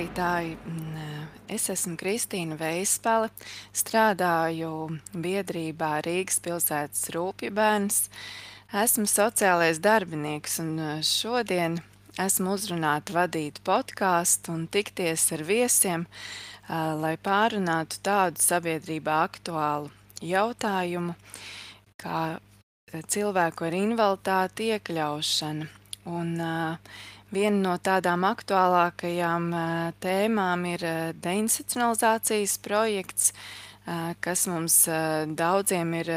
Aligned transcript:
Klausītāji! 0.00 0.54
Mm, 0.64 1.24
es 1.52 1.66
esmu 1.68 1.92
Kristīna 2.00 2.56
Veispale, 2.56 3.28
strādāju 3.76 4.96
biedrībā 5.12 5.98
Rīgas 6.06 6.38
pilsētas 6.40 7.10
rūpju 7.12 7.52
bērns. 7.52 8.06
Esmu 8.72 9.04
sociālais 9.04 9.76
darbinieks 9.76 10.56
un 10.64 10.70
eh, 10.80 11.02
šodien 11.04 11.82
esmu 12.16 12.56
uzrunāta 12.56 13.12
vadīt 13.12 13.60
podkāstu 13.60 14.54
un 14.56 14.64
tikties 14.72 15.26
ar 15.36 15.44
viesiem, 15.44 16.08
eh, 16.08 16.72
lai 16.96 17.18
pārunātu 17.20 18.00
tādu 18.00 18.40
sabiedrībā 18.40 19.20
aktuālu 19.28 19.92
jautājumu, 20.24 21.12
kā 22.00 22.24
eh, 22.40 23.04
cilvēku 23.04 23.68
ar 23.68 23.80
invaliditāti 23.84 24.72
iekļaušana. 24.78 25.68
Un, 26.08 26.30
uh, 26.40 27.00
Viena 27.30 27.58
no 27.62 27.76
tādām 27.78 28.24
aktuālākajām 28.26 29.50
tēmām 30.02 30.64
ir 30.72 30.86
deinstitucionalizācijas 31.22 32.56
projekts, 32.64 33.30
kas 34.20 34.48
mums 34.50 34.82
daudziem 35.38 35.94
ir 36.00 36.10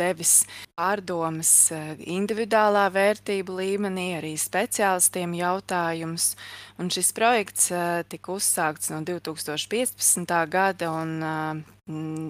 devis 0.00 0.44
pārdomas 0.78 1.50
individuālā 1.98 2.86
vērtību 2.94 3.56
līmenī, 3.58 4.06
arī 4.20 4.36
speciālistiem 4.38 5.34
jautājums. 5.34 6.36
Un 6.78 6.92
šis 6.94 7.10
projekts 7.16 7.72
tika 8.12 8.36
uzsākts 8.36 8.92
no 8.94 9.02
2015. 9.02 10.36
gada, 10.52 10.92
un 10.94 11.64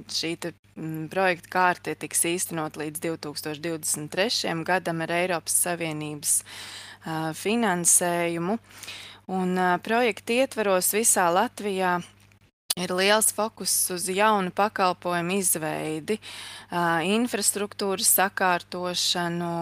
šī 0.09 0.33
projekta 1.13 1.53
kārta 1.53 1.95
tiks 2.01 2.25
īstenot 2.33 2.81
līdz 2.81 3.03
2023. 3.11 4.55
gadam 4.65 5.05
ar 5.05 5.19
Eiropas 5.21 5.59
Savienības 5.67 6.39
finansējumu. 7.05 8.59
Un 9.31 9.61
projekta 9.85 10.41
ietvaros 10.43 10.91
visā 10.97 11.29
Latvijā 11.31 12.01
ir 12.81 12.93
liels 12.95 13.33
fokus 13.35 13.73
uz 13.95 14.09
jaunu 14.11 14.53
pakalpojumu 14.55 15.37
izveidi, 15.41 16.17
infrastruktūras 17.11 18.11
sakārtošanu, 18.19 19.53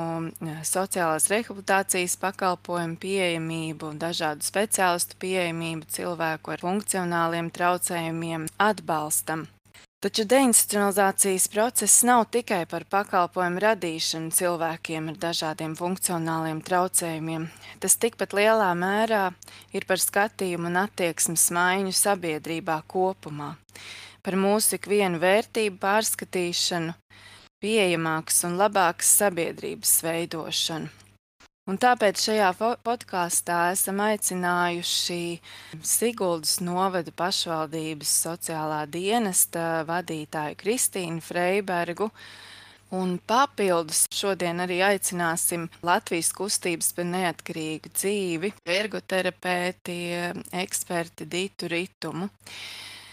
sociālās 0.68 1.28
rehabilitācijas 1.32 2.16
pakalpojumu 2.22 2.98
pieejamību, 3.02 3.92
dažādu 4.00 4.46
speciālistu 4.46 5.18
pieejamību 5.24 5.88
cilvēku 5.98 6.54
ar 6.54 6.64
funkcionāliem 6.64 7.52
traucējumiem 7.54 8.48
atbalstam. 8.70 9.48
Taču 9.98 10.22
deinstitucionalizācijas 10.30 11.48
process 11.50 12.04
nav 12.06 12.20
tikai 12.30 12.60
par 12.70 12.84
pakalpojumu 12.86 13.58
radīšanu 13.64 14.30
cilvēkiem 14.30 15.08
ar 15.10 15.16
dažādiem 15.24 15.74
funkcionāliem 15.74 16.60
traucējumiem. 16.68 17.48
Tas 17.82 17.98
tikpat 17.98 18.36
lielā 18.38 18.68
mērā 18.78 19.24
ir 19.74 19.88
par 19.90 19.98
skatījumu 19.98 20.70
un 20.70 20.78
attieksmes 20.84 21.48
maiņu 21.56 21.96
sabiedrībā 21.98 22.78
kopumā, 22.94 23.50
par 24.22 24.38
mūsu 24.38 24.78
ikvienu 24.78 25.18
vērtību 25.18 25.82
pārskatīšanu, 25.82 26.94
pieejamākas 27.58 28.44
un 28.46 28.54
labākas 28.62 29.10
sabiedrības 29.18 29.98
veidošanu. 30.06 31.07
Un 31.68 31.76
tāpēc 31.76 32.22
šajā 32.24 32.48
podkāstā 32.80 33.58
esam 33.74 33.98
aicinājuši 34.00 35.20
Siguldas 35.84 36.54
novada 36.64 37.12
pašvaldības 37.12 38.12
sociālā 38.24 38.86
dienesta 38.88 39.82
vadītāju 39.88 40.56
Kristīnu 40.62 41.20
Freibergu. 41.20 42.08
Un 42.96 43.18
papildus 43.20 44.06
šodien 44.16 44.64
arī 44.64 44.78
aicināsim 44.86 45.66
Latvijas 45.84 46.30
kustības 46.32 46.88
par 46.96 47.04
neatkarīgu 47.10 47.92
dzīvi, 47.92 48.52
ergoterapeiti, 48.78 49.98
eksperti 50.62 51.26
Dītu 51.28 51.68
Ritumu. 51.68 52.30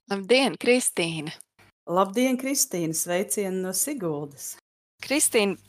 Labdien, 0.07 0.55
Kristīne! 0.55 1.35
Labdien, 1.91 2.39
Kristīne! 2.39 2.95
Sveicieni 2.95 3.65
no 3.65 3.75
Siguldas! 3.75 4.53
Kristīne, 5.03 5.59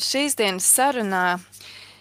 šīs 0.00 0.40
dienas 0.40 0.72
sarunā 0.72 1.26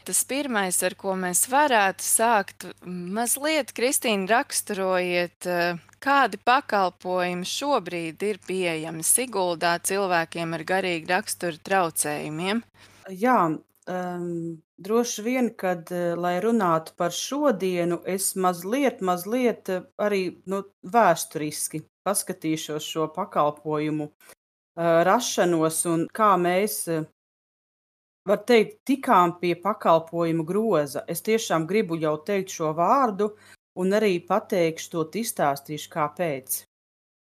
tas 0.09 0.23
pirmais, 0.25 0.79
ar 0.81 0.95
ko 0.97 1.13
mēs 1.13 1.43
varētu 1.51 2.01
sākt, 2.01 2.65
mazliet, 2.85 3.69
Kristīna, 3.77 4.25
raksturojiet, 4.31 5.45
eh, 5.45 5.77
kādi 6.01 6.39
pakalpojumi 6.41 7.45
šobrīd 7.45 8.23
ir 8.25 8.39
pieejami 8.47 9.05
Siguldā 9.05 9.75
cilvēkiem 9.77 10.55
ar 10.57 10.63
garīgu 10.71 11.11
raksturu 11.13 11.61
traucējumiem? 11.61 12.63
Jā, 13.09 13.37
um, 13.53 14.57
droši 14.81 15.25
vien, 15.27 15.51
kad, 15.53 15.91
eh, 15.91 16.15
lai 16.17 16.39
runātu 16.41 16.97
par 16.97 17.13
šodienu, 17.13 18.01
es 18.07 18.33
mazliet, 18.33 19.01
mazliet 19.01 19.69
eh, 19.69 19.85
arī 19.99 20.41
nu, 20.47 20.63
vēsturiski 20.81 21.83
paskatīšos 22.01 22.81
šo 22.81 23.07
pakalpojumu 23.13 24.09
rašanos 24.79 25.85
un 25.85 26.07
kā 26.15 26.37
mēs 26.39 26.87
var 28.27 28.43
teikt, 28.47 28.79
tikām 28.87 29.37
pie 29.41 29.55
pakalpojumu 29.59 30.45
groza. 30.45 31.03
Es 31.07 31.21
tiešām 31.25 31.67
gribu 31.69 31.97
jau 31.99 32.17
teikt 32.25 32.53
šo 32.55 32.73
vārdu, 32.77 33.31
un 33.79 33.95
arī 33.95 34.17
pateikšu 34.27 34.91
to, 34.95 35.05
izstāstīšu, 35.21 35.89
kāpēc. 35.93 36.63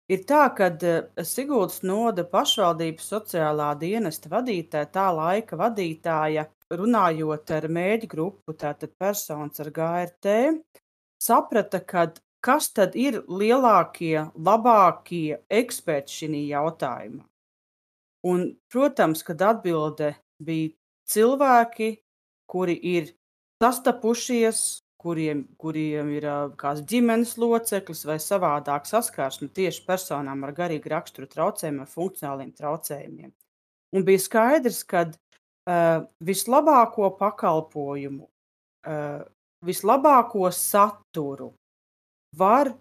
Ir 0.09 0.23
tā, 0.25 0.45
ka 0.57 0.71
eh, 0.73 1.03
Sigūdas 1.21 1.83
noda 1.85 2.25
pašvaldības 2.25 3.11
sociālā 3.13 3.75
dienesta 3.81 4.31
vadītāja, 4.33 4.89
tā 4.93 5.11
laika 5.13 5.59
vadītāja, 5.61 6.47
runājot 6.73 7.53
ar 7.57 7.69
mēģi 7.73 8.09
grupu, 8.09 8.55
tātad 8.57 8.95
personas 9.01 9.61
ar 9.61 9.71
GRT, 9.73 10.39
saprata, 11.21 11.81
ka 11.85 12.09
kas 12.45 12.71
tad 12.73 12.97
ir 12.97 13.23
lielākie, 13.29 14.29
labākie 14.35 15.41
eksperti 15.51 16.21
šī 16.21 16.43
jautājumā. 16.53 17.25
Un, 18.29 18.45
protams, 18.73 19.23
kad 19.23 19.43
atbilde 19.47 20.15
bija 20.43 20.73
cilvēki, 21.11 21.97
kuri 22.51 22.77
ir 22.97 23.13
sastapušies, 23.63 24.83
kuriem, 24.99 25.45
kuriem 25.61 26.11
ir 26.17 26.27
kāds 26.59 26.83
ģimenes 26.89 27.37
loceklis 27.39 28.05
vai 28.09 28.19
savādāk 28.23 28.87
saskarsme 28.89 29.51
tieši 29.55 29.85
personām 29.87 30.43
ar 30.47 30.55
garīgu 30.57 30.91
raksturu 30.93 31.29
traucējumiem, 31.31 31.85
ar 31.85 31.93
funkcionāliem 31.93 32.53
traucējumiem. 32.59 33.33
Un 33.95 34.05
bija 34.05 34.21
skaidrs, 34.21 34.83
ka 34.85 35.07
uh, 35.09 36.05
vislabāko 36.25 37.13
pakalpojumu, 37.19 38.27
uh, 38.27 39.23
vislabāko 39.65 40.51
saturu 40.55 41.53
var 42.37 42.75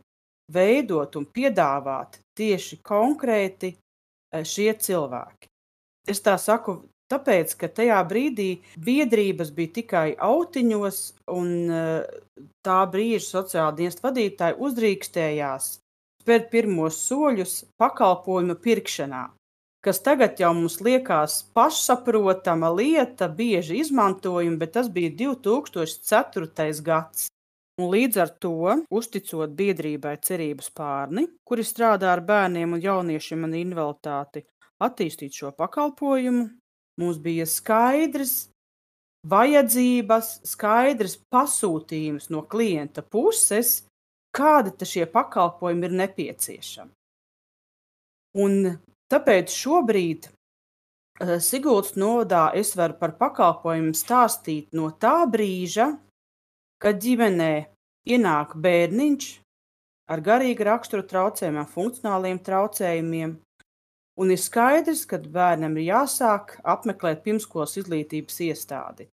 veidot 0.51 1.15
un 1.19 1.25
piedāvāt 1.25 2.19
tieši 2.37 2.79
konkrēti 2.85 3.73
šie 4.43 4.73
cilvēki. 4.79 5.49
Es 6.07 6.21
tā 6.23 6.35
saku 6.39 6.81
Tāpēc, 7.07 7.53
ka 7.55 7.69
tajā 7.71 7.97
brīdī 8.09 8.49
biedrības 8.83 9.53
bija 9.55 9.73
tikai 9.79 10.07
autiņos, 10.19 10.97
un 11.31 11.51
eh, 11.71 12.47
tā 12.67 12.79
brīža 12.91 13.25
sociālā 13.29 13.75
dienesta 13.77 14.09
vadītāji 14.09 14.57
uzdrīkstējās 14.67 15.69
spērt 16.27 16.49
pirmos 16.51 16.97
soļus 17.07 17.51
pakalpojumu 17.79 18.57
pirkšanā, 18.59 19.21
kas 19.79 20.01
tagad 20.03 20.41
jau 20.41 20.49
mums 20.57 20.81
liekas 20.83 21.37
pašsaprotama 21.55 22.73
lieta, 22.75 23.29
bieži 23.31 23.79
izmantojama, 23.79 24.59
bet 24.59 24.75
tas 24.75 24.91
bija 24.91 25.13
2004. 25.23 26.67
gads. 26.83 27.29
Un 27.79 27.91
līdz 27.93 28.19
ar 28.19 28.35
to, 28.43 28.75
uzticot 28.91 29.55
biedrībai 29.55 30.17
cerības 30.27 30.67
pārni, 30.75 31.27
kuri 31.47 31.63
strādā 31.63 32.11
ar 32.11 32.25
bērniem 32.27 32.75
un 32.75 32.83
jauniešiem 32.83 33.47
ar 33.47 33.55
invaliditāti, 33.61 34.43
attīstīt 34.83 35.39
šo 35.39 35.53
pakalpojumu, 35.55 36.49
Mums 36.97 37.19
bija 37.21 37.45
skaidrs 37.45 38.47
vajadzības, 39.27 40.31
skaidrs 40.47 41.17
pasūtījums 41.33 42.31
no 42.33 42.43
klienta 42.49 43.03
puses, 43.03 43.83
kādi 44.35 44.73
šie 44.85 45.05
pakalpojumi 45.09 45.87
ir 45.87 45.95
nepieciešami. 46.01 46.91
Un 48.37 48.57
tāpēc 49.09 49.53
šobrīd 49.53 50.27
uh, 50.29 51.37
Siguldas 51.41 51.95
novadā 51.97 52.51
es 52.57 52.75
varu 52.77 52.97
par 52.99 53.15
pakalpojumu 53.17 53.95
stāstīt 53.97 54.69
no 54.77 54.91
tā 54.91 55.23
brīža, 55.29 55.91
kad 56.81 57.01
ģimenē 57.01 57.53
ienāk 58.07 58.53
bērniņš 58.61 59.29
ar 60.13 60.21
garīgu 60.23 60.67
raksturu 60.67 61.03
traucējumiem, 61.07 61.67
funkcionāliem 61.71 62.39
traucējumiem, 62.45 63.33
un 64.17 64.33
ir 64.33 64.41
skaidrs, 64.41 65.05
ka 65.09 65.19
bērnam 65.21 65.77
ir 65.77 65.91
jāsāk 65.91 66.57
apmeklēt 66.65 67.23
pirmskolas 67.25 67.77
izglītības 67.81 68.41
iestādi. 68.47 69.07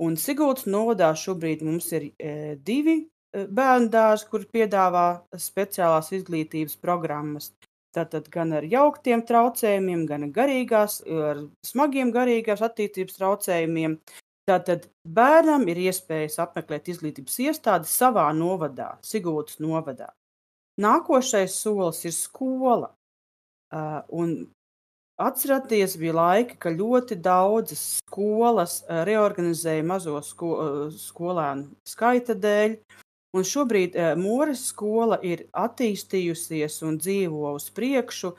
Un 0.00 0.16
Sigūdas 0.16 0.64
novadā 0.70 1.10
šobrīd 1.16 1.64
mums 1.66 1.90
ir 1.92 2.06
e, 2.16 2.56
divi 2.64 2.96
e, 3.00 3.44
bērnu 3.44 3.90
dārzi, 3.92 4.28
kur 4.32 4.46
piedāvā 4.48 5.08
speciālās 5.36 6.08
izglītības 6.16 6.78
programmas. 6.80 7.50
Tātad 7.92 8.30
gan 8.30 8.54
ar 8.54 8.64
jauktiem 8.70 9.24
traucējumiem, 9.26 10.06
gan 10.06 10.24
ar 10.28 10.32
garīgās, 10.34 11.00
ar 11.04 11.42
smagiem 11.66 12.12
garīgās 12.14 12.62
attīstības 12.62 13.18
traucējumiem. 13.18 13.98
Tātad 14.48 14.86
bērnam 15.04 15.66
ir 15.68 15.82
iespējas 15.88 16.38
apmeklēt 16.42 16.88
izglītības 16.90 17.36
iestādi 17.44 17.90
savā 17.90 18.28
novadā, 18.34 18.94
Sigūdas 19.04 19.60
novadā. 19.62 20.08
Nākošais 20.80 21.58
solis 21.60 22.06
ir 22.08 22.14
skola. 22.16 22.94
Uh, 23.70 24.00
un 24.10 24.32
atceraties, 25.20 25.96
bija 26.00 26.14
laiki, 26.16 26.56
ka 26.58 26.72
ļoti 26.74 27.18
daudzas 27.22 27.82
skolas 28.00 28.80
reorganizēja 28.88 29.84
mazo 29.86 30.16
sko, 30.24 30.50
skolēnu 30.96 31.70
skaita 31.86 32.34
dēļ. 32.34 32.76
Un 33.38 33.44
šobrīd 33.46 33.94
Mūras 34.18 34.64
skola 34.72 35.20
ir 35.22 35.44
attīstījusies 35.54 36.80
un 36.82 36.96
dzīvo 36.98 37.52
uz 37.54 37.68
priekšu 37.70 38.32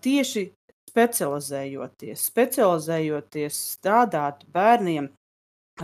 tieši 0.00 0.46
specializējoties, 0.94 2.22
specializējoties 2.30 3.58
strādāt 3.74 4.46
bērniem 4.54 5.10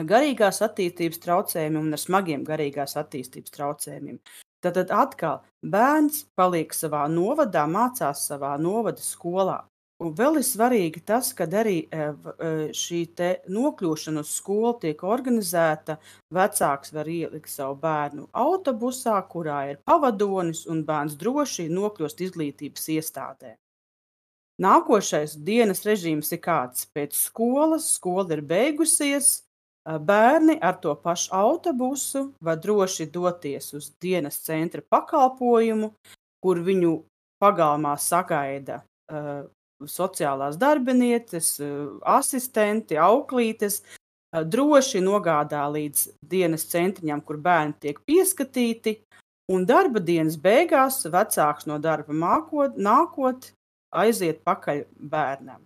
garīgās 0.06 0.62
attīstības 0.62 1.20
traucējumiem 1.24 1.88
un 1.88 1.96
ar 1.96 2.00
smagiem 2.00 2.46
garīgās 2.46 2.96
attīstības 3.00 3.54
traucējumiem. 3.56 4.20
Tad 4.60 4.76
atkal 4.92 5.40
bērns 5.64 6.24
paliek 6.36 6.74
savā 6.76 7.06
novadā, 7.08 7.64
mācās 7.64 8.26
savā 8.28 8.56
novada 8.60 9.00
skolā. 9.00 9.62
Un 10.00 10.14
vēl 10.16 10.38
ir 10.40 10.44
svarīgi 10.48 11.02
tas, 11.04 11.28
ka 11.36 11.44
arī 11.60 11.82
e, 11.92 12.04
e, 12.08 12.50
šī 12.72 13.00
nokļūšana 13.52 14.22
uz 14.24 14.30
skolu 14.32 14.72
tiek 14.80 15.02
organizēta. 15.04 15.98
Vecāks 16.32 16.94
var 16.96 17.08
ielikt 17.08 17.52
savu 17.52 17.76
bērnu 17.82 18.28
autobusā, 18.32 19.18
kurā 19.28 19.58
ir 19.72 19.82
pavadonis, 19.84 20.64
un 20.72 20.86
bērns 20.88 21.18
droši 21.20 21.68
nokļūst 21.68 22.24
izglītības 22.28 22.88
iestādē. 22.96 23.58
Nākošais 24.60 25.36
dienas 25.44 25.84
režīms 25.88 26.32
ir 26.32 26.40
kāds 26.44 26.88
pēc 26.96 27.16
skolas, 27.16 27.92
skola 27.96 28.36
ir 28.36 28.42
beigusies, 28.44 29.42
Bērni 29.98 30.58
ar 30.62 30.76
to 30.80 30.94
pašu 30.94 31.32
autobusu 31.34 32.26
var 32.40 32.58
droši 32.60 33.06
doties 33.10 33.72
uz 33.74 33.90
dienas 34.00 34.38
centra 34.44 34.82
pakalpojumu, 34.90 35.92
kur 36.44 36.60
viņu 36.62 36.92
pagalmā 37.40 37.96
sagaida 37.98 38.82
uh, 39.10 39.48
sociālās 39.88 40.58
darbinieces, 40.60 41.54
uh, 41.64 41.96
asistenti, 42.04 42.98
auklītes. 43.00 43.80
Uh, 43.80 44.44
droši 44.44 45.00
nogādā 45.02 45.64
līdz 45.72 46.06
dienas 46.28 46.68
centriņam, 46.70 47.24
kur 47.24 47.40
bērni 47.40 47.74
tiek 47.80 47.98
pieskatīti, 48.06 48.98
un 49.50 49.66
darba 49.66 49.98
dienas 49.98 50.36
beigās 50.36 51.02
vecāks 51.08 51.66
no 51.66 51.80
darba 51.82 52.14
mākot, 52.14 52.76
nākot 52.76 53.50
aiziet 53.90 54.44
pakaļ 54.46 54.84
bērnam. 54.94 55.64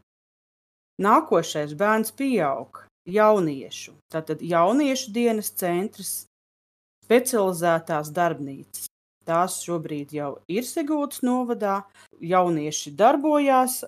Nākošais 1.02 1.74
bērns 1.74 2.14
pieaug 2.14 2.84
jauniešu. 3.06 3.94
Tātad 4.12 4.42
jauniešu 4.42 5.12
dienas 5.14 5.50
centrs, 5.52 6.26
specializētās 7.04 8.10
darbnīcas. 8.14 8.88
Tās 9.24 9.62
šobrīd 9.64 10.12
jau 10.12 10.30
ir 10.52 10.66
Sigūdas 10.68 11.22
novadā. 11.24 11.78
Jaunieši 12.20 12.92
darbojās. 12.98 13.78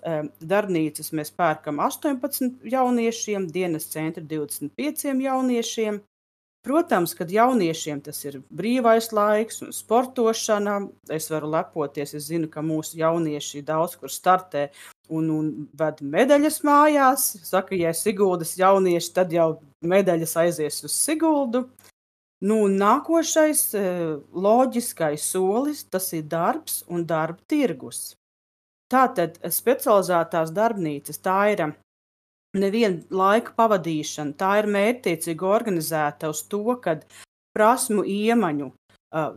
Darbnīcas 0.40 1.12
mēs 1.12 1.32
pērkam 1.36 1.82
18 1.84 2.64
jauniešiem, 2.72 3.50
dienas 3.52 3.88
centra 3.92 4.24
25 4.24 5.12
jauniešiem. 5.26 6.00
Protams, 6.66 7.12
kad 7.14 7.30
jauniešiem 7.30 8.00
tas 8.02 8.16
ir 8.24 8.40
brīvais 8.50 9.12
laiks 9.14 9.60
un 9.62 9.70
sportošana, 9.70 10.80
es 11.14 11.28
varu 11.30 11.52
lepoties. 11.52 12.14
Es 12.18 12.26
zinu, 12.26 12.48
ka 12.50 12.64
mūsu 12.66 12.98
jaunieši 12.98 13.62
daudz 13.68 13.94
kur 14.00 14.10
startē 14.10 14.64
un, 15.06 15.28
un 15.30 15.52
ved 15.78 16.02
medaļas 16.02 16.58
mājās. 16.66 17.28
Saka, 17.46 17.78
ja 17.78 17.94
Siguldas 17.94 18.56
jaunieši, 18.58 19.12
tad 19.14 19.36
jau 19.36 19.52
medaļas 19.86 20.34
aizies 20.42 20.82
uz 20.88 20.98
Siguldu. 20.98 21.68
Nu, 22.42 22.64
nākošais 22.68 23.62
e, 23.78 23.86
loģiskais 24.34 25.22
solis 25.22 25.86
tas 25.86 26.10
ir 26.18 26.26
darbs 26.26 26.82
un 26.90 27.06
darba 27.06 27.46
tirgus. 27.46 28.16
Tātad 28.90 29.38
specializētās 29.54 30.50
darbnīcas 30.54 31.22
tā 31.22 31.38
ir 31.54 31.62
neviena 32.58 33.02
laika 33.10 33.54
pavadīšana, 33.56 34.36
tā 34.38 34.56
ir 34.60 34.70
mērķtiecīgi 34.74 35.46
organizēta 35.46 36.30
uz 36.32 36.42
to, 36.50 36.64
ka 36.82 36.98
prasmu 37.56 38.04
iemaņu, 38.04 38.70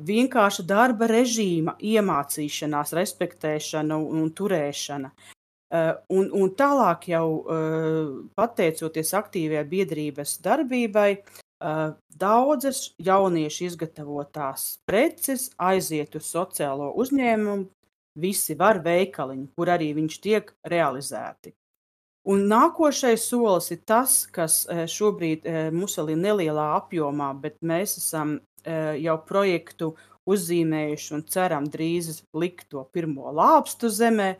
vienkārša 0.05 0.65
darba 0.67 1.07
režīma 1.09 1.75
iemācīšanās, 1.79 2.93
respektēšana 2.97 3.97
un, 3.97 4.31
turēšana. 4.35 5.11
Un, 6.09 6.31
un 6.33 6.49
tālāk 6.57 7.11
jau 7.11 7.27
pateicoties 8.35 9.13
aktīvajai 9.19 9.67
biedrības 9.69 10.39
darbībai, 10.43 11.11
daudzas 12.19 12.89
jauniešu 12.97 13.67
izgatavotās 13.67 14.79
preces 14.89 15.49
aiziet 15.59 16.15
uz 16.17 16.25
sociālo 16.31 16.89
uzņēmumu, 17.03 17.67
visi 18.19 18.55
var 18.57 18.81
veikaliņu, 18.83 19.49
kur 19.55 19.71
arī 19.75 19.93
viņš 19.95 20.19
tiek 20.23 20.53
realizēti. 20.67 21.53
Un 22.29 22.45
nākošais 22.49 23.23
solis 23.25 23.71
ir 23.73 23.81
tas, 23.89 24.21
kas 24.29 24.61
šobrīd 24.69 25.47
mums 25.73 25.97
vēl 25.97 26.13
ir 26.13 26.21
nelielā 26.21 26.67
apjomā, 26.77 27.31
bet 27.41 27.57
mēs 27.65 27.97
esam 27.97 28.37
jau 29.01 29.15
projektu 29.25 29.95
uzzīmējuši 30.29 31.13
un 31.15 31.23
ceram 31.25 31.65
drīz 31.73 32.19
likt 32.37 32.67
to 32.69 32.83
pirmo 32.93 33.31
lāpstu 33.33 33.89
zemē, 33.89 34.35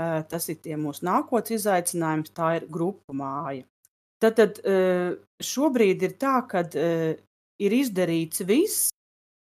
Tas 0.00 0.48
ir 0.48 0.60
tie 0.64 0.78
mūsu 0.80 1.04
nākotnes 1.04 1.60
izaicinājums, 1.60 2.32
tā 2.32 2.54
ir 2.60 2.66
grupu 2.72 3.12
māja. 3.16 3.66
Tad, 4.20 4.38
tad 4.38 4.60
šobrīd 5.44 6.04
ir 6.06 6.16
tā, 6.20 6.38
ka 6.48 6.62
ir 6.70 7.76
izdarīts 7.76 8.44
viss, 8.48 8.88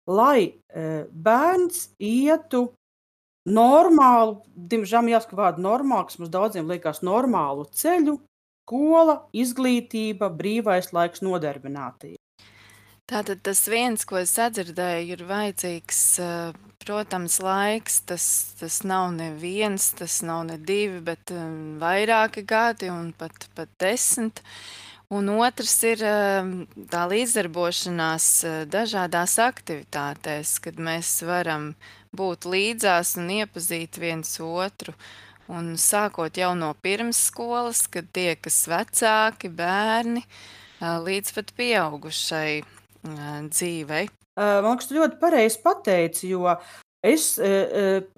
lai 0.09 0.55
bērns 0.73 1.91
ietu 2.01 2.69
normālu, 3.49 4.39
diemžēl 4.55 5.11
jāsaka 5.15 5.39
vārdu 5.39 5.65
normālu, 5.65 6.09
kas 6.09 6.21
mums 6.21 6.33
daudziem 6.35 6.71
liekas 6.71 7.03
normālu 7.07 7.67
ceļu, 7.73 8.19
skola, 8.69 9.23
izglītība, 9.33 10.29
brīvais 10.37 10.93
laiks, 10.93 11.25
nodarbinātība. 11.25 12.19
Tātad 13.09 13.41
tas 13.41 13.63
viens, 13.73 14.03
ko 14.05 14.19
es 14.21 14.35
sadzirdēju, 14.37 15.15
ir 15.15 15.23
vajadzīgs, 15.25 16.01
eh, 16.21 16.57
protams, 16.85 17.39
laiks. 17.41 18.03
Tas, 18.05 18.25
tas 18.61 18.83
nav 18.85 19.15
ne 19.15 19.31
viens, 19.33 19.87
tas 19.97 20.21
nav 20.21 20.43
ne 20.51 20.59
divi, 20.61 21.01
bet 21.01 21.33
eh, 21.33 21.47
vairāki 21.81 22.45
gadi 22.45 22.91
un 22.93 23.15
pat, 23.17 23.49
pat 23.57 23.73
desmit. 23.81 24.43
Un 25.09 25.33
otrs 25.39 25.73
ir 25.89 26.05
eh, 26.05 26.53
tā 26.93 27.07
līdzdarbošanās 27.09 28.29
dažādās 28.69 29.39
aktivitātēs, 29.41 30.59
kad 30.61 30.77
mēs 30.77 31.23
varam 31.25 31.71
būt 32.17 32.49
līdzās 32.49 33.17
un 33.21 33.31
iepazīt 33.41 33.99
viens 34.01 34.39
otru. 34.41 34.95
Un 35.49 35.77
sākot 35.81 36.37
jau 36.37 36.53
no 36.57 36.75
pirmsskolas, 36.85 37.87
kad 37.89 38.11
tiekas 38.13 38.67
vecāki, 38.69 39.49
bērni, 39.49 40.23
līdz 40.81 41.33
pat 41.39 41.55
pieaugušai 41.57 42.51
dzīvei? 43.49 44.05
Man 44.39 44.69
liekas, 44.75 44.91
tu 44.91 44.99
ļoti 44.99 45.19
pareizi 45.19 45.63
pateici, 45.65 46.29
jo 46.35 46.45
es 47.03 47.33
e, 47.43 47.49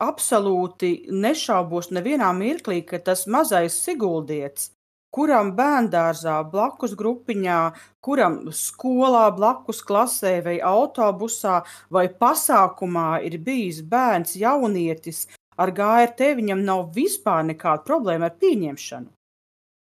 absolūti 0.03 0.91
nešaubos 1.13 1.91
nevienā 1.95 2.33
mirklī, 2.37 2.83
ka 2.85 3.01
tas 3.05 3.27
mazais 3.31 3.79
siguldietis, 3.87 4.73
kuram 5.15 5.53
bērngārzā, 5.59 6.37
blakus 6.53 6.95
grupiņā, 6.99 7.61
kuram 8.05 8.41
skolā, 8.55 9.27
blakus 9.37 9.83
klasē, 9.87 10.39
vai 10.47 10.59
autobusā, 10.73 11.61
vai 11.91 12.07
pasākumā 12.23 13.21
ir 13.27 13.39
bijis 13.47 13.83
bērns, 13.83 14.37
jaunietis 14.39 15.27
ar 15.61 15.73
GRT, 15.77 16.35
viņam 16.41 16.63
nav 16.65 16.91
vispār 16.95 17.45
nekāda 17.53 17.85
problēma 17.87 18.31
ar 18.31 18.39
pieņemšanu. 18.41 19.11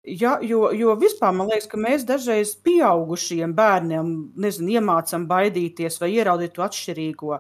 Ja, 0.08 0.38
jo, 0.40 0.70
jo 0.72 0.94
vispār 0.96 1.34
man 1.36 1.50
liekas, 1.52 1.68
ka 1.68 1.78
mēs 1.84 2.06
dažreiz 2.08 2.54
pieaugušiem 2.64 3.52
bērniem 3.58 4.12
nezinu, 4.40 4.78
iemācām 4.78 5.26
baidīties 5.28 6.00
vai 6.00 6.14
ieraudzīt 6.14 6.54
to 6.56 6.64
atšķirīgo. 6.64 7.40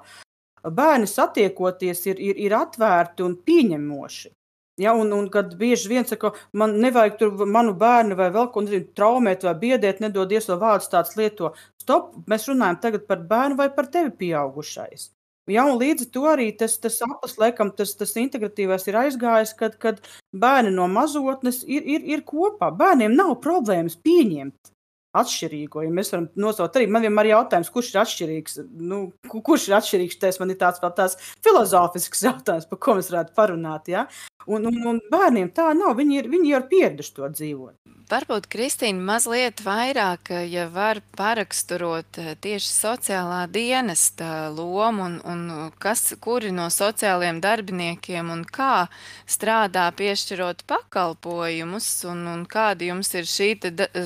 Bērni 0.76 1.08
satiekoties, 1.08 2.02
ir, 2.12 2.20
ir, 2.20 2.42
ir 2.50 2.58
atvērti 2.58 3.24
un 3.24 3.38
pieņemoši. 3.48 4.34
Ja, 4.78 4.94
un, 4.94 5.10
un 5.14 5.26
kad 5.34 5.56
bieži 5.58 5.90
vien 5.90 6.06
saka, 6.06 6.36
man 6.54 6.76
nevajag 6.84 7.16
tur 7.18 7.46
manu 7.50 7.74
bērnu 7.82 8.18
vai 8.20 8.28
vēl 8.34 8.52
ko 8.54 8.62
nezinu, 8.62 8.86
traumēt 8.98 9.46
vai 9.48 9.56
biedēt, 9.64 10.04
nedodies 10.04 10.50
vēl 10.52 10.60
vārdus 10.62 10.92
tāds 10.92 11.16
lieto. 11.18 11.56
Stop, 11.82 12.12
mēs 12.30 12.46
runājam 12.52 12.78
tagad 12.84 13.08
par 13.10 13.24
bērnu 13.32 13.58
vai 13.58 13.72
par 13.74 13.90
tevi 13.90 14.14
pieaugušais. 14.20 15.10
Ja, 15.50 15.64
un 15.64 15.80
līdz 15.80 16.06
ar 16.06 16.12
to 16.14 16.24
arī 16.30 16.48
tas, 16.60 16.76
tas 16.84 17.00
aplis, 17.06 17.38
laikam, 17.42 17.72
tas, 17.74 17.96
tas 17.98 18.14
integratīvais 18.20 18.86
ir 18.92 19.00
aizgājis, 19.02 19.56
kad, 19.58 19.78
kad 19.82 20.02
bērni 20.36 20.76
no 20.76 20.86
mazotnes 20.92 21.64
ir, 21.64 21.88
ir, 21.88 22.04
ir 22.06 22.26
kopā. 22.28 22.70
Bērniem 22.76 23.16
nav 23.18 23.38
problēmas 23.42 23.96
pieņemt 24.04 24.76
atšķirīgo. 25.22 25.84
Ja 25.86 25.94
mēs 25.94 26.14
varam 26.14 26.30
nosaukt 26.40 26.80
arī, 26.80 26.88
man 26.92 27.06
vienmēr 27.06 27.30
ir 27.30 27.36
jautājums, 27.36 27.74
kurš 27.74 27.92
ir 27.94 28.02
atšķirīgs. 28.04 28.62
Nu, 28.92 29.02
kurš 29.34 29.70
ir 29.70 29.78
atšķirīgs? 29.80 30.22
Tas 30.22 30.42
man 30.42 30.54
ir 30.54 30.60
tāds, 30.62 30.82
tāds 30.84 31.20
filozofisks 31.46 32.26
jautājums, 32.30 32.70
par 32.70 32.82
ko 32.84 32.98
mēs 33.00 33.12
varētu 33.14 33.38
parunāt. 33.38 33.92
Ja? 33.94 34.08
Un, 34.48 34.70
un, 34.70 34.80
un 34.94 35.04
bērniem 35.12 35.52
tā 35.56 35.74
nav. 35.78 35.98
Viņi 36.00 36.22
ir, 36.22 36.32
viņi 36.32 36.56
ir 36.56 36.68
pieraduši 36.72 37.16
to 37.18 37.32
dzīvot. 37.36 37.76
Varbūt 38.08 38.46
Kristīna 38.48 39.04
mazliet 39.04 39.60
vairāk, 39.66 40.30
ja 40.48 40.70
var 40.72 41.02
paraksturot 41.20 42.20
eh, 42.22 42.30
tieši 42.40 42.70
sociālā 42.72 43.42
dienesta 43.52 44.48
lomu 44.48 45.04
un, 45.10 45.18
un 45.28 45.74
kas, 45.84 46.14
kuri 46.24 46.54
no 46.56 46.70
sociālajiem 46.72 47.42
darbiniekiem 47.44 48.32
un 48.32 48.46
kā 48.48 48.86
strādā 49.28 49.90
piešķirot 50.00 50.64
pakalpojumus 50.72 51.90
un, 52.08 52.24
un 52.32 52.46
kāda 52.48 52.88
jums 52.94 53.12
ir 53.12 53.28
šī 53.28 53.50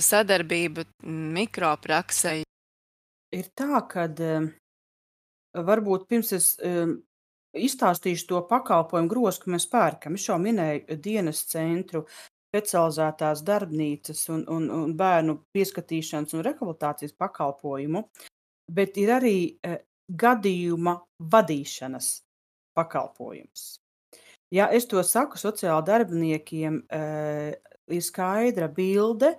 sadarbība 0.01 0.87
mikropraksē. 1.03 2.41
Ir 3.31 3.47
tā, 3.55 3.79
ka 3.87 4.07
varbūt 5.55 6.07
pirms 6.09 6.33
es 6.35 6.47
izstāstīšu 7.51 8.27
to 8.27 8.41
pakalpojumu 8.47 9.11
grozu, 9.11 9.43
ko 9.43 9.53
mēs 9.55 9.67
pērkam. 9.71 10.15
Es 10.15 10.27
jau 10.27 10.37
minēju 10.39 10.97
dienas 11.03 11.43
centru, 11.47 12.05
specializētās 12.51 13.43
darbnīcas 13.47 14.25
un, 14.33 14.43
un, 14.51 14.67
un 14.75 14.95
bērnu 14.97 15.37
pieskatīšanas 15.55 16.35
un 16.35 16.43
rehabilitācijas 16.47 17.15
pakalpojumu, 17.19 18.03
bet 18.71 18.99
ir 18.99 19.13
arī 19.15 19.37
eh, 19.63 19.79
gadījuma 20.07 20.97
vadīšanas 21.31 22.11
pakalpojums. 22.75 23.69
Ja 24.51 24.67
es 24.75 24.87
to 24.91 24.99
saku 25.07 25.39
sociāla 25.39 25.83
darbiniekiem, 25.87 26.81
eh, 26.91 27.55
ir 27.91 28.03
skaidra 28.03 28.67
bilde, 28.67 29.37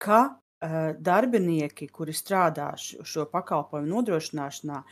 ka 0.00 0.22
eh, 0.24 0.40
darbinieki, 0.64 1.88
kuri 1.92 2.12
strādā 2.16 2.70
šo 2.78 3.26
pakalpojumu 3.32 3.90
nodrošināšanā, 3.90 4.82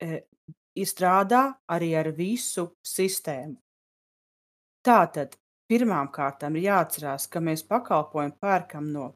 eh, 0.00 0.20
strādā 0.88 1.44
arī 1.68 1.92
ar 1.98 2.12
visu 2.16 2.68
sistēmu. 2.86 3.56
Tātad 4.82 5.34
Pirmām 5.72 6.10
kārtām 6.12 6.56
ir 6.58 6.66
jāatcerās, 6.66 7.24
ka 7.32 7.40
mēs 7.40 7.62
pakalpojumu 7.64 8.34
pērkam 8.44 8.90
no 8.92 9.06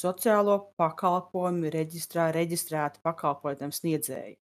sociālo 0.00 0.54
pakalpojumu 0.80 1.68
reģistrā 1.74 2.30
reģistrēta 2.32 3.02
pakalpojumu 3.04 3.76
sniedzēja. 3.76 4.38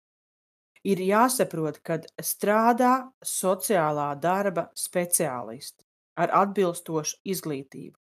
Ir 0.90 1.04
jāsaprot, 1.06 1.78
ka 1.86 2.00
strādā 2.18 2.94
sociālā 3.22 4.08
darba 4.24 4.64
speciālisti 4.74 5.86
ar 6.18 6.34
atbilstošu 6.40 7.22
izglītību. 7.36 7.94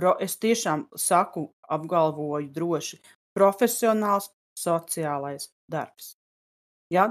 Pro, 0.00 0.16
es 0.22 0.38
tiešām 0.40 0.86
saku, 0.96 1.44
apgalvoju 1.68 2.48
droši, 2.56 3.00
profesionāls 3.36 4.30
sociālais 4.56 5.50
darbs. 5.70 6.14
Ja? 6.90 7.10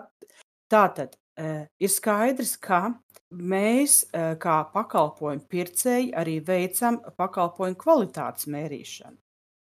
Tātad 0.69 1.13
e, 1.37 1.67
ir 1.79 1.91
skaidrs, 1.93 2.57
ka 2.57 2.87
Mēs, 3.29 4.07
eh, 4.09 4.35
kā 4.41 4.63
pakalpojumu 4.73 5.45
pircēji, 5.49 6.13
arī 6.17 6.39
veicam 6.41 6.97
pakalpojumu 7.17 7.77
kvalitātes 7.77 8.47
mērīšanu. 8.49 9.17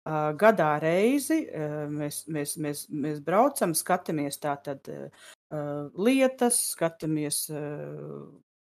Eh, 0.06 0.32
gadā 0.36 0.74
reizi 0.82 1.46
eh, 1.48 1.86
mēs, 1.88 2.26
mēs, 2.28 2.56
mēs, 2.60 2.84
mēs 2.90 3.22
braucam, 3.24 3.72
skatāmies 3.72 4.36
tātad 4.38 4.84
lietas, 5.96 6.58
skatāmies 6.74 7.46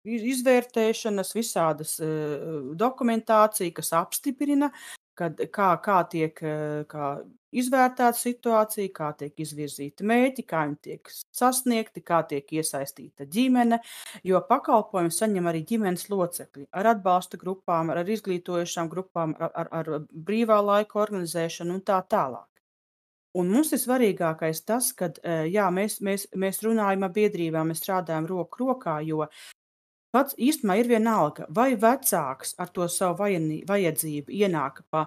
izvērtēšanas, 0.07 1.35
visādas 1.37 1.97
dokumentācija, 2.79 3.75
kas 3.77 3.93
apstiprina, 3.99 4.71
kad, 5.19 5.41
kā, 5.53 5.73
kā 5.83 5.99
tiek 6.13 6.41
kā 6.91 7.11
izvērtēta 7.57 8.17
situācija, 8.19 8.93
kā 8.95 9.11
tiek 9.21 9.41
izvirzīti 9.45 10.07
mērķi, 10.07 10.45
kā 10.49 10.65
viņi 10.67 10.79
tiek 10.89 11.13
sasniegti, 11.35 12.03
kā 12.05 12.21
tiek 12.29 12.53
iesaistīta 12.59 13.27
ģimene, 13.33 13.79
jo 14.27 14.41
pakalpojumu 14.49 15.15
saņem 15.15 15.49
arī 15.51 15.63
ģimenes 15.71 16.09
locekļi 16.13 16.69
ar 16.77 16.93
atbalsta 16.95 17.41
grupām, 17.41 17.95
ar 17.95 18.05
izglītojušām 18.17 18.91
grupām, 18.93 19.35
ar, 19.41 19.55
ar, 19.55 19.73
ar 19.81 20.07
brīvā 20.11 20.61
laika 20.65 21.01
organizēšanu 21.07 21.79
un 21.79 21.83
tā 21.87 22.03
tālāk. 22.11 22.49
Un 23.37 23.51
mums 23.53 23.69
ir 23.77 23.81
svarīgākais 23.83 24.63
tas, 24.65 24.95
ka 24.97 25.11
jā, 25.45 25.67
mēs, 25.69 25.99
mēs, 26.05 26.25
mēs 26.41 26.63
runājam 26.65 27.05
ar 27.05 27.13
biedrībām, 27.13 27.69
mēs 27.69 27.83
strādājam 27.85 28.29
roku 28.31 28.65
rokā, 28.65 28.95
jo 29.05 29.27
pats 30.17 30.37
īstenībā 30.41 30.81
ir 30.81 30.91
vienalga, 30.97 31.47
vai 31.61 31.75
vecāks 31.77 32.57
ar 32.59 32.73
to 32.73 32.89
savu 32.89 33.29
vajadzību 33.69 34.33
ienāk 34.41 34.83
pa 34.91 35.07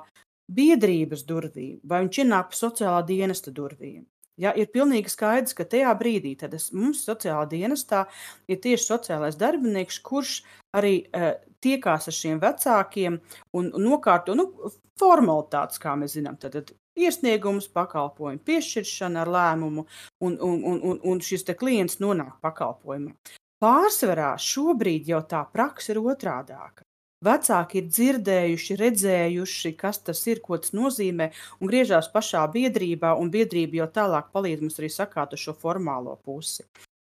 biedrības 0.49 1.25
durvīm, 1.29 1.81
vai 1.83 2.03
viņš 2.05 2.23
ienāk 2.23 2.53
pa 2.53 2.57
sociālā 2.57 3.03
dienesta 3.09 3.53
durvīm. 3.53 4.05
Ja, 4.39 4.53
ir 4.55 4.69
pilnīgi 4.71 5.11
skaidrs, 5.11 5.53
ka 5.55 5.65
tajā 5.67 5.91
brīdī 5.99 6.31
es, 6.47 6.69
mums 6.71 7.03
sociālā 7.03 7.43
dienestā 7.51 8.05
ir 8.47 8.61
tieši 8.63 8.85
sociālais 8.85 9.35
darbinieks, 9.35 9.99
kurš 9.99 10.37
arī 10.79 10.93
uh, 11.11 11.33
tiekās 11.59 12.07
ar 12.07 12.15
šiem 12.15 12.39
vecākiem 12.39 13.17
un, 13.19 13.67
un 13.67 13.83
nokārto 13.83 14.37
nu, 14.39 14.53
formalitātes, 14.99 15.81
kā 15.83 15.97
mēs 15.99 16.15
zinām. 16.15 16.39
Tad, 16.39 16.55
tad 16.55 16.71
iesniegums, 16.99 17.67
pakalpojumu 17.75 18.39
piešķiršana 18.47 19.25
ar 19.25 19.33
lēmumu, 19.35 19.85
un, 20.23 20.39
un, 20.39 20.63
un, 20.71 20.81
un, 20.87 21.03
un 21.03 21.21
šis 21.23 21.43
klients 21.59 21.99
nonāk 22.03 22.39
pakalpojumā. 22.43 23.15
Pārsvarā 23.59 24.35
šobrīd 24.39 25.09
jau 25.11 25.19
tā 25.27 25.41
praksa 25.51 25.91
ir 25.91 25.99
otrādāka. 25.99 26.85
Vecāki 27.25 27.81
ir 27.81 27.87
dzirdējuši, 27.91 28.75
redzējuši, 28.79 29.73
kas 29.79 29.99
tas 30.07 30.21
ir, 30.31 30.39
ko 30.39 30.55
tas 30.55 30.71
nozīmē, 30.71 31.27
un 31.59 31.67
griežās 31.67 32.07
pašā 32.13 32.45
biedrībā, 32.53 33.11
un 33.19 33.27
biedrība 33.33 33.81
jau 33.81 33.89
tālāk 33.97 34.29
palīdz 34.31 34.63
mums 34.63 34.79
arī 34.79 34.91
sakāt 34.93 35.35
šo 35.35 35.51
formālo 35.59 36.15
pusi. 36.23 36.63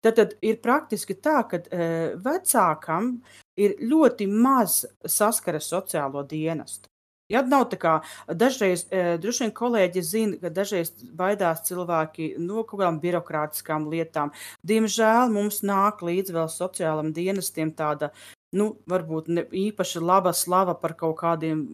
Tad, 0.06 0.14
tad 0.14 0.36
ir 0.46 0.60
praktiski 0.62 1.16
tā, 1.18 1.40
ka 1.50 1.58
e, 1.58 1.88
vecākam 2.22 3.16
ir 3.58 3.74
ļoti 3.82 4.28
maz 4.30 4.84
saskares 5.02 5.66
sociālo 5.72 6.22
dienestu. 6.22 6.86
Ja 7.33 7.42
nav 7.42 7.64
tā 7.73 7.78
kā 7.83 7.92
dažreiz, 8.38 8.85
e, 8.95 9.16
droši 9.18 9.47
vien 9.47 9.52
kolēģi 9.56 10.02
zina, 10.06 10.37
ka 10.38 10.50
dažreiz 10.54 10.92
baidās 11.18 11.64
cilvēki 11.66 12.37
no 12.38 12.62
kaut 12.62 12.78
kādām 12.78 13.00
birokrātiskām 13.02 13.88
lietām. 13.90 14.30
Diemžēl 14.62 15.33
mums 15.35 15.64
nāk 15.66 16.04
līdz 16.06 16.30
vēl 16.37 16.47
sociālam 16.52 17.11
dienestiem 17.16 17.75
tāda 17.75 18.12
nu, 18.54 18.76
varbūt 18.87 19.28
ne 19.35 19.47
īpaši 19.66 20.02
laba 20.02 20.33
slava 20.33 20.76
par 20.78 20.95
kaut 20.95 21.18
kādiem 21.25 21.66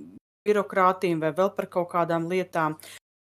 birokrātiem 0.47 1.21
vai 1.21 1.35
vēl 1.37 1.53
par 1.57 1.69
kaut 1.71 1.91
kādām 1.93 2.31
lietām. 2.33 2.79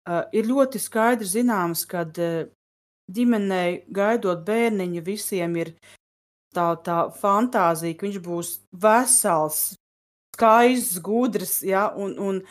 Uh, 0.07 0.23
ir 0.35 0.47
ļoti 0.47 0.79
skaidri 0.83 1.27
zināms, 1.27 1.87
ka 1.89 2.05
uh, 2.07 2.51
ģimenei 3.11 3.87
gaidot 3.91 4.43
bērniņu 4.47 5.03
visiem 5.07 5.57
ir 5.63 5.73
tā, 6.55 6.75
tā 6.83 6.99
fantāzija, 7.21 7.97
ka 7.97 8.07
viņš 8.07 8.21
būs 8.23 8.53
vesels, 8.83 9.75
skaists, 10.37 11.01
gudrs, 11.05 11.59
ja, 11.67 11.89
un, 11.97 12.17
un, 12.21 12.43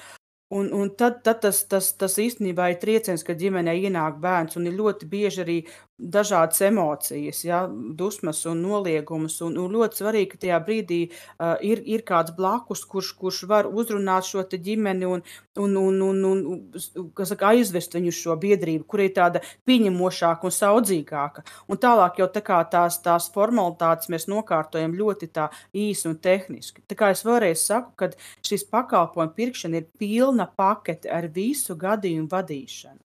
Un, 0.54 0.68
un 0.78 0.92
tad, 0.94 1.24
tad 1.26 1.40
tas, 1.42 1.64
tas, 1.66 1.88
tas 1.98 2.16
īstenībā 2.22 2.68
ir 2.70 2.76
trieciens, 2.78 3.24
kad 3.26 3.40
ģimenē 3.42 3.74
ienāk 3.82 4.20
bērns, 4.22 4.54
ir 4.70 4.76
ļoti 4.78 5.08
bieži 5.10 5.42
arī 5.42 5.56
dažādas 5.98 6.60
emocijas, 6.62 7.40
ja, 7.46 7.62
dusmas 7.70 8.42
un 8.46 8.60
noliegumus. 8.66 9.38
Un, 9.46 9.56
un 9.62 9.72
ļoti 9.72 10.02
svarīgi, 10.02 10.30
ka 10.34 10.40
tajā 10.42 10.58
brīdī 10.68 11.00
uh, 11.08 11.56
ir, 11.64 11.82
ir 11.88 12.04
kāds 12.08 12.34
blakus, 12.36 12.84
kurš, 12.90 13.14
kurš 13.20 13.44
var 13.48 13.70
uzrunāt 13.72 14.28
šo 14.28 14.44
ģimeni 14.52 15.08
un, 15.08 15.24
un, 15.60 15.78
un, 15.80 16.02
un, 16.04 16.20
un 16.26 17.24
saka, 17.24 17.54
aizvest 17.54 17.96
viņu 17.96 18.12
uz 18.12 18.20
šo 18.20 18.36
biedrību, 18.42 18.84
kur 18.92 19.06
ir 19.06 19.14
tāda 19.16 19.42
pieņemošāka 19.68 20.50
un 20.50 20.56
saudzīgāka. 20.58 21.46
Un 21.72 21.80
tālāk 21.80 22.20
jau 22.20 22.30
tā 22.32 22.44
kā 22.44 22.60
tās, 22.72 23.00
tās 23.06 23.30
formalitātes 23.32 24.12
mēs 24.12 24.28
nokārtojam 24.32 24.98
ļoti 25.00 25.32
tā 25.32 25.48
īsi 25.72 26.10
un 26.12 26.20
tehniski. 26.20 26.84
Tā 26.90 27.00
kā 27.00 27.14
es 27.16 27.24
vēlreiz 27.24 27.64
saku, 27.64 27.96
ka 27.96 28.12
šis 28.44 28.68
pakalpojumu 28.68 29.36
pirkšana 29.40 29.80
ir 29.80 29.90
pilna 29.96 30.52
pakete 30.52 31.12
ar 31.12 31.32
visu 31.32 31.80
gadījumu 31.80 32.28
vadīšanu. 32.32 33.00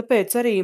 Tāpēc 0.00 0.36
arī 0.40 0.54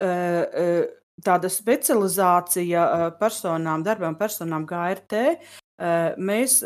tāda 0.00 1.50
specializācija 1.52 2.84
personām, 3.20 3.84
darbam 3.84 4.16
personām 4.20 4.66
GRT, 4.68 5.24
mēs 6.16 6.60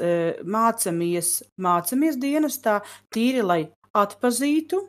mācāmies, 0.56 1.36
mācāmies 1.58 2.18
dienestā 2.22 2.80
tīri, 3.14 3.42
lai 3.42 3.62
atpazītu 3.94 4.82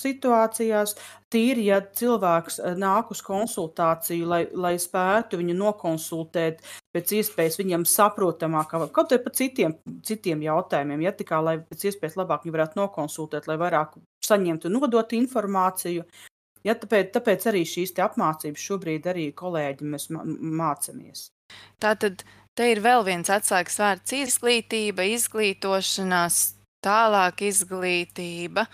situācijās, 0.00 0.94
tīri, 1.32 1.66
ja 1.70 1.80
cilvēks 1.82 2.60
nāk 2.80 3.12
uz 3.14 3.22
konsultāciju, 3.24 4.28
lai, 4.30 4.40
lai 4.52 4.74
spētu 4.80 5.40
viņu 5.40 5.56
nokonsultēt 5.58 6.62
pēc 6.94 7.14
iespējas 7.20 7.58
viņam 7.60 7.86
saprotamāk, 7.88 8.74
kaut 8.94 9.12
arī 9.12 9.22
par 9.24 9.36
citiem, 9.36 9.76
citiem 10.06 10.44
jautājumiem, 10.46 11.04
ja 11.06 11.14
tikai 11.16 11.42
lai 11.44 11.56
pēc 11.62 11.90
iespējas 11.90 12.18
labāk 12.20 12.46
viņu 12.46 12.56
varētu 12.56 12.80
nokonsultēt, 12.80 13.48
lai 13.50 13.58
vairāk 13.60 13.98
saņemtu 14.26 14.70
un 14.70 14.78
nodotu 14.78 15.18
informāciju. 15.20 16.06
Ja, 16.66 16.74
tāpēc, 16.76 17.12
tāpēc 17.14 17.46
arī 17.48 17.64
šīs 17.68 17.94
apmācības 18.04 18.64
šobrīd 18.68 19.08
arī 19.08 19.30
kolēģi 19.36 19.90
mēs 19.94 20.08
mācāmies. 20.12 21.30
Tātad 21.80 22.24
te 22.54 22.70
ir 22.74 22.82
vēl 22.84 23.04
viens 23.06 23.30
atslēgas 23.32 23.78
vārds- 23.80 24.16
izglītība, 24.24 25.06
izglītošanās, 25.16 26.40
tālāk 26.84 27.44
izglītība. 27.48 28.66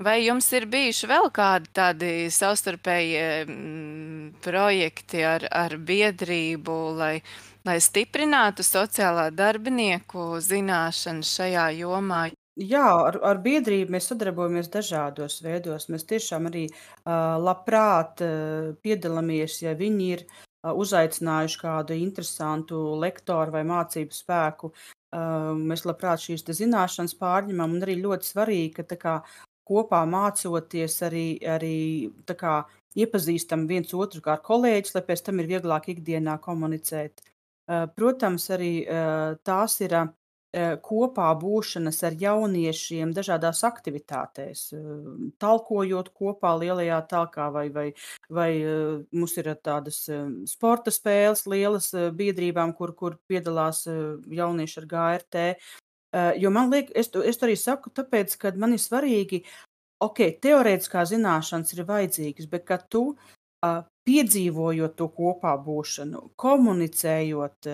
Vai 0.00 0.24
jums 0.24 0.46
ir 0.56 0.64
bijuši 0.64 1.08
vēl 1.08 1.28
kādi 1.28 1.68
tādi 1.76 2.10
savstarpēji 2.32 3.24
mm, 3.44 4.30
projekti 4.40 5.24
ar, 5.28 5.44
ar 5.52 5.76
biedrību, 5.76 6.76
lai, 6.96 7.20
lai 7.68 7.76
stiprinātu 7.84 8.64
sociālā 8.64 9.28
darbinieku 9.32 10.40
zināšanas 10.40 11.34
šajā 11.36 11.66
jomā? 11.82 12.22
Jā, 12.58 12.82
ar, 13.06 13.16
ar 13.22 13.38
biedrību 13.44 13.94
mēs 13.94 14.08
sadarbojamies 14.10 14.68
dažādos 14.74 15.38
veidos. 15.44 15.86
Mēs 15.88 16.04
tiešām 16.10 16.48
arī 16.50 16.64
uh, 16.66 17.38
labprāt 17.38 18.22
uh, 18.26 18.72
piedalāmies, 18.82 19.60
ja 19.62 19.76
viņi 19.78 20.08
ir 20.16 20.24
uh, 20.26 20.72
uzaicinājuši 20.74 21.60
kādu 21.60 21.94
interesantu 21.94 22.82
lektoru 22.98 23.54
vai 23.54 23.62
mācību 23.68 24.16
spēku. 24.16 24.72
Uh, 25.14 25.54
mēs 25.54 25.86
labprāt 25.86 26.26
šīs 26.26 26.44
zināšanas 26.58 27.14
pārņemam, 27.22 27.78
un 27.78 27.86
arī 27.86 28.00
ļoti 28.02 28.32
svarīgi, 28.32 28.82
ka 28.82 28.98
kā, 28.98 29.16
kopā 29.70 30.02
mācoties, 30.10 31.00
arī, 31.06 31.26
arī 31.46 32.10
kā, 32.26 32.64
iepazīstam 32.98 33.68
viens 33.70 33.94
otru 33.94 34.20
kā 34.26 34.34
kolēģis, 34.42 34.96
lai 34.98 35.06
pēc 35.06 35.22
tam 35.28 35.38
ir 35.38 35.52
vieglāk 35.54 35.92
ikdienā 35.94 36.40
komunicēt. 36.42 37.22
Uh, 37.70 37.86
protams, 37.94 38.50
arī 38.50 38.80
uh, 38.82 39.38
tās 39.46 39.78
ir 39.86 39.94
kopā 40.82 41.28
būšanas 41.38 42.00
ar 42.08 42.16
jauniešiem 42.18 43.12
dažādās 43.14 43.62
aktivitātēs, 43.68 44.64
talkojot 45.38 46.10
kopā 46.16 46.56
lielajā 46.58 46.98
talkā, 47.10 47.46
vai, 47.54 47.68
vai, 47.70 47.86
vai 48.28 48.50
mums 49.12 49.36
ir 49.38 49.52
tādas 49.62 50.02
sporta 50.50 50.90
spēles 50.90 51.46
lielas 51.46 51.92
biedrībām, 51.94 52.74
kur, 52.74 52.94
kur 52.98 53.18
piedalās 53.30 53.86
jaunieši 53.86 54.82
ar 54.82 54.90
GRT. 54.94 55.46
Jo 56.42 56.50
man 56.50 56.72
liekas, 56.74 56.96
es, 56.98 57.12
es 57.30 57.38
to 57.38 57.46
arī 57.46 57.54
saku, 57.54 57.92
tāpēc, 57.94 58.34
ka 58.40 58.50
man 58.58 58.74
ir 58.74 58.82
svarīgi, 58.82 59.44
ok, 60.02 60.24
teorētiskā 60.42 61.04
zināšanas 61.06 61.76
ir 61.76 61.86
vajadzīgas, 61.86 62.50
bet 62.50 62.66
kad 62.66 62.88
tu 62.90 63.12
piedzīvojot 64.08 64.96
to 64.98 65.06
kopā 65.14 65.54
būšanu, 65.62 66.30
komunicējot, 66.40 67.68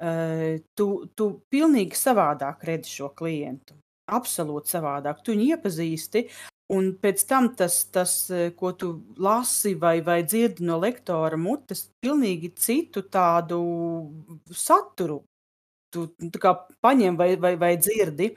tu, 0.00 0.86
tu 1.14 1.26
pilnīgi 1.52 1.98
savādāk 1.98 2.64
redzi 2.68 3.00
šo 3.00 3.10
klientu. 3.16 3.76
Absolūti 4.10 4.72
savādāk. 4.74 5.20
Tu 5.22 5.34
viņu 5.34 5.50
iepazīsti, 5.54 6.24
un 6.74 6.92
pēc 7.02 7.24
tam 7.28 7.50
tas, 7.58 7.82
tas 7.94 8.14
ko 8.58 8.72
tu 8.78 8.92
lasi 9.22 9.76
vai, 9.78 10.00
vai 10.06 10.22
dzirdi 10.26 10.66
no 10.66 10.80
lektora 10.82 11.38
mutes, 11.38 11.88
pilnīgi 12.02 12.54
citu 12.58 13.04
tādu 13.12 13.60
saturu 14.50 15.20
tu, 15.92 16.06
tu 16.30 16.40
kā 16.40 16.54
paņem 16.84 17.18
vai, 17.18 17.34
vai, 17.40 17.54
vai 17.60 17.74
dzirdi. 17.80 18.30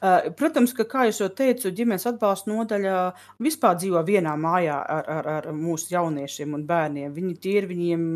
Uh, 0.00 0.30
protams, 0.38 0.72
ka, 0.72 0.86
kā 0.88 1.04
jau 1.10 1.28
teicu, 1.28 1.72
ģimenes 1.76 2.06
atbalsta 2.08 2.48
nodaļa 2.48 2.94
vispār 3.44 3.76
dzīvo 3.76 4.00
vienā 4.06 4.32
mājā 4.40 4.78
ar, 4.80 5.10
ar, 5.16 5.28
ar 5.34 5.48
mūsu 5.52 5.92
jauniešiem 5.92 6.56
un 6.56 6.64
bērniem. 6.68 7.12
Viņi 7.14 7.34
tie 7.44 7.56
ir 7.60 7.68
viņiem 7.68 8.06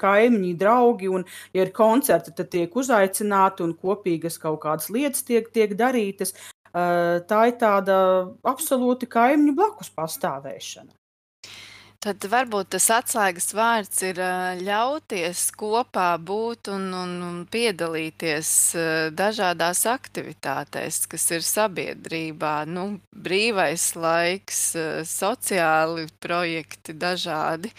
kaimiņi, 0.00 0.54
draugi, 0.60 1.10
un, 1.12 1.26
ja 1.56 1.66
ir 1.66 1.74
koncerti, 1.76 2.32
tad 2.36 2.48
tiek 2.54 2.76
uzaicināti 2.80 3.66
un 3.66 3.76
kopīgas 3.76 4.40
kaut 4.40 4.62
kādas 4.64 4.88
lietas 4.94 5.26
tiek, 5.28 5.52
tiek 5.52 5.76
darītas. 5.78 6.32
Uh, 6.68 7.20
tā 7.28 7.44
ir 7.48 7.58
tāda 7.60 7.98
absolūti 8.48 9.08
kaimiņu 9.08 9.56
blakus 9.56 9.92
pastāvēšana. 9.96 10.97
Tad 11.98 12.22
varbūt 12.30 12.68
tas 12.76 12.84
atslēgas 12.94 13.48
vārds 13.58 14.04
ir 14.06 14.20
ļauties 14.62 15.40
kopā 15.58 16.12
būt 16.22 16.68
un, 16.70 16.84
un, 16.94 17.14
un 17.26 17.40
piedalīties 17.50 18.50
dažādās 19.18 19.80
aktivitātēs, 19.90 21.00
kas 21.10 21.24
ir 21.34 21.42
sabiedrībā. 21.42 22.52
Nu, 22.70 22.84
brīvais 23.10 23.88
laiks, 23.98 24.60
sociāli 25.10 26.06
projekti 26.22 26.94
dažādi. 26.94 27.72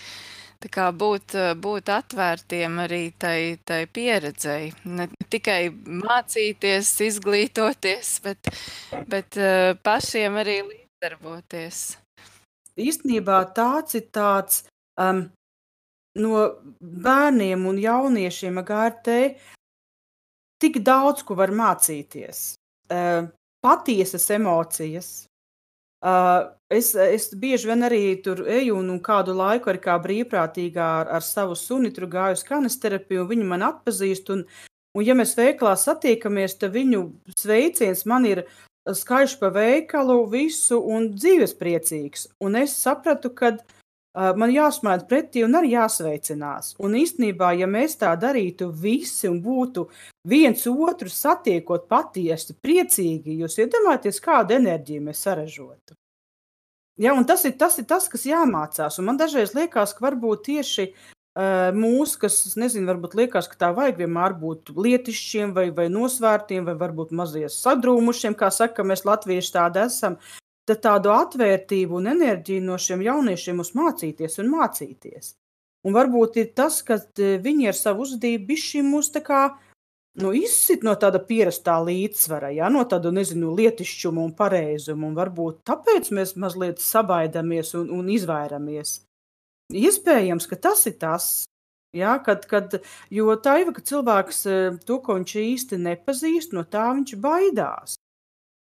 Tā 0.60 0.74
kā 0.76 0.90
būt, 0.92 1.38
būt 1.64 1.94
atvērtiem 1.96 2.76
arī 2.84 3.02
tai, 3.16 3.56
tai 3.64 3.86
pieredzei. 3.88 4.74
Ne 4.84 5.08
tikai 5.32 5.72
mācīties, 5.72 6.92
izglītoties, 7.08 8.12
bet, 8.28 8.52
bet 9.08 9.40
pašiem 9.88 10.44
arī 10.44 10.60
līdzdarboties 10.74 11.88
īstenībā 12.80 13.42
tāds 13.56 13.98
ir 14.00 14.08
tāds 14.16 14.64
um, 15.00 15.26
no 16.20 16.44
bērniem 16.80 17.66
un 17.70 17.80
jauniešiem 17.82 18.62
ar 18.62 18.68
GRT 18.68 19.18
tik 20.60 20.82
daudz, 20.84 21.24
ko 21.24 21.38
var 21.40 21.54
mācīties. 21.56 22.54
Uh, 22.90 23.30
patiesas 23.64 24.30
emocijas. 24.30 25.10
Uh, 26.00 26.56
es, 26.72 26.94
es 26.96 27.28
bieži 27.36 27.68
vien 27.68 27.84
arī 27.84 28.02
tur 28.24 28.46
eju 28.48 28.78
un, 28.80 28.88
un 28.94 29.02
kādu 29.04 29.34
laiku 29.36 29.72
arī 29.72 29.82
kā 29.84 29.98
brīvprātīgā 30.00 30.86
ar, 31.02 31.10
ar 31.18 31.26
savu 31.26 31.58
suni 31.60 31.92
tur 31.92 32.08
gāju 32.12 32.38
uz 32.38 32.44
kanesterapiju, 32.48 33.26
un 33.26 33.32
viņi 33.34 33.48
man 33.48 33.66
atpazīst. 33.68 34.32
Un, 34.32 34.46
un 34.96 35.06
ja 35.06 35.16
mēs 35.18 35.36
veiklā 35.36 35.76
satiekamies, 35.76 36.56
tad 36.62 36.76
viņu 36.78 37.04
sveiciens 37.36 38.06
man 38.08 38.28
ir 38.30 38.46
skaiš 38.96 39.38
pa 39.40 39.50
veikalu, 39.54 40.24
visu 40.32 40.80
un 40.82 41.12
dzīves 41.16 41.56
priecīgs. 41.60 42.28
Un 42.44 42.58
es 42.60 42.76
sapratu, 42.80 43.32
ka 43.36 43.54
uh, 43.56 44.32
man 44.40 44.54
jāsmēķ 44.54 45.06
pretī 45.10 45.44
un 45.46 45.58
arī 45.60 45.74
jāsveicinās. 45.76 46.76
Un 46.84 46.98
īstenībā, 47.00 47.54
ja 47.60 47.70
mēs 47.70 47.98
tā 48.02 48.16
darītu 48.20 48.72
visi 48.72 49.30
un 49.30 49.40
būtu 49.44 49.88
viens 50.28 50.66
otru 50.70 51.10
satiekot 51.14 51.88
patiesi 51.92 52.58
priecīgi, 52.58 53.40
jūs 53.44 53.60
iedomājaties, 53.64 54.22
kādu 54.24 54.58
enerģiju 54.60 55.08
mēs 55.10 55.26
saražotu. 55.28 55.98
Ja, 57.00 57.14
tas, 57.24 57.46
ir, 57.48 57.56
tas 57.56 57.78
ir 57.80 57.86
tas, 57.88 58.10
kas 58.12 58.26
jāmācās. 58.28 58.98
Un 59.00 59.08
man 59.08 59.20
dažreiz 59.20 59.54
liekas, 59.56 59.94
ka 59.96 60.04
varbūt 60.10 60.50
tieši 60.50 60.90
mūsu, 61.76 62.18
kas, 62.24 62.38
nezinu, 62.60 62.88
varbūt 62.90 63.16
liekas, 63.16 63.48
ka 63.48 63.60
tā 63.60 63.70
vajag 63.76 64.02
vienmēr 64.02 64.36
būt 64.42 64.74
lietišķiem 64.76 65.54
vai, 65.56 65.70
vai 65.76 65.88
nosvērtiem, 65.94 66.66
vai 66.68 66.76
varbūt 66.80 67.14
mazliet 67.16 67.54
sadrūmušiem, 67.56 68.36
kā 68.36 68.50
saka, 68.52 68.84
mēs 68.84 69.06
latvieši 69.08 69.54
tādi 69.56 69.84
esam, 69.86 70.18
tad 70.68 70.82
tādu 70.84 71.14
atvērtību 71.16 72.00
un 72.02 72.12
enerģiju 72.12 72.66
no 72.66 72.78
šiem 72.78 73.06
jauniešiem 73.06 73.62
mums 73.62 73.72
mācīties 73.78 74.40
un 74.44 74.52
mācīties. 74.52 75.34
Un 75.88 75.96
varbūt 75.96 76.42
ir 76.42 76.52
tas, 76.58 76.82
ka 76.84 77.00
viņi 77.16 77.72
ar 77.72 77.78
savu 77.78 78.04
uzvedību 78.04 78.50
bišķi 78.50 78.84
mūs 78.84 79.14
tā 79.16 79.24
kā 79.24 79.44
nu, 80.20 80.34
izsit 80.36 80.84
no 80.84 80.96
tāda 81.00 81.22
pierastā 81.24 81.78
līdzsvara, 81.86 82.52
ja, 82.58 82.68
no 82.74 82.84
tāda, 82.90 83.14
nezinu, 83.16 83.54
lietišķuma 83.56 84.26
un 84.26 84.34
pareizuma, 84.36 85.08
un 85.08 85.16
varbūt 85.16 85.62
tāpēc 85.70 86.12
mēs 86.16 86.36
mazliet 86.36 86.84
sabaidamies 86.84 87.76
un, 87.80 87.88
un 87.96 88.12
izvairamies. 88.12 88.98
Iespējams, 89.70 90.48
ka 90.50 90.58
tas 90.58 90.86
ir 90.90 90.96
tas, 90.98 91.26
ja, 91.94 92.18
kad, 92.26 92.46
kad, 92.50 92.80
jo 93.14 93.36
tā 93.38 93.60
ir, 93.62 93.74
ka 93.74 93.84
cilvēks 93.86 94.40
e, 94.50 94.56
to, 94.86 94.98
ko 95.06 95.20
viņš 95.20 95.36
īsti 95.44 95.82
nepazīst, 95.84 96.56
no 96.58 96.66
tā 96.66 96.88
viņš 96.96 97.18
baidās. 97.22 98.00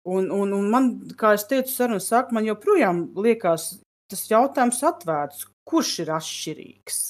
Un, 0.07 0.29
un, 0.31 0.53
un 0.53 0.69
man, 0.71 0.91
kā 1.17 1.33
es 1.35 1.47
teicu, 1.49 1.73
sarunas 1.73 2.07
sākumā, 2.11 2.39
man 2.39 2.47
joprojām 2.51 3.03
liekas 3.17 3.75
tas 4.11 4.23
jautājums 4.29 4.83
atvērts, 4.85 5.47
kurš 5.67 5.99
ir 6.05 6.13
atšķirīgs. 6.15 7.03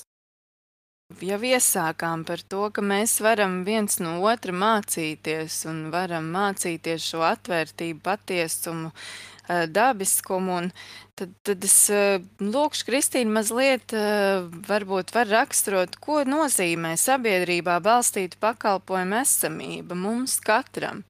Jau 1.22 1.38
iesākām 1.46 2.24
par 2.26 2.42
to, 2.50 2.64
ka 2.74 2.82
mēs 2.82 3.20
varam 3.22 3.60
viens 3.68 4.00
no 4.02 4.16
otra 4.26 4.56
mācīties 4.56 5.60
un 5.70 5.92
varam 5.94 6.32
mācīties 6.34 7.12
šo 7.12 7.22
atvērtību, 7.28 8.02
patiesumu, 8.08 8.90
Eh, 8.90 9.35
dabiskumu. 9.48 10.60
Un 10.62 10.70
tad, 11.16 11.32
tad 11.46 11.64
es 11.66 11.78
eh, 11.94 12.20
lūkšu 12.42 12.88
Kristīnu 12.90 13.34
mazliet, 13.38 13.94
eh, 13.96 14.44
varbūt 14.68 15.14
var 15.16 15.30
raksturot, 15.32 15.98
ko 16.04 16.24
nozīmē 16.28 16.96
sabiedrībā 17.00 17.80
balstīta 17.84 18.40
pakalpojuma 18.42 19.24
esamība 19.24 19.98
mums 19.98 20.38
katram. 20.44 21.04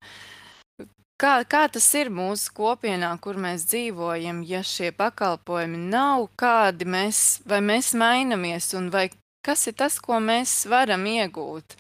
Kā, 1.16 1.38
kā 1.48 1.64
tas 1.72 1.86
ir 1.96 2.10
mūsu 2.12 2.52
kopienā, 2.58 3.14
kur 3.24 3.38
mēs 3.40 3.64
dzīvojam, 3.72 4.42
ja 4.44 4.60
šie 4.68 4.92
pakalpojumi 4.96 5.80
nav, 5.88 6.28
kādi 6.36 6.88
mēs, 6.92 7.22
vai 7.48 7.62
mēs 7.64 7.94
mainamies, 7.96 8.74
un 8.76 8.90
vai 8.92 9.08
kas 9.46 9.64
ir 9.72 9.78
tas, 9.80 9.96
ko 10.04 10.20
mēs 10.20 10.66
varam 10.68 11.08
iegūt, 11.08 11.78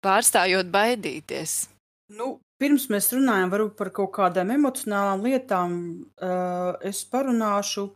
pārstājot 0.00 0.72
baidīties? 0.72 1.58
Nu, 2.16 2.38
Pirms 2.62 2.84
mēs 2.94 3.08
runājam 3.10 3.50
par 3.74 3.88
kaut 3.90 4.12
kādām 4.14 4.52
emocionālām 4.54 5.24
lietām, 5.26 5.72
uh, 6.22 6.76
es 6.86 7.00
parunāšu 7.10 7.88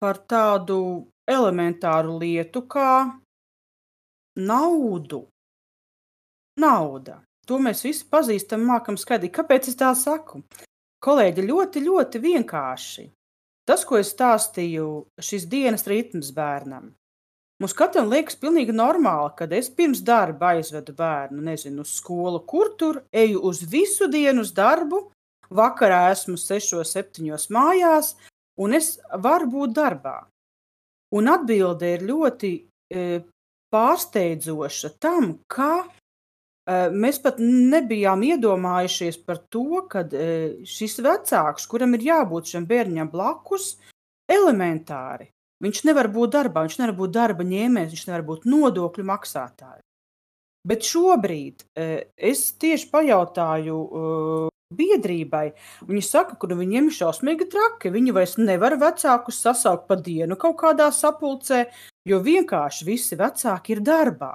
par 0.00 0.22
tādu 0.24 0.78
elementāru 1.28 2.16
lietu 2.22 2.62
kā 2.72 3.04
naudu. 4.40 5.26
Nauda. 6.56 7.20
To 7.46 7.60
mēs 7.60 7.84
visi 7.84 8.08
pazīstam, 8.08 8.64
mākam 8.64 8.96
skaidri. 8.96 9.28
Kāpēc 9.28 9.68
es 9.68 9.76
tā 9.76 9.92
saku? 9.92 10.40
Kolēģi, 11.04 11.44
ļoti, 11.52 11.84
ļoti 11.84 12.22
vienkārši. 12.24 13.04
Tas, 13.68 13.84
ko 13.84 14.00
es 14.00 14.16
stāstīju, 14.16 14.88
šis 15.20 15.44
dienas 15.52 15.84
ritms 15.90 16.32
bērnam. 16.32 16.94
Mums 17.56 17.72
katram 17.72 18.10
liekas 18.12 18.36
pilnīgi 18.36 18.74
normāli, 18.76 19.30
kad 19.38 19.52
es 19.56 19.70
pirms 19.72 20.02
darba 20.04 20.52
aizvedu 20.52 20.92
bērnu, 20.96 21.40
nezinu, 21.40 21.86
uz 21.86 21.94
skolu, 21.96 22.42
kur 22.44 22.74
tur 22.76 22.98
eju 23.16 23.40
uz 23.48 23.62
visu 23.70 24.10
dienu 24.12 24.42
uz 24.44 24.50
darbu, 24.56 25.06
vakarā 25.48 26.10
esmu 26.12 26.36
6, 26.36 26.82
7 26.84 27.30
mājās, 27.56 28.12
un 28.60 28.76
es 28.76 28.96
varu 29.24 29.48
būt 29.54 29.72
darbā. 29.78 30.18
Un 31.16 31.30
atbilde 31.32 31.94
ir 31.94 32.04
ļoti 32.04 32.50
e, 32.60 33.04
pārsteidzoša 33.72 34.90
tam, 35.00 35.38
ka 35.48 35.70
e, 35.80 35.86
mēs 36.92 37.22
pat 37.24 37.38
nebijām 37.40 38.26
iedomājušies 38.26 39.22
par 39.24 39.40
to, 39.48 39.86
ka 39.88 40.04
e, 40.12 40.26
šis 40.68 40.98
vecāks, 41.06 41.64
kuram 41.70 41.96
ir 41.96 42.04
jābūt 42.10 42.52
šim 42.52 42.68
bērnam 42.68 43.08
blakus, 43.08 43.78
elementāri. 44.28 45.30
Viņš 45.64 45.84
nevar 45.88 46.10
būt 46.12 46.34
darbā, 46.34 46.66
viņš 46.66 46.80
nevar 46.82 46.96
būt 46.98 47.14
darba 47.16 47.46
ņēmējs, 47.48 47.92
viņš 47.94 48.06
nevar 48.10 48.24
būt 48.26 48.44
nodokļu 48.50 49.04
maksātājs. 49.08 49.84
Bet 50.66 50.82
šobrīd 50.84 51.62
es 51.76 52.42
tieši 52.60 52.90
pajautāju 52.92 53.78
biedrībai. 54.76 55.46
Viņi 55.86 56.02
saka, 56.02 56.34
ka 56.40 56.50
nu, 56.50 56.58
viņiem 56.58 56.90
ir 56.90 56.96
šausmīgi 56.96 57.46
traki. 57.52 57.92
Viņi 57.94 58.14
vairs 58.16 58.34
nevar 58.40 58.74
vecākus 58.80 59.38
sasaukt 59.44 59.86
pa 59.88 59.96
dienu 59.96 60.36
kaut 60.40 60.58
kādā 60.60 60.90
sapulcē, 60.92 61.68
jo 62.08 62.18
vienkārši 62.24 62.88
visi 62.88 63.18
vecāki 63.18 63.76
ir 63.76 63.84
darbā. 63.86 64.34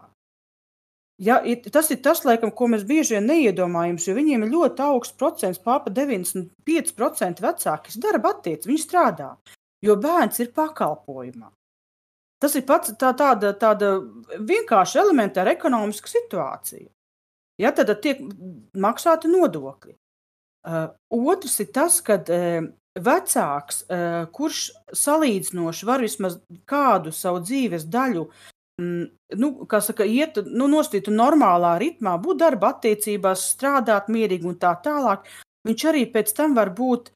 Ja, 1.21 1.37
tas 1.69 1.91
ir 1.93 1.99
tas, 2.01 2.23
laikam, 2.25 2.49
ko 2.49 2.65
mēs 2.71 2.81
bieži 2.87 3.19
vien 3.19 3.27
neiedomājamies, 3.29 4.07
jo 4.07 4.15
viņiem 4.17 4.47
ir 4.47 4.53
ļoti 4.55 4.81
augsts 4.87 5.19
procents, 5.19 5.59
pārpa 5.61 5.91
95% 5.93 7.43
vecāki, 7.43 7.93
darba 8.01 8.31
attiecas, 8.33 8.65
viņi 8.65 8.81
strādā, 8.81 9.27
jo 9.85 9.97
bērns 10.01 10.39
ir 10.43 10.53
pakalpojumā. 10.55 11.51
Tas 12.41 12.55
ir 12.57 12.65
pats 12.65 12.93
tā, 12.97 13.11
tāda, 13.17 13.53
tāda 13.53 13.93
vienkārši 14.39 14.99
elementāra 15.03 15.53
ekonomiska 15.53 16.09
situācija. 16.09 16.89
Ja, 17.61 17.69
tad 17.75 17.91
tiek 18.01 18.21
maksāti 18.73 19.29
nodokļi. 19.29 19.93
Uh, 20.61 20.87
otrs 21.09 21.59
ir 21.61 21.69
tas, 21.73 21.99
ka 22.05 22.17
uh, 22.21 22.65
vecāks, 22.97 23.83
uh, 23.89 24.23
kurš 24.33 24.67
salīdzinoši 24.97 25.87
var 25.89 26.03
vismaz 26.05 26.37
kādu 26.69 27.13
savu 27.13 27.41
dzīves 27.45 27.87
daļu 27.89 28.27
mm, 28.81 29.05
nu, 29.41 29.51
saka, 29.81 30.05
iet 30.05 30.37
nu, 30.45 30.67
nostītu 30.69 31.13
normālā 31.13 31.75
ritmā, 31.81 32.17
būt 32.21 32.41
darba 32.41 32.75
attiecībās, 32.75 33.47
strādāt 33.55 34.09
mierīgi 34.13 34.49
un 34.49 34.57
tā 34.61 34.75
tālāk, 34.85 35.25
viņš 35.67 35.87
arī 35.93 36.05
pēc 36.13 36.33
tam 36.37 36.57
var 36.57 36.73
būt 36.77 37.09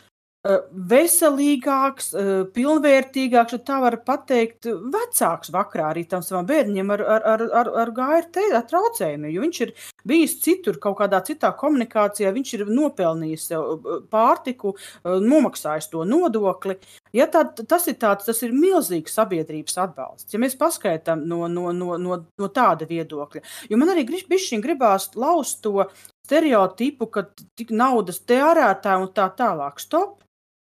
veselīgāks, 0.46 2.12
pilnvērtīgāks, 2.54 3.58
tā 3.66 3.80
var 3.82 3.98
teikt, 4.28 4.68
vecāks 4.94 5.52
vakarā 5.54 5.90
arī 5.94 6.04
tam 6.10 6.22
savam 6.26 6.46
bērnam 6.50 6.92
ar, 6.94 7.02
ar, 7.02 7.46
ar, 7.62 7.70
ar, 7.82 7.92
GRT 7.96 8.46
traucējumiem. 8.70 9.32
Jo 9.34 9.46
viņš 9.46 9.62
ir 9.66 9.74
bijis 10.06 10.38
citur, 10.44 10.78
kaut 10.82 11.00
kādā 11.00 11.22
citā 11.26 11.50
komunikācijā, 11.58 12.34
viņš 12.36 12.54
ir 12.60 12.66
nopelnījis 12.70 13.48
sev 13.52 13.88
pārtiku, 14.12 14.76
nomaksājis 15.04 15.90
to 15.94 16.06
nodokli. 16.06 16.78
Ja 17.16 17.30
tā, 17.32 17.46
tas 17.56 17.88
ir 17.90 17.98
tāds, 18.02 18.28
tas 18.28 18.42
ir 18.46 18.54
milzīgs 18.54 19.16
sabiedrības 19.16 19.80
atbalsts. 19.82 20.34
Ja 20.34 20.42
mēs 20.44 20.58
paskaidām 20.60 21.24
no, 21.26 21.46
no, 21.48 21.72
no, 21.74 21.96
no, 22.02 22.20
no 22.38 22.52
tāda 22.54 22.86
viedokļa, 22.90 23.42
jo 23.72 23.80
man 23.80 23.94
arī 23.96 24.06
gribās 24.06 25.10
laust 25.16 25.64
to 25.64 25.88
stereotipu, 26.26 27.08
ka 27.10 27.26
tik 27.58 27.72
naudas 27.72 28.22
tērētāji 28.28 29.08
un 29.08 29.12
tā 29.16 29.30
tālāk. 29.38 29.82
Stop! 29.82 30.22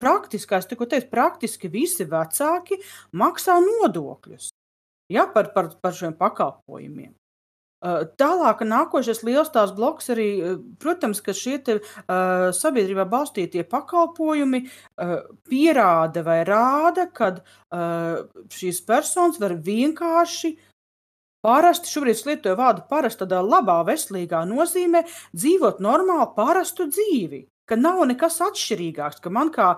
Praktiski, 0.06 0.54
es 0.54 0.70
tikko 0.70 0.86
teicu, 0.86 1.10
praktiski 1.10 1.70
visi 1.72 2.06
vecāki 2.06 2.78
maksā 3.18 3.58
nodokļus 3.64 4.52
ja, 5.10 5.26
par, 5.34 5.50
par, 5.54 5.70
par 5.82 5.94
šiem 5.96 6.14
pakalpojumiem. 6.18 7.14
Tālāk, 8.18 8.62
nākošais 8.66 9.20
liels 9.26 9.50
tās 9.52 9.70
bloks 9.76 10.08
arī, 10.10 10.28
protams, 10.80 11.20
ka 11.22 11.34
šie 11.36 11.58
te, 11.62 11.74
uh, 11.78 12.48
sabiedrībā 12.56 13.04
balstītie 13.06 13.66
pakalpojumi 13.68 14.62
uh, 14.64 15.18
pierāda 15.46 16.24
vai 16.26 16.40
rāda, 16.48 17.04
ka 17.12 17.28
uh, 17.36 18.24
šīs 18.50 18.80
personas 18.88 19.38
var 19.38 19.54
vienkārši 19.68 20.54
parasti, 21.46 21.92
šobrīd 21.92 22.24
lietoju 22.26 22.58
vārdu 22.58 22.86
parasti 22.90 23.22
tādā 23.22 23.44
labā, 23.44 23.82
veselīgā 23.86 24.40
nozīmē, 24.48 25.04
dzīvot 25.36 25.84
normālu, 25.84 26.32
parastu 26.34 26.88
dzīvi 26.90 27.44
ka 27.68 27.78
nav 27.78 28.02
nekas 28.08 28.40
atšķirīgāks, 28.46 29.22
ka 29.22 29.32
man 29.32 29.52
kā 29.54 29.74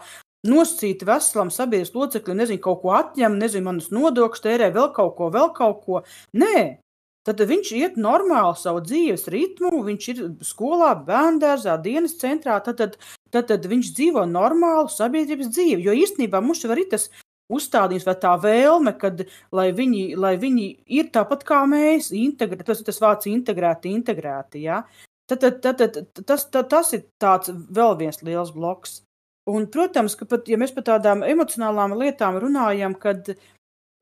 nosacīti 0.46 1.06
veselam 1.08 1.50
sabiedrības 1.52 1.94
loceklim, 1.96 2.38
nezinu, 2.38 2.62
kaut 2.62 2.82
ko 2.82 2.92
atņem, 2.98 3.38
nezinu, 3.40 3.66
manas 3.70 3.88
nodokļus 3.94 4.44
tērē, 4.44 4.70
vēl 4.74 4.92
kaut 4.96 5.16
ko, 5.18 5.30
vēl 5.34 5.50
kaut 5.56 5.80
ko. 5.84 6.02
Nē, 6.38 6.78
tad 7.26 7.42
viņš 7.50 7.72
iet 7.76 7.96
normāli 8.00 8.56
savu 8.60 8.82
dzīves 8.84 9.26
ritmu, 9.32 9.72
viņš 9.86 10.10
ir 10.14 10.20
skolā, 10.46 10.94
bērngārzā, 11.08 11.76
dienas 11.82 12.16
centrā, 12.20 12.60
tad, 12.64 12.78
tad, 12.80 12.98
tad, 13.34 13.48
tad 13.50 13.66
viņš 13.68 13.94
dzīvo 13.98 14.24
normālu 14.30 14.88
sabiedrības 14.92 15.50
dzīvi. 15.50 15.82
Jo 15.88 15.96
īstenībā 15.96 16.40
mums 16.44 16.62
jau 16.64 16.72
ir 16.76 16.86
tas 16.92 17.08
uzstādījums 17.52 18.06
vai 18.06 18.16
tā 18.20 18.34
vēlme, 18.40 18.94
kad, 19.00 19.24
lai, 19.56 19.70
viņi, 19.76 20.02
lai 20.20 20.34
viņi 20.40 20.66
ir 21.00 21.10
tāpat 21.12 21.44
kā 21.48 21.62
mēs, 21.68 22.12
integrēti, 22.14 22.66
tas 22.68 22.82
ir 22.82 22.88
tas 22.88 23.00
vārds 23.02 23.30
integrēti, 23.30 23.92
integrēti. 23.96 24.64
Ja? 24.68 24.82
Tad, 25.28 25.42
tad, 25.44 25.60
tad, 25.60 25.82
tad, 25.92 26.24
tas, 26.24 26.46
tad, 26.48 26.70
tas 26.72 26.94
ir 26.96 27.04
tāds 27.20 27.52
vēl 27.52 27.98
viens 28.00 28.22
liels 28.24 28.54
bloks. 28.54 29.02
Un, 29.48 29.66
protams, 29.72 30.16
ka 30.16 30.28
pat, 30.28 30.48
ja 30.48 30.58
mēs 30.60 30.72
par 30.76 30.86
tādām 30.88 31.24
emocionālām 31.24 31.94
lietām 32.00 32.36
runājam, 32.40 32.96
kad 33.00 33.30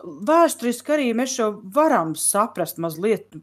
vēsturiski 0.03 0.95
arī 0.95 1.11
mēs 1.19 1.37
jau 1.39 1.51
varam 1.75 2.15
saprast 2.19 2.79
mazliet 2.83 3.35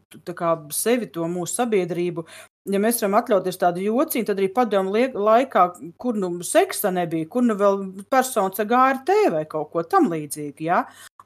sevi, 0.72 1.08
to 1.12 1.28
mūsu 1.28 1.60
sabiedrību. 1.60 2.26
Ja 2.64 2.78
mēs 2.80 3.02
varam 3.02 3.18
atļauties 3.18 3.58
tādu 3.60 3.82
jociņu, 3.84 4.24
tad 4.24 4.38
arī 4.40 4.46
padomu 4.56 4.94
laikā, 4.96 5.64
kur 6.00 6.16
nu 6.16 6.30
seksa 6.48 6.88
nebija, 6.96 7.28
kur 7.28 7.44
nu 7.44 7.58
vēl 7.60 7.82
personas 8.08 8.62
ar 8.62 8.68
GRT 8.70 9.16
vai 9.34 9.42
kaut 9.50 9.68
ko 9.74 9.82
tam 9.84 10.08
līdzīgu. 10.08 10.64
Ja? 10.64 10.78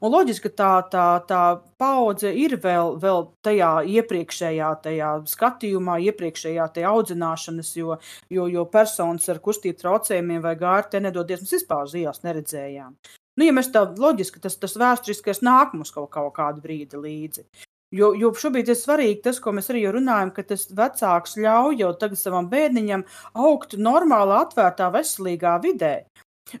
Un 0.03 0.11
loģiski, 0.11 0.49
ka 0.49 0.57
tā, 0.59 0.71
tā, 0.91 1.05
tā 1.29 1.43
paudze 1.79 2.33
ir 2.35 2.57
vēl, 2.59 2.97
vēl 2.99 3.23
tajā 3.43 3.71
iepriekšējā 3.95 4.73
tajā 4.83 5.13
skatījumā, 5.31 5.97
iepriekšējā 6.11 6.67
tajā 6.75 6.91
audzināšanas, 6.91 7.71
jo, 7.79 7.95
jo, 8.35 8.51
jo 8.51 8.67
personas 8.71 9.31
ar 9.31 9.39
kustību 9.43 9.79
traucējumiem 9.79 10.43
vai 10.43 10.55
gārte 10.59 10.99
nedodies 11.03 11.43
mums 11.45 11.55
vispār 11.55 11.87
uz 11.87 11.95
ielas 11.99 12.23
neredzējām. 12.27 12.95
Nu, 13.39 13.47
ja 13.47 13.55
mēs 13.55 13.71
tā 13.71 13.85
loģiski, 13.87 14.43
tas, 14.43 14.59
tas 14.59 14.75
vēsturiskais 14.75 15.39
nāk 15.47 15.71
mums 15.71 15.95
kaut, 15.95 16.11
kaut 16.11 16.33
kādu 16.35 16.63
brīdi 16.63 16.99
līdzi. 16.99 17.47
Jo, 17.95 18.11
jo 18.13 18.29
šobrīd 18.37 18.67
ir 18.69 18.77
svarīgi 18.77 19.23
tas, 19.25 19.39
ko 19.41 19.49
mēs 19.57 19.71
arī 19.73 19.87
runājam, 19.89 20.29
ka 20.35 20.43
tas 20.45 20.67
vecāks 20.77 21.39
ļauj 21.41 21.79
jau 21.81 21.93
tagad 21.97 22.19
savam 22.21 22.49
bērniņam 22.51 23.05
augt 23.33 23.73
normālā, 23.81 24.43
atvērtā, 24.45 24.91
veselīgā 24.93 25.55
vidē. 25.63 25.95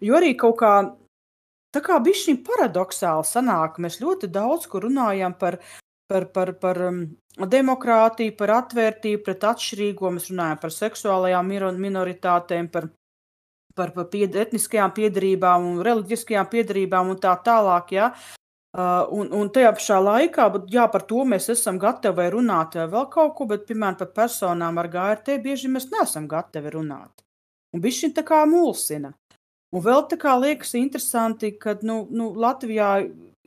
Jo 0.01 0.17
arī 0.17 0.33
kaut 0.37 0.57
kā 0.61 0.73
Tā 1.69 1.83
kā 1.85 1.99
bišķiņ 2.01 2.39
paradoxāli 2.47 3.25
sanāk, 3.29 3.75
mēs 3.83 3.99
ļoti 4.01 4.31
daudz 4.33 4.65
kur 4.71 4.87
runājam 4.87 5.35
par, 5.37 5.59
par, 6.09 6.25
par, 6.33 6.51
par 6.57 6.79
um, 6.87 7.03
demokrātiju, 7.37 8.33
par 8.39 8.55
atvērtību 8.55 9.21
pret 9.27 9.45
atšķirīgo, 9.51 10.09
mēs 10.15 10.31
runājam 10.31 10.61
par 10.63 10.73
seksuālajām 10.73 11.51
minoritātēm, 11.83 12.71
par, 12.73 12.89
par, 13.77 13.93
par 13.93 14.09
pied, 14.09 14.33
etniskajām 14.33 14.95
piedarībām 14.97 15.67
un 15.69 15.83
reliģiskajām 15.85 16.49
piedarībām 16.55 17.13
un 17.13 17.21
tā 17.21 17.35
tālāk. 17.45 17.93
Ja? 17.99 18.09
Uh, 18.69 19.07
un, 19.17 19.31
un 19.33 19.47
tajā 19.49 19.71
pašā 19.73 19.95
laikā, 19.97 20.43
bet, 20.53 20.67
jā, 20.69 20.83
par 20.93 21.01
to 21.09 21.23
mēs 21.25 21.47
esam 21.49 21.79
gatavi 21.81 22.27
runāt 22.35 22.75
vēl 22.77 23.07
kaut 23.09 23.33
ko, 23.39 23.47
bet, 23.49 23.63
piemēram, 23.65 23.97
par 23.97 24.11
personām 24.13 24.77
ar 24.77 24.89
GRT 24.93 25.39
bieži 25.41 25.71
mēs 25.73 25.87
neesam 25.89 26.27
gatavi 26.29 26.75
runāt. 26.75 27.23
Un 27.73 27.81
bišķiņ 27.81 28.13
tā 28.19 28.23
kā 28.27 28.43
mulsina. 28.49 29.09
Un 29.73 29.83
vēl 29.85 30.05
tā 30.09 30.19
kā 30.21 30.35
liekas 30.37 30.75
interesanti, 30.77 31.55
ka 31.57 31.79
nu, 31.81 32.03
nu, 32.13 32.29
Latvijā 32.37 32.91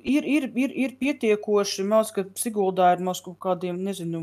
ir, 0.05 0.27
ir, 0.29 0.47
ir, 0.59 0.73
ir 0.85 0.95
pietiekoši, 1.01 1.85
maz, 1.89 2.13
ka 2.15 2.25
Siguldā 2.39 2.93
ir 2.97 3.03
maz 3.05 3.21
kaut 3.25 3.39
kādiem, 3.43 3.81
nezinu, 3.87 4.23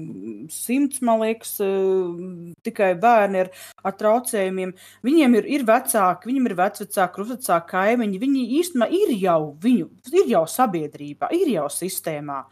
simts, 0.53 1.01
man 1.05 1.23
liekas, 1.23 1.55
uh, 1.63 2.53
tikai 2.65 2.93
bērni 2.99 3.43
ar, 3.45 3.51
ar 3.83 3.97
traucējumiem. 3.99 4.73
Viņiem 5.05 5.39
ir, 5.39 5.49
ir 5.57 5.67
vecāki, 5.67 6.31
viņiem 6.31 6.49
ir 6.49 6.57
vecvecāki, 6.59 7.15
krustvecāki 7.15 7.71
kaimiņi. 7.73 8.23
Viņi 8.25 8.45
īstenībā 8.59 8.89
ir 8.99 9.15
jau 9.19 9.39
viņu, 9.63 9.89
ir 10.13 10.33
jau 10.35 10.45
sabiedrībā, 10.49 11.31
ir 11.35 11.53
jau 11.55 11.67
sistēmā. 11.73 12.43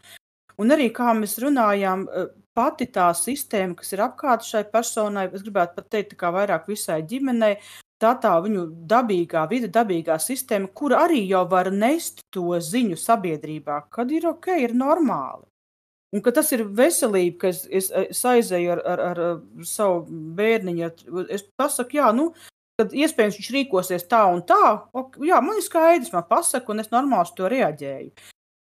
Un 0.58 0.74
arī, 0.74 0.88
kā 0.94 1.12
mēs 1.14 1.36
runājām, 1.38 2.06
eh, 2.10 2.30
pati 2.58 2.88
tā 2.90 3.10
sistēma, 3.14 3.76
kas 3.78 3.92
ir 3.94 4.02
apkārt 4.02 4.42
šai 4.42 4.64
personai, 4.72 5.28
es 5.32 5.44
gribētu 5.46 5.76
pat 5.76 5.90
teikt, 5.90 6.16
kā 6.18 6.32
vairāk 6.34 6.66
visai 6.66 7.02
ģimenei, 7.02 7.58
tā 8.02 8.14
tā 8.22 8.34
viņu 8.44 8.64
dabīgā 8.90 9.44
vide, 9.50 9.68
dabīgā 9.72 10.18
sistēma, 10.22 10.70
kur 10.74 10.94
arī 10.96 11.24
jau 11.28 11.44
var 11.50 11.70
nest 11.74 12.24
to 12.34 12.58
ziņu 12.62 12.98
sabiedrībā, 12.98 13.84
kad 13.94 14.10
ir 14.14 14.28
ok, 14.30 14.52
ir 14.64 14.74
normāli. 14.78 15.44
Un 16.14 16.22
ka 16.24 16.32
tas 16.32 16.48
ir 16.56 16.62
veselība, 16.64 17.36
ka 17.42 17.50
es, 17.52 17.66
es, 17.68 17.90
es 17.92 18.20
aizēju 18.24 18.72
ar, 18.78 18.80
ar, 18.94 19.02
ar 19.10 19.18
savu 19.68 20.06
bērniņu, 20.38 20.88
es 21.36 21.44
pasaku, 21.58 21.98
jā, 21.98 22.08
nu, 22.16 22.30
tad 22.80 22.94
iespējams 22.96 23.36
viņš 23.36 23.50
rīkosies 23.58 24.08
tā 24.08 24.22
un 24.30 24.40
tā. 24.48 24.62
Ok, 24.96 25.18
jā, 25.28 25.42
man 25.44 25.60
ir 25.60 25.66
skaidrs, 25.66 26.14
man 26.14 26.24
pasaka, 26.30 26.72
un 26.72 26.80
es 26.80 26.88
normāli 26.94 27.36
to 27.36 27.50
reaģēju. 27.52 28.10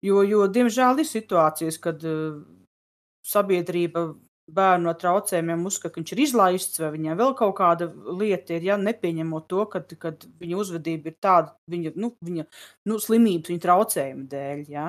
Jo, 0.05 0.21
jo, 0.27 0.43
diemžēl, 0.53 0.99
ir 1.01 1.07
situācijas, 1.09 1.79
kad 1.81 2.03
uh, 2.05 2.41
sabiedrība 3.25 4.09
bērnu 4.47 4.87
no 4.87 4.93
traucējumiem 4.95 5.65
uzskata, 5.67 5.93
ka 5.93 6.01
viņš 6.01 6.13
ir 6.13 6.21
izlaists, 6.23 6.79
vai 6.81 6.91
viņam 6.93 7.19
vēl 7.19 7.33
kaut 7.39 7.55
kāda 7.59 7.89
lieta 8.19 8.55
ir, 8.55 8.67
ja 8.69 8.77
nepieņemot 8.79 9.47
to, 9.51 9.65
ka 9.71 9.83
viņa 10.39 10.61
uzvedība 10.61 11.11
ir 11.11 11.17
tāda, 11.23 11.53
viņa, 11.71 11.93
nu, 11.99 12.13
viņa 12.23 12.47
nu, 12.87 12.99
slimības, 13.03 13.51
viņa 13.51 13.65
traucējuma 13.65 14.25
dēļ. 14.31 14.63
Ja. 14.71 14.87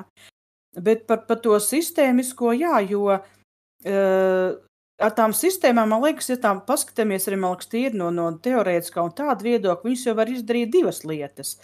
Bet 0.79 1.07
par, 1.11 1.25
par 1.27 1.43
to 1.43 1.59
sistēmisko, 1.63 2.53
jā, 2.61 2.79
jo 2.87 3.09
uh, 3.11 4.49
ar 4.99 5.15
tām 5.19 5.35
sistēmām, 5.35 5.91
man 5.91 6.05
liekas, 6.07 6.31
ja 6.31 6.39
tā 6.43 6.55
paskatāmies 6.69 7.27
arī, 7.29 7.41
man 7.43 7.57
liekas, 7.57 7.71
tīri 7.73 7.99
no, 7.99 8.13
no 8.15 8.31
teorētiskā 8.45 9.03
un 9.03 9.15
tāda 9.19 9.47
viedokļa, 9.47 9.87
viņas 9.91 10.07
jau 10.11 10.19
var 10.19 10.33
izdarīt 10.33 10.75
divas 10.75 11.03
lietas. 11.09 11.57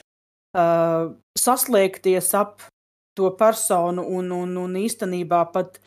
Uh, 0.54 1.14
saslēgties 1.38 2.30
ap 2.38 2.62
to 3.14 3.30
personu 3.38 4.02
un, 4.18 4.30
un, 4.34 4.54
un 4.58 4.78
īstenībā 4.78 5.40
pat 5.54 5.78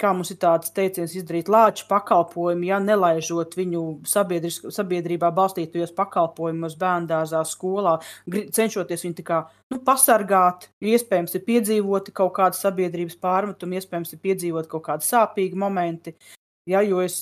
kā 0.00 0.10
mums 0.14 0.32
ir 0.34 0.38
tāds 0.42 0.72
teiciens, 0.74 1.14
izdarīt 1.14 1.48
lāču 1.52 1.86
pakalpojumu, 1.90 2.66
ja 2.66 2.80
nelaižot 2.82 3.54
viņu 3.58 3.82
sabiedrībā 4.10 5.30
balstītajos 5.34 5.94
pakalpojumos, 5.94 6.76
bērngārzā, 6.80 7.44
skolā, 7.46 7.96
cenšoties 8.28 9.06
viņu 9.06 9.26
kā, 9.26 9.42
nu, 9.70 9.80
pasargāt. 9.86 10.68
Iespējams, 10.84 11.36
ir 11.38 11.44
piedzīvoti 11.46 12.14
kaut 12.16 12.34
kādi 12.38 12.58
sabiedrības 12.58 13.18
pārmetumi, 13.22 13.78
iespējams, 13.78 14.16
ir 14.16 14.24
piedzīvoti 14.26 14.72
kaut 14.74 14.86
kādi 14.88 15.06
sāpīgi 15.06 15.60
momenti. 15.60 16.16
Ja, 16.64 16.80
jo 16.80 17.02
es 17.04 17.20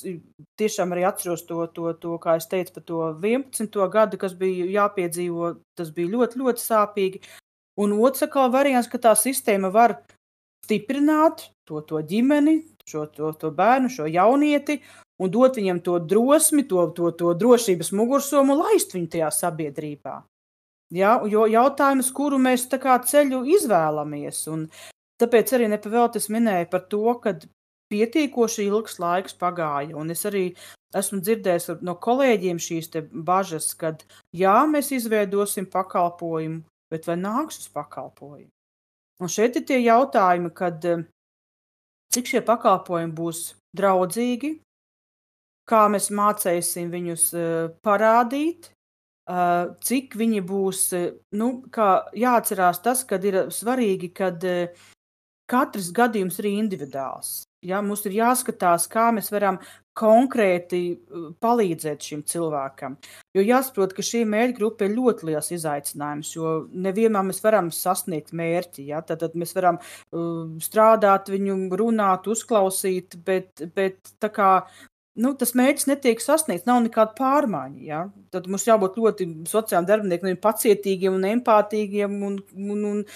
tiešām 0.60 0.94
arī 0.94 1.02
atceros 1.08 1.42
to, 1.48 1.64
to, 1.74 1.90
to, 1.98 2.14
kā 2.22 2.36
es 2.38 2.46
teicu, 2.46 2.76
par 2.76 2.84
to 2.86 2.98
11. 3.18 3.78
gadu, 3.90 4.20
kas 4.20 4.36
bija 4.38 4.68
jāpiedzīvo. 4.70 5.56
Tas 5.78 5.90
bija 5.94 6.12
ļoti, 6.14 6.38
ļoti 6.38 6.62
sāpīgi. 6.62 7.22
Un 7.82 7.96
otrs 7.98 8.28
variants, 8.52 8.88
ka 8.88 9.00
tā 9.02 9.16
sistēma 9.18 9.72
var 9.74 9.96
stiprināt 10.72 11.50
to, 11.68 11.80
to 11.84 12.00
ģimeni, 12.00 12.62
šo 12.88 13.06
to, 13.12 13.32
to 13.36 13.50
bērnu, 13.52 13.90
šo 13.92 14.06
jaunieti, 14.08 14.80
un 15.20 15.30
dot 15.30 15.56
viņam 15.56 15.80
to 15.84 15.98
drosmi, 16.00 16.64
to, 16.68 16.88
to, 16.96 17.12
to 17.12 17.34
drošības 17.34 17.92
mugursomu, 17.92 18.56
laist 18.56 18.94
viņu 18.94 19.10
tajā 19.12 19.30
sabiedrībā. 19.30 20.22
Ja, 20.92 21.20
jo 21.28 21.46
jautājums, 21.48 22.10
kuru 22.12 22.38
mēs 22.38 22.66
kā, 22.68 22.98
ceļu 23.00 23.44
izvēlamies, 23.54 24.46
un 24.52 24.66
tāpēc 25.20 25.54
arī 25.56 25.68
nepavēlties 25.72 26.28
minēju 26.28 26.68
par 26.72 26.84
to, 26.88 27.04
ka 27.22 27.36
pietiekoši 27.92 28.66
ilgs 28.68 28.98
laiks 29.00 29.36
pagāja, 29.36 29.96
un 29.96 30.12
es 30.12 30.24
arī 30.28 30.50
esmu 30.96 31.22
dzirdējis 31.24 31.70
no 31.84 31.96
kolēģiem 31.96 32.60
šīs 32.60 32.92
bažas, 33.12 33.72
ka 33.76 33.94
jā, 34.36 34.58
mēs 34.68 34.92
izveidosim 34.92 35.68
pakalpojumu, 35.72 36.64
bet 36.92 37.08
vai 37.08 37.16
nāks 37.20 37.62
uz 37.62 37.70
pakalpojumu? 37.72 38.51
Un 39.22 39.30
šeit 39.30 39.54
ir 39.54 39.66
tie 39.68 39.78
jautājumi, 39.84 40.50
kad 40.50 40.82
eh, 40.88 41.04
cik 42.10 42.30
šie 42.32 42.40
pakalpojumi 42.46 43.14
būs 43.14 43.42
draudzīgi, 43.78 44.56
kā 45.70 45.82
mēs 45.92 46.10
mācīsim 46.10 46.90
viņus 46.90 47.26
eh, 47.38 47.52
parādīt, 47.86 48.72
eh, 49.30 49.70
cik 49.86 50.16
viņi 50.18 50.42
būs. 50.48 50.82
Nu, 51.38 51.52
jāatcerās 52.18 52.82
tas, 52.82 53.04
ka 53.06 53.20
ir 53.22 53.44
svarīgi, 53.54 54.10
ka 54.10 54.32
katrs 55.52 55.92
gadījums 55.94 56.42
ir 56.42 56.50
individuāls. 56.50 57.42
Ja, 57.62 57.78
mums 57.78 58.02
ir 58.08 58.18
jāskatās, 58.18 58.88
kā 58.90 59.12
mēs 59.14 59.30
varam 59.30 59.60
konkrēti 59.98 60.80
uh, 60.92 61.24
palīdzēt 61.42 62.06
šim 62.08 62.22
cilvēkam. 62.28 62.96
Jo 63.36 63.44
jāsaprot, 63.44 63.94
ka 63.96 64.04
šī 64.06 64.22
mērķa 64.28 64.56
grupa 64.58 64.86
ir 64.86 64.94
ļoti 64.96 65.28
liels 65.28 65.50
izaicinājums, 65.54 66.32
jo 66.36 66.54
nevienmēr 66.72 67.26
mēs 67.28 67.42
varam 67.44 67.72
sasniegt 67.74 68.32
mērķi. 68.36 68.86
Ja? 68.92 69.02
Tad, 69.06 69.22
tad 69.24 69.36
mēs 69.38 69.54
varam 69.56 69.80
uh, 69.80 70.46
strādāt, 70.64 71.32
viņu 71.32 71.58
runāt, 71.80 72.30
uzklausīt, 72.32 73.18
bet, 73.26 73.66
bet 73.76 74.14
kā, 74.32 74.52
nu, 75.20 75.34
tas 75.38 75.52
mērķis 75.58 75.90
netiek 75.90 76.24
sasniegts, 76.24 76.68
nav 76.68 76.82
nekāda 76.86 77.16
pārmaiņa. 77.18 77.84
Ja? 77.84 78.06
Tad 78.34 78.48
mums 78.52 78.66
jābūt 78.68 78.98
ļoti 79.02 79.28
sociāliem 79.50 79.90
darbiniekiem, 79.90 80.40
pacietīgiem 80.42 81.20
un 81.20 81.28
empātīgiem 81.36 82.18
un, 82.30 82.40
un, 82.56 82.88
un 82.94 83.06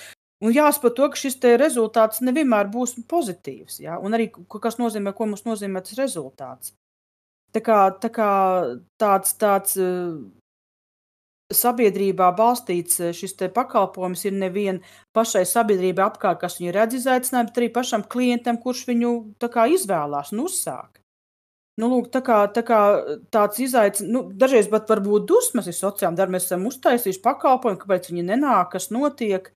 Un 0.45 0.53
jāsaprot, 0.53 0.97
to, 0.99 1.07
ka 1.13 1.17
šis 1.17 1.39
rezultāts 1.57 2.21
nevienmēr 2.21 2.69
būs 2.69 2.99
pozitīvs. 3.09 3.81
Ja? 3.81 3.97
Un 3.97 4.17
arī 4.17 4.29
kas 4.33 4.77
nozīmē, 4.77 5.15
ko 5.17 5.31
mums 5.31 5.47
nozīmē 5.49 5.81
tas 5.85 5.97
rezultāts. 5.97 6.75
Tā 7.57 7.63
kā, 7.65 7.79
tā 8.03 8.11
kā 8.13 8.33
tāds, 9.01 9.33
tāds 9.41 9.79
uh, 9.81 10.19
sabiedrībā 11.55 12.33
balstīts 12.37 13.01
eh, 13.01 13.15
šis 13.15 13.37
pakalpojums 13.55 14.25
ir 14.27 14.35
nevien 14.35 14.81
pašai 15.15 15.45
sabiedrībai 15.47 16.07
apkārt, 16.07 16.41
kas 16.41 16.59
viņu 16.61 16.75
redz 16.75 16.99
izaicinājumu, 17.01 17.51
bet 17.51 17.61
arī 17.61 17.69
pašam 17.73 18.03
klientam, 18.03 18.59
kurš 18.59 18.87
viņu 18.91 19.13
kā, 19.41 19.67
izvēlās 19.71 20.33
un 20.35 20.47
uzsāk. 20.47 21.01
Nu, 21.77 21.91
lūk, 21.93 22.09
tā 22.09 22.23
kā, 22.25 22.47
tā 22.49 22.63
kā 22.65 22.81
tāds 23.31 23.61
izaicinājums, 23.61 24.13
nu, 24.13 24.23
dažreiz 24.33 24.69
pat 24.73 24.89
varbūt 24.89 25.27
dusmas 25.29 25.67
ir 25.69 25.77
sociāli 25.77 26.17
darbi. 26.17 26.39
Mēs 26.39 26.47
esam 26.49 26.65
uztaisījuši 26.71 27.21
pakalpojumu, 27.21 27.83
kāpēc 27.83 28.09
viņi 28.09 28.25
nenāk, 28.31 28.71
kas 28.73 28.89
notiek. 28.95 29.51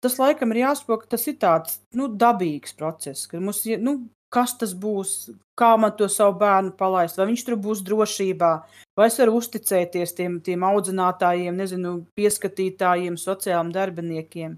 Tas 0.00 0.16
laikam 0.16 0.54
ir 0.54 0.62
jāsaprot, 0.62 1.02
ka 1.04 1.16
tas 1.16 1.26
ir 1.28 1.36
tāds 1.40 1.76
nu, 1.96 2.08
dabīgs 2.08 2.72
process, 2.76 3.26
ka 3.28 3.40
mums 3.40 3.60
ir, 3.68 3.82
nu, 3.84 3.98
kas 4.32 4.54
tas 4.56 4.72
būs, 4.84 5.10
kā 5.58 5.74
man 5.80 5.92
to 5.98 6.08
savu 6.08 6.38
bērnu 6.40 6.72
palaist, 6.78 7.18
vai 7.20 7.26
viņš 7.28 7.44
tur 7.44 7.58
būs 7.60 7.82
drošībā, 7.84 8.52
vai 8.96 9.08
es 9.10 9.18
varu 9.20 9.36
uzticēties 9.40 10.16
tiem, 10.16 10.38
tiem 10.46 10.64
audzinātājiem, 10.70 11.58
nezinu, 11.60 11.94
pieskatītājiem, 12.16 13.20
sociāliem 13.20 13.74
darbiniekiem. 13.76 14.56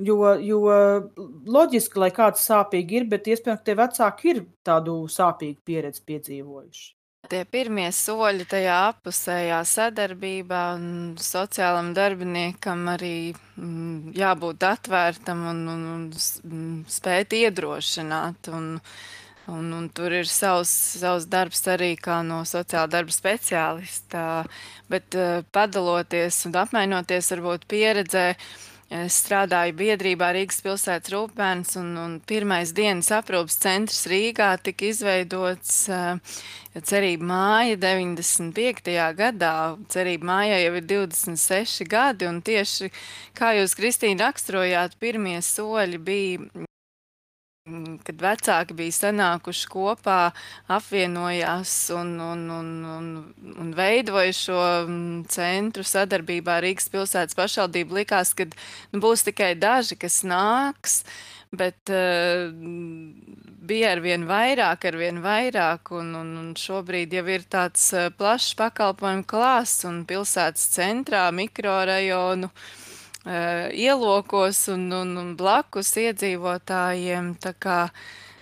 Jo, 0.00 0.16
jo 0.40 0.62
loģiski, 1.52 2.00
lai 2.00 2.08
kāds 2.16 2.46
sāpīgi 2.48 3.02
ir, 3.02 3.10
bet 3.12 3.28
iespējams, 3.28 3.60
ka 3.60 3.68
tie 3.68 3.76
vecāki 3.76 4.32
ir 4.32 4.42
tādu 4.64 4.96
sāpīgu 5.12 5.60
pieredzi 5.68 6.06
piedzīvojuši 6.08 6.90
tie 7.32 7.42
pirmie 7.48 7.88
soļi 7.94 8.44
tajā 8.48 8.76
apusējā 8.90 9.62
sadarbībā 9.68 10.60
un 10.76 10.86
sociālam 11.20 11.92
darbiniekam 11.96 12.84
arī 12.92 13.32
mm, 13.32 14.12
jābūt 14.18 14.66
atvērtam 14.68 15.46
un, 15.52 15.64
un, 15.72 15.82
un 15.94 16.04
mm, 16.12 16.78
spēt 17.00 17.38
iedrošināt. 17.42 18.52
Un, 18.52 18.78
Un, 19.50 19.72
un 19.74 19.88
tur 19.90 20.12
ir 20.14 20.28
savs, 20.30 20.70
savs 21.00 21.24
darbs 21.26 21.64
arī 21.66 21.96
kā 21.98 22.20
no 22.22 22.44
sociāla 22.46 22.86
darba 22.86 23.10
speciālista. 23.10 24.44
Bet 24.86 25.16
uh, 25.18 25.42
padaloties 25.50 26.38
un 26.46 26.54
apmainoties 26.60 27.32
varbūt 27.34 27.66
pieredzē, 27.66 28.22
uh, 28.36 28.71
Es 28.92 29.16
strādāju 29.22 29.72
biedrībā 29.78 30.26
Rīgas 30.36 30.58
pilsētas 30.60 31.14
rūpēns, 31.14 31.78
un, 31.80 31.94
un 31.96 32.16
pirmais 32.28 32.74
dienas 32.76 33.08
aprūpas 33.16 33.56
centrs 33.62 34.02
Rīgā 34.10 34.50
tika 34.60 34.90
izveidots 34.90 35.78
uh, 35.88 36.34
Cerība 36.76 37.24
māja 37.30 37.78
95. 37.80 38.92
gadā. 39.16 39.54
Cerība 39.92 40.28
mājai 40.34 40.60
jau 40.66 40.74
ir 40.76 40.84
26 40.90 41.88
gadi, 41.88 42.28
un 42.28 42.42
tieši 42.44 42.90
kā 43.38 43.54
jūs, 43.56 43.78
Kristīna, 43.80 44.28
raksturojāt, 44.28 45.00
pirmie 45.00 45.38
soļi 45.40 46.02
bija 46.10 46.68
kad 48.02 48.18
vecāki 48.18 48.74
bija 48.74 48.92
sanākuši 48.96 49.68
kopā, 49.70 50.32
apvienojās 50.74 51.74
un, 51.94 52.16
un, 52.18 52.40
un, 52.50 52.70
un, 52.90 53.10
un 53.62 53.68
veidoja 53.76 54.32
šo 54.34 54.62
mm, 54.88 55.20
centru 55.30 55.86
sadarbībā 55.86 56.56
ar 56.58 56.66
Rīgas 56.66 56.90
pilsētas 56.90 57.38
pašvaldību, 57.38 58.00
likās, 58.00 58.34
ka 58.34 58.48
nu, 58.50 58.98
būs 59.04 59.22
tikai 59.28 59.52
daži, 59.54 59.94
kas 60.02 60.24
nāks, 60.26 61.04
bet 61.54 61.94
uh, 61.94 62.50
bija 63.70 63.94
ar 63.94 64.02
vien 64.02 64.26
vairāk, 64.26 64.90
ar 64.90 64.98
vien 64.98 65.22
vairāk, 65.22 65.94
un, 65.94 66.16
un, 66.18 66.36
un 66.42 66.52
šobrīd 66.58 67.14
jau 67.14 67.26
ir 67.30 67.46
tāds 67.46 67.92
uh, 67.94 68.10
plašs 68.10 68.56
pakalpojumu 68.58 69.28
klāsts 69.30 69.86
un 69.86 70.02
pilsētas 70.08 70.66
centrā, 70.74 71.28
mikrorajonu. 71.30 72.50
Uh, 72.50 72.80
ielokos 73.24 74.64
un, 74.72 74.88
un, 74.92 75.16
un 75.20 75.34
blakus 75.38 75.94
iedzīvotājiem. 76.02 77.34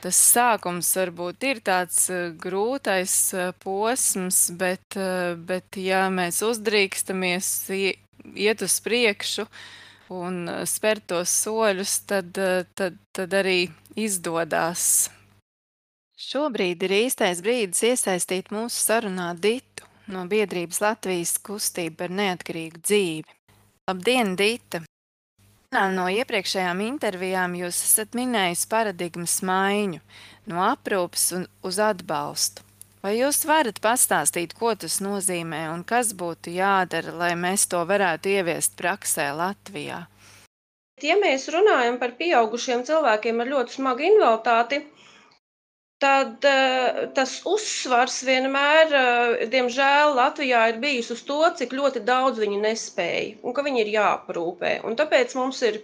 Tas 0.01 0.17
sākums 0.17 0.89
varbūt 0.97 1.45
ir 1.45 1.61
tāds 1.61 2.07
uh, 2.09 2.31
grūtais 2.33 3.17
uh, 3.37 3.51
posms, 3.61 4.47
bet, 4.57 4.97
bet 5.45 5.77
ja 5.77 6.07
mēs 6.09 6.41
uzdrīkstamies 6.47 7.51
iet 7.69 8.65
uz 8.65 8.79
priekšu 8.81 9.45
un 10.11 10.49
spērt 10.67 11.07
tos 11.13 11.31
soļus, 11.45 12.01
tad, 12.09 12.41
tad, 12.75 12.97
tad 13.13 13.37
arī 13.37 13.69
izdodas. 14.01 15.11
Šobrīd 16.21 16.83
ir 16.85 16.93
īstais 17.07 17.41
brīdis 17.45 17.81
iesaistīt 17.93 18.51
mūsu 18.53 18.77
sarunā 18.77 19.31
Ditu 19.41 19.87
no 20.13 20.27
biedrības 20.29 20.83
Latvijas 20.83 21.37
kustība 21.41 22.05
par 22.05 22.13
neatkarīgu 22.19 22.83
dzīvi. 22.83 23.40
Labdien, 23.91 24.37
Dita! 24.39 24.79
No 25.75 26.05
iepriekšējām 26.15 26.79
intervijām 26.85 27.57
jūs 27.59 27.79
esat 27.83 28.13
minējis 28.15 28.61
paradigmas 28.71 29.41
maiņu 29.43 29.99
no 30.53 30.61
aprūpes 30.63 31.25
uz 31.67 31.81
atbalstu. 31.83 32.63
Vai 33.03 33.17
jūs 33.17 33.41
varat 33.51 33.81
pastāstīt, 33.83 34.55
ko 34.61 34.77
tas 34.79 35.01
nozīmē 35.03 35.65
un 35.73 35.83
kas 35.83 36.13
būtu 36.23 36.55
jādara, 36.55 37.17
lai 37.23 37.33
mēs 37.35 37.67
to 37.73 37.81
varētu 37.91 38.31
ieviest 38.37 38.79
praksē 38.79 39.27
Latvijā? 39.41 40.05
Ja 41.03 41.19
mēs 41.19 41.49
runājam 41.51 41.99
par 41.99 42.15
pieaugušiem 42.21 42.87
cilvēkiem 42.87 43.43
ar 43.43 43.55
ļoti 43.57 43.81
smagu 43.81 44.07
invaliditāti, 44.07 44.85
tad 46.01 46.47
uh, 46.49 47.01
tas 47.17 47.33
uzsvars 47.49 48.15
vienmēr, 48.25 48.93
uh, 48.97 49.43
diemžēl, 49.53 50.15
Latvijā 50.17 50.63
ir 50.73 50.79
bijis 50.83 51.11
uz 51.15 51.21
to, 51.29 51.37
cik 51.59 51.75
ļoti 51.77 52.01
daudz 52.09 52.41
viņi 52.41 52.61
nespēja 52.63 53.35
un 53.45 53.57
ka 53.57 53.65
viņi 53.67 53.83
ir 53.85 53.91
jāaprūpē. 53.99 54.73
Un 54.89 54.97
tāpēc 55.01 55.37
mums 55.37 55.61
ir 55.69 55.77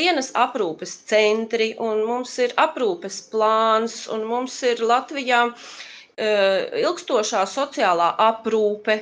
dienas 0.00 0.28
aprūpes 0.44 0.92
centri, 1.12 1.70
un 1.88 2.04
mums 2.10 2.36
ir 2.44 2.52
aprūpes 2.66 3.22
plāns, 3.32 4.02
un 4.12 4.28
mums 4.28 4.58
ir 4.68 4.84
Latvijā 4.84 5.40
uh, 5.48 6.78
ilgstošā 6.84 7.46
sociālā 7.56 8.12
aprūpe. 8.28 9.00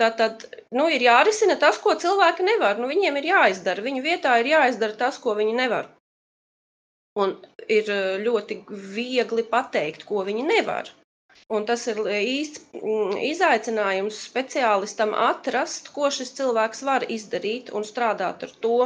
Tātad 0.00 0.44
nu, 0.74 0.88
ir 0.90 1.06
jārisina 1.06 1.56
tas, 1.64 1.78
ko 1.80 1.94
cilvēki 2.04 2.44
nevar. 2.44 2.80
Nu, 2.82 2.90
viņiem 2.90 3.20
ir 3.22 3.30
jāizdara, 3.32 3.84
viņu 3.88 4.04
vietā 4.04 4.36
ir 4.42 4.52
jāizdara 4.52 5.00
tas, 5.06 5.20
ko 5.22 5.36
viņi 5.38 5.54
nevar. 5.64 5.88
Un 7.22 7.32
ir 7.78 7.88
eh, 7.94 8.14
ļoti 8.26 8.54
viegli 8.94 9.44
pateikt, 9.50 10.04
ko 10.08 10.22
viņi 10.28 10.44
nevar. 10.50 10.88
Un 11.56 11.66
tas 11.68 11.84
ir 11.92 12.00
eh, 12.10 12.22
īsts 12.40 12.64
izaicinājums 13.28 14.18
speciālistam 14.30 15.14
atrast, 15.28 15.92
ko 15.94 16.10
šis 16.16 16.32
cilvēks 16.40 16.82
var 16.88 17.06
izdarīt 17.18 17.70
un 17.80 17.86
strādāt 17.90 18.42
ar 18.48 18.54
to. 18.66 18.78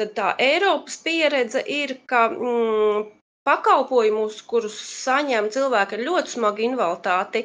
Tad 0.00 0.12
tā 0.18 0.32
Eiropas 0.50 0.98
pieredze 1.06 1.62
ir, 1.78 1.94
ka 2.12 2.26
mm, 2.34 3.06
pakalpojumus, 3.48 4.42
kurus 4.50 4.76
saņem 5.06 5.48
cilvēki 5.56 5.96
ar 5.98 6.04
ļoti 6.10 6.34
smagu 6.34 6.64
invaliditāti, 6.66 7.44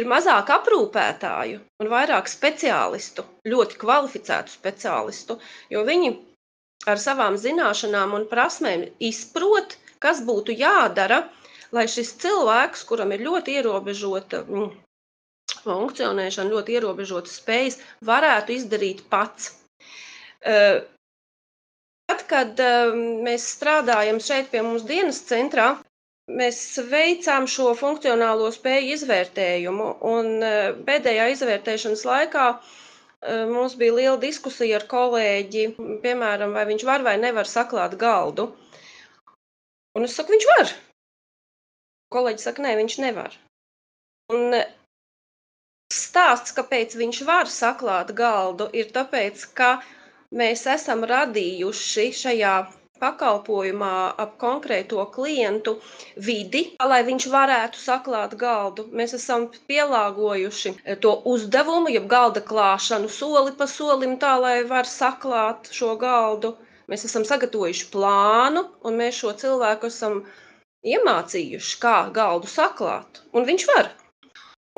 ir 0.00 0.08
mazāk 0.14 0.50
aprūpētāju 0.56 1.60
un 1.84 1.92
vairāk 1.92 2.30
speciālistu, 2.34 3.26
ļoti 3.54 3.78
kvalificētu 3.84 4.56
speciālistu, 4.58 5.38
jo 5.76 5.86
viņi 5.92 6.12
ar 6.90 6.98
savām 7.02 7.36
zināšanām 7.40 8.14
un 8.18 8.24
prasmēm 8.30 8.82
izprot, 9.08 9.76
kas 10.02 10.22
būtu 10.26 10.54
jādara, 10.58 11.18
lai 11.76 11.84
šis 11.88 12.10
cilvēks, 12.22 12.82
kuram 12.88 13.12
ir 13.16 13.22
ļoti 13.26 13.54
ierobežota 13.60 14.40
mm, 14.48 14.72
funkcionēšana, 15.62 16.50
ļoti 16.56 16.76
ierobežotas 16.78 17.36
spējas, 17.40 17.78
varētu 18.08 18.56
izdarīt 18.56 19.04
pats. 19.14 19.52
Tad, 20.42 22.26
kad 22.32 22.60
mēs 23.28 23.46
strādājam 23.54 24.18
šeit 24.20 24.50
pie 24.52 24.60
mums 24.66 24.82
dienas 24.88 25.22
centrā, 25.30 25.68
mēs 26.42 26.58
veicām 26.90 27.46
šo 27.50 27.70
funkcionālo 27.78 28.50
spēju 28.54 28.96
izvērtējumu, 28.98 29.88
un 30.16 30.32
pēdējā 30.88 31.28
izvērtēšanas 31.36 32.04
laikā 32.10 32.48
uh, 32.56 32.74
Mums 33.22 33.76
bija 33.78 33.94
liela 33.94 34.18
diskusija 34.18 34.80
ar 34.80 34.84
kolēģi, 34.90 35.66
piemēram, 36.02 36.56
vai 36.56 36.64
viņš 36.66 36.84
var 36.88 37.04
vai 37.06 37.14
nevar 37.22 37.46
saklāt 37.46 37.94
galdu. 38.00 38.48
Un 39.94 40.08
es 40.08 40.16
saku, 40.18 40.34
viņš 40.34 40.46
var. 40.50 40.72
Kolēģis 42.16 42.48
saka, 42.48 42.64
nē, 42.64 42.72
viņš 42.80 42.96
nevar. 43.04 43.36
Un 44.34 44.56
stāsts, 45.94 46.54
kāpēc 46.56 46.96
viņš 46.98 47.22
var 47.28 47.50
saklāt 47.52 48.10
galdu, 48.18 48.66
ir 48.74 48.90
tāpēc, 48.96 49.46
ka 49.54 49.70
mēs 50.42 50.66
esam 50.74 51.06
radījuši 51.06 52.08
šajā 52.24 52.56
pakalpojumā 53.02 53.94
ap 54.24 54.34
konkrēto 54.42 55.04
klientu 55.16 55.74
vidi, 56.28 56.62
lai 56.92 57.00
viņš 57.08 57.26
varētu 57.34 57.80
saklāt 57.82 58.36
galdu. 58.42 58.86
Mēs 59.00 59.16
esam 59.18 59.48
pielāgojuši 59.70 60.74
eh, 60.74 60.98
to 61.06 61.14
uzdevumu, 61.34 61.90
jeb 61.96 62.06
galda 62.12 62.44
klāšanu 62.52 63.10
soli 63.10 63.54
pa 63.58 63.68
solim, 63.70 64.18
tā 64.22 64.36
lai 64.44 64.56
var 64.74 64.88
saklāt 64.88 65.72
šo 65.78 65.96
galdu. 66.04 66.54
Mēs 66.90 67.06
esam 67.08 67.26
sagatavojuši 67.26 67.90
plānu, 67.92 68.64
un 68.86 68.96
mēs 69.00 69.20
šo 69.22 69.34
cilvēku 69.42 69.88
esam 69.92 70.22
iemācījuši, 70.94 71.76
kā 71.82 71.96
galdu 72.14 72.50
saklāt. 72.50 73.22
Un 73.32 73.46
viņš 73.48 73.68
var. 73.74 73.92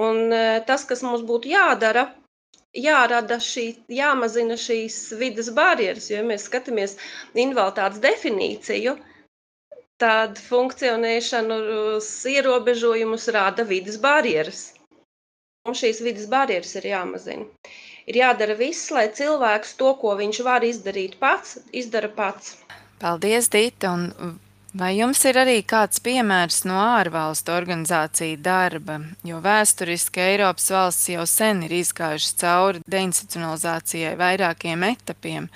Un 0.04 0.32
eh, 0.34 0.60
tas, 0.68 0.84
kas 0.88 1.04
mums 1.06 1.22
būtu 1.26 1.52
jādara, 1.52 2.08
jārada 2.74 3.38
šī, 3.42 3.64
jāmazina 3.92 4.56
šīs 4.58 4.96
vidas 5.20 5.50
barjeras, 5.54 6.10
jo, 6.10 6.20
ja 6.20 6.26
mēs 6.26 6.46
skatāmies 6.48 6.96
invaliditātes 7.34 8.02
definīciju, 8.04 8.96
tad 10.02 10.40
funkcionēšanas 10.42 12.08
ierobežojumus 12.34 13.28
rada 13.36 13.66
vidas 13.68 13.98
barjeras. 14.02 14.64
Mums 15.64 15.80
šīs 15.80 16.02
vidas 16.04 16.26
barjeras 16.28 16.74
ir 16.80 16.90
jāmazina. 16.90 17.46
Ir 18.10 18.18
jādara 18.20 18.56
viss, 18.58 18.90
lai 18.92 19.06
cilvēks 19.16 19.78
to, 19.80 19.94
ko 20.00 20.12
viņš 20.18 20.42
var 20.44 20.66
izdarīt 20.66 21.14
pats, 21.22 21.56
izdara 21.72 22.10
pats. 22.12 22.58
Paldies, 23.00 23.48
Dita! 23.52 23.94
Un 23.96 24.34
Vai 24.74 24.96
jums 24.98 25.20
ir 25.30 25.36
arī 25.38 25.60
kāds 25.62 26.00
piemērs 26.02 26.64
no 26.66 26.74
ārvalstu 26.82 27.52
organizāciju 27.54 28.40
darba? 28.42 28.96
Jo 29.22 29.38
vēsturiski 29.44 30.18
Eiropas 30.18 30.66
valsts 30.74 31.12
jau 31.12 31.22
sen 31.30 31.60
ir 31.62 31.76
izgājušas 31.78 32.34
cauri 32.40 32.80
deinstitucionalizācijai 32.90 34.16
vairākiem 34.18 34.82
etapiem. 34.88 35.46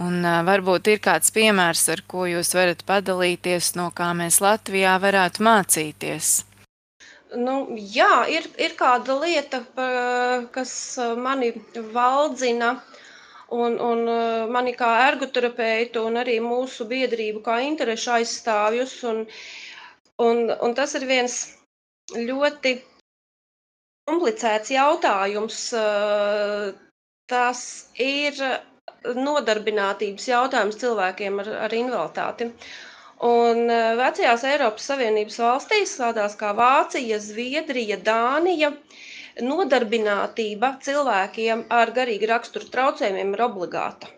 Un 0.00 0.24
uh, 0.24 0.38
varbūt 0.48 0.88
ir 0.88 1.02
kāds 1.04 1.34
piemērs, 1.36 1.82
ar 1.92 2.00
ko 2.08 2.24
jūs 2.30 2.54
varat 2.56 2.80
padalīties, 2.88 3.74
no 3.76 3.90
kā 3.92 4.08
mēs 4.16 4.40
Latvijā 4.40 4.96
varētu 5.04 5.44
mācīties. 5.44 6.30
Nu, 7.36 7.58
jā, 7.76 8.24
ir, 8.32 8.48
ir 8.56 8.72
kāda 8.78 9.20
lieta, 9.20 9.60
kas 10.56 10.72
mani 11.20 11.52
valdzina 11.92 12.72
un, 13.50 13.74
un 13.82 14.02
uh, 14.08 14.46
mani 14.54 14.72
kā 14.78 14.88
ergoterapeitu 15.08 16.02
un 16.06 16.18
arī 16.22 16.36
mūsu 16.44 16.86
biedrību 16.90 17.42
kā 17.48 17.56
interešu 17.66 18.12
aizstāvjus. 18.18 18.92
Un, 19.10 19.24
un, 20.26 20.42
un 20.68 20.74
tas 20.78 20.94
ir 20.98 21.06
viens 21.10 21.36
ļoti 22.14 22.74
komplicēts 24.10 24.72
jautājums. 24.74 25.58
Uh, 25.74 26.70
tas 27.30 27.64
ir 28.02 28.38
nodarbinātības 29.16 30.28
jautājums 30.32 30.78
cilvēkiem 30.82 31.42
ar, 31.44 31.52
ar 31.66 31.74
invaliditāti. 31.82 32.50
Un 33.30 33.66
uh, 33.66 33.92
vecajās 34.00 34.46
Eiropas 34.54 34.86
Savienības 34.92 35.38
valstīs, 35.42 35.98
tādās 36.00 36.38
kā 36.40 36.54
Vācija, 36.58 37.18
Zviedrija, 37.26 37.98
Dānija, 38.10 38.70
uh, 38.78 38.89
nodarbinātība 39.44 40.74
cilvēkiem 40.84 41.66
ar 41.74 41.92
garīgi 41.96 42.28
raksturu 42.30 42.70
traucējumiem 42.72 43.34
ir 43.36 43.44
obligāta. 43.46 44.10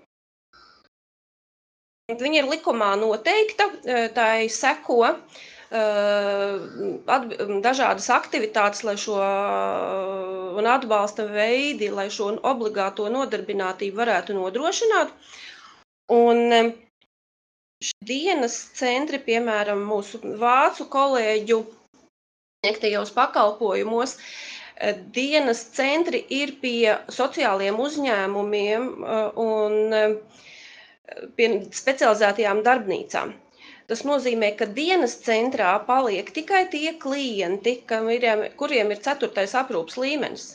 Viņa 2.11 2.43
ir 2.43 2.51
likumā 2.51 2.93
noteikta, 3.01 3.69
e, 3.85 3.99
tā 4.17 4.27
ir 4.45 4.51
seko 4.53 4.99
e, 5.09 5.13
dažādas 7.65 8.09
aktivitātes, 8.13 8.83
lai 8.85 8.97
šo 9.01 9.17
un 10.59 10.69
atbalsta 10.69 11.29
veidi, 11.31 11.89
lai 11.95 12.09
šo 12.13 12.35
obligāto 12.53 13.09
nodarbinātību 13.09 14.03
varētu 14.03 14.37
nodrošināt. 14.37 15.15
Un 16.13 16.43
e, 16.53 16.63
dienas 18.05 18.59
centri, 18.77 19.23
piemēram, 19.23 19.87
mūsu 19.89 20.21
vācu 20.43 20.91
kolēģu 20.93 21.63
sniegtajos 22.63 23.11
pakalpojumos, 23.15 24.19
uh, 24.19 24.52
dienas 25.15 25.61
centri 25.77 26.25
ir 26.35 26.57
pie 26.63 26.97
sociāliem 27.17 27.79
uzņēmumiem 27.85 28.89
uh, 29.03 29.43
un 29.45 29.97
uh, 29.99 30.43
pie 31.37 31.49
specializētajām 31.83 32.63
darbnīcām. 32.67 33.35
Tas 33.91 34.05
nozīmē, 34.09 34.53
ka 34.59 34.67
dienas 34.79 35.15
centrā 35.27 35.73
paliek 35.87 36.31
tikai 36.35 36.63
tie 36.73 36.95
klienti, 37.03 37.77
ir, 38.17 38.27
kuriem 38.61 38.93
ir 38.95 39.03
ceturtais 39.05 39.55
aprūpas 39.59 39.99
līmenis. 40.01 40.47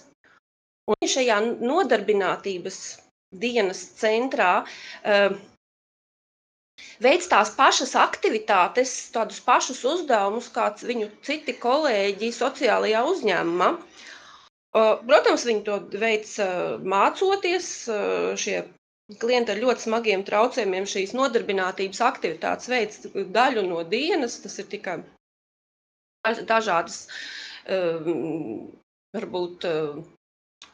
Un 0.87 1.09
šajā 1.11 1.37
nodarbinātības 1.59 2.79
dienas 3.43 3.83
centrā 3.99 4.51
veids 7.03 7.27
tās 7.31 7.51
pašas 7.57 7.93
aktivitātes, 7.99 8.93
tādus 9.13 9.41
pašus 9.43 9.83
uzdevumus, 9.91 10.47
kāds 10.57 10.85
viņu 10.87 11.09
citi 11.27 11.55
kolēģi 11.67 12.31
sociālajā 12.39 13.03
uzņēmumā. 13.11 13.69
Protams, 15.07 15.45
viņi 15.47 15.63
to 15.67 15.77
veids 16.01 16.33
mācoties. 16.93 17.69
Šie 18.41 18.57
klienti 19.21 19.53
ar 19.53 19.61
ļoti 19.61 19.85
smagiem 19.85 20.25
traucējumiem 20.27 20.87
šīs 20.91 21.13
nodarbinātības 21.15 22.01
aktivitātes 22.09 22.69
veids 22.71 23.05
daļu 23.37 23.63
no 23.69 23.83
dienas. 23.93 24.39
Tas 24.43 24.59
ir 24.59 24.67
tikai 24.73 24.97
dažādas, 26.49 26.99
varbūt 29.15 29.67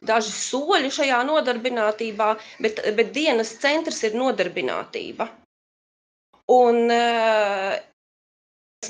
daži 0.10 0.34
soļi 0.36 0.92
šajā 0.98 1.22
nodarbinātībā, 1.30 2.30
bet, 2.66 2.82
bet 2.98 3.14
dienas 3.16 3.54
centrs 3.62 4.02
ir 4.08 4.18
nodarbinātība. 4.20 5.30
Un 6.54 6.82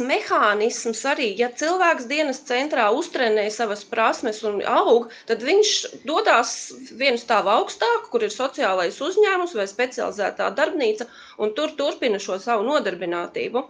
mehānisms 0.02 1.02
arī, 1.10 1.28
ja 1.40 1.50
cilvēks 1.62 2.08
dienas 2.12 2.40
centrā 2.48 2.88
uztrenē 2.98 3.46
savas 3.54 3.84
prasmes 3.90 4.42
un 4.50 4.62
aug, 4.70 5.10
tad 5.30 5.44
viņš 5.46 5.74
dodas 6.10 6.54
vienu 7.02 7.20
stāvu 7.22 7.52
augstāk, 7.56 8.08
kur 8.14 8.26
ir 8.28 8.34
sociālais 8.34 9.02
uzņēmums 9.10 9.58
vai 9.60 9.68
specializētā 9.72 10.50
darbnīca, 10.62 11.10
un 11.44 11.54
tur 11.58 11.76
turpina 11.80 12.22
šo 12.22 12.40
savu 12.48 12.66
nodarbinātību. 12.70 13.68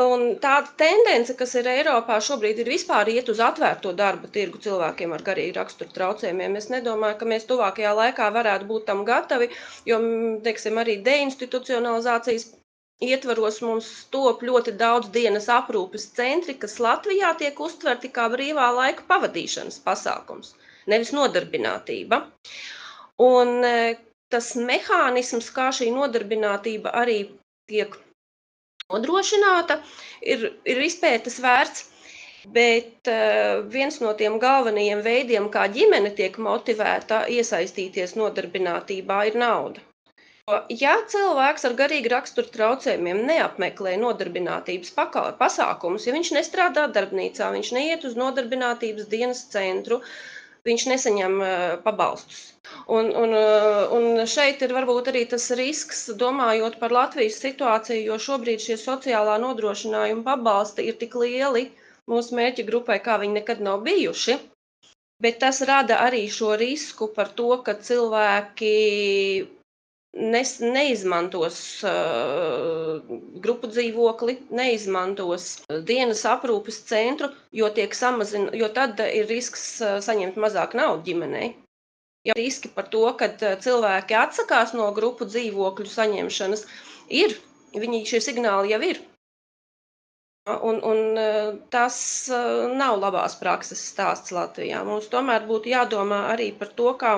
Un 0.00 0.22
tāda 0.40 0.70
tendence, 0.80 1.34
kas 1.36 1.50
ir 1.60 1.66
Eiropā 1.68 2.14
šobrīd, 2.24 2.62
ir 2.62 2.70
vispār 2.72 3.10
iet 3.12 3.28
uz 3.28 3.42
atvērto 3.44 3.90
darba 3.98 4.30
tirgu 4.36 4.56
cilvēkiem 4.66 5.12
ar 5.12 5.24
garīgu 5.26 5.58
raksturu 5.58 5.92
traucējumiem. 5.98 6.56
Es 6.60 6.70
nedomāju, 6.72 7.18
ka 7.20 7.28
mēs 7.32 7.44
tuvākajā 7.50 7.92
laikā 7.98 8.30
varētu 8.38 8.70
būt 8.70 8.86
tam 8.88 9.04
gatavi, 9.10 9.50
jo 9.90 10.00
teiksim, 10.48 10.80
arī 10.80 10.96
deinstitucionalizācijas 11.10 12.48
ietvaros 13.02 13.60
mums 13.64 13.88
top 14.14 14.42
ļoti 14.46 14.74
daudz 14.78 15.10
dienas 15.14 15.48
aprūpes 15.50 16.06
centri, 16.16 16.54
kas 16.64 16.78
Latvijā 16.82 17.32
tiek 17.40 17.58
uztverti 17.60 18.10
kā 18.14 18.28
brīvā 18.32 18.68
laika 18.76 19.06
pavadīšanas 19.08 19.80
pasākums, 19.86 20.54
nevis 20.86 21.12
nodarbinātība. 21.16 22.22
Un 23.22 23.52
e, 23.66 23.74
tas 24.32 24.54
mehānisms, 24.56 25.50
kā 25.54 25.70
šī 25.74 25.90
nodarbinātība 25.94 26.94
arī 27.02 27.18
tiek 27.70 27.96
nodrošināta, 28.92 29.80
ir, 30.34 30.52
ir 30.68 30.84
izpētes 30.88 31.40
vērts. 31.42 31.88
Bet 32.54 33.06
uh, 33.06 33.60
viens 33.70 34.00
no 34.02 34.10
tiem 34.18 34.40
galvenajiem 34.42 34.98
veidiem, 35.04 35.44
kā 35.54 35.68
ģimene 35.70 36.10
tiek 36.18 36.34
motivēta 36.42 37.20
iesaistīties 37.30 38.16
nodarbinātībā, 38.18 39.20
ir 39.30 39.38
nauda. 39.38 39.84
Ja 40.74 40.92
cilvēks 41.06 41.64
ar 41.68 41.74
garīgu 41.78 42.10
raksturu 42.10 42.48
traucējumiem 42.54 43.20
neapmeklē 43.28 43.92
nodarbinātības 44.02 44.90
pasākumus, 45.38 46.06
ja 46.08 46.14
viņš 46.16 46.30
nestrādā 46.34 46.88
darbnīcā, 46.96 47.50
viņš 47.54 47.70
neiet 47.76 48.06
uz 48.08 48.16
nodarbinātības 48.18 49.06
dienas 49.12 49.44
centru, 49.52 50.00
viņš 50.66 50.86
nesaņem 50.94 51.38
pabalstus. 51.84 52.42
Un, 52.96 53.12
un, 53.22 53.36
un 53.98 54.24
šeit 54.34 54.66
ir 54.66 54.74
varbūt 54.74 55.12
arī 55.14 55.22
tas 55.30 55.46
risks, 55.62 56.02
domājot 56.24 56.80
par 56.82 56.96
Latvijas 56.98 57.38
situāciju, 57.44 58.02
jo 58.10 58.18
šobrīd 58.26 58.66
šie 58.66 58.80
sociālā 58.82 59.38
nodrošinājuma 59.46 60.26
pabalsti 60.32 60.90
ir 60.90 60.98
tik 60.98 61.14
lieli 61.22 61.68
mūsu 62.10 62.34
mērķa 62.40 62.66
grupai, 62.66 62.98
kā 63.06 63.20
viņi 63.22 63.38
nekad 63.38 63.62
nav 63.62 63.86
bijuši. 63.86 64.40
Bet 65.22 65.38
tas 65.46 65.62
rada 65.70 66.02
arī 66.02 66.26
šo 66.26 66.56
risku 66.58 67.12
par 67.14 67.30
to, 67.38 67.52
ka 67.62 67.78
cilvēki 67.78 68.76
nes, 70.12 70.52
neizmantos 70.60 71.58
uh, 71.88 73.00
grupu 73.44 73.70
dzīvokli, 73.72 74.36
neizmantos 74.52 75.62
dienas 75.88 76.24
aprūpes 76.28 76.82
centru, 76.88 77.30
jo, 77.52 77.70
samazin, 77.96 78.50
jo 78.52 78.68
tad 78.68 79.00
ir 79.00 79.28
risks 79.30 79.80
uh, 79.80 79.98
saņemt 80.04 80.36
mazāk 80.36 80.76
naudas 80.78 81.06
ģimenei. 81.08 81.54
Ja 82.28 82.36
riski 82.38 82.70
par 82.70 82.90
to, 82.92 83.06
ka 83.18 83.30
uh, 83.32 83.54
cilvēki 83.58 84.18
atsakās 84.18 84.76
no 84.76 84.90
grupu 84.92 85.28
dzīvokļu 85.28 85.88
saņemšanas, 85.88 86.66
ir. 87.08 87.38
Viņi 87.72 88.02
šie 88.04 88.18
signāli 88.20 88.74
jau 88.74 88.82
ir. 88.84 88.98
Un, 90.44 90.80
un 90.84 91.16
uh, 91.16 91.54
tas 91.72 91.96
uh, 92.28 92.68
nav 92.74 92.98
labās 93.00 93.38
prakses 93.40 93.80
stāsts 93.92 94.34
Latvijā. 94.34 94.82
Mums 94.84 95.08
tomēr 95.08 95.46
būtu 95.48 95.70
jādomā 95.72 96.24
arī 96.34 96.50
par 96.58 96.72
to, 96.76 96.90
kā 97.00 97.12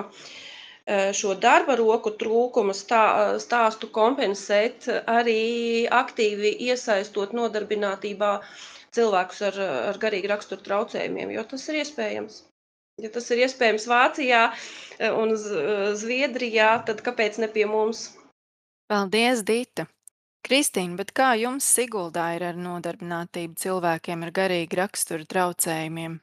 šo 0.87 1.35
darba 1.41 1.77
roku 1.81 2.13
trūkuma 2.13 2.75
stā, 2.77 3.39
stāstu 3.41 3.89
kompensēt, 3.89 4.89
arī 5.09 5.87
aktīvi 5.89 6.53
iesaistot 6.69 7.33
nodarbinātībā 7.33 8.33
cilvēkus 8.95 9.41
ar, 9.49 9.61
ar 9.93 9.99
garīgu 9.99 10.29
raksturu 10.29 10.61
traucējumiem, 10.67 11.33
jo 11.33 11.45
tas 11.49 11.65
ir 11.69 11.81
iespējams. 11.81 12.43
Ja 13.03 13.11
tas 13.11 13.27
ir 13.35 13.41
iespējams 13.43 13.89
Vācijā 13.91 14.43
un 15.19 15.33
Zviedrijā, 15.35 16.77
tad 16.87 17.01
kāpēc 17.03 17.41
ne 17.43 17.49
pie 17.51 17.65
mums? 17.67 18.13
Paldies, 18.87 19.43
Dita! 19.43 19.89
Kristīna, 20.45 20.99
bet 21.01 21.15
kā 21.17 21.33
jums 21.41 21.65
Siguldā 21.65 22.35
ir 22.37 22.45
ar 22.51 22.59
nodarbinātību 22.61 23.57
cilvēkiem 23.57 24.27
ar 24.27 24.33
garīgu 24.37 24.79
raksturu 24.83 25.25
traucējumiem? 25.25 26.19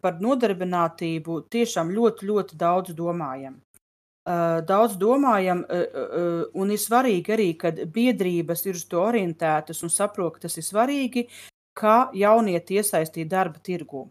Par 0.00 0.22
nodarbinātību 0.22 1.40
tiešām 1.50 1.90
ļoti, 1.92 2.30
ļoti 2.30 2.56
daudz 2.56 2.94
domājam 2.96 3.58
daudz 4.26 4.98
domājam, 5.00 5.64
un 6.54 6.70
ir 6.70 6.80
svarīgi 6.80 7.32
arī, 7.34 7.48
kad 7.58 7.80
biedrības 7.94 8.66
ir 8.66 8.76
uz 8.76 8.84
to 8.90 9.00
orientētas 9.02 9.82
un 9.82 9.90
saprot, 9.90 10.36
ka 10.36 10.46
tas 10.46 10.58
ir 10.60 10.66
svarīgi, 10.66 11.26
kā 11.76 12.10
jaunieti 12.14 12.76
iesaistīt 12.80 13.30
darba 13.30 13.58
tirgu. 13.64 14.10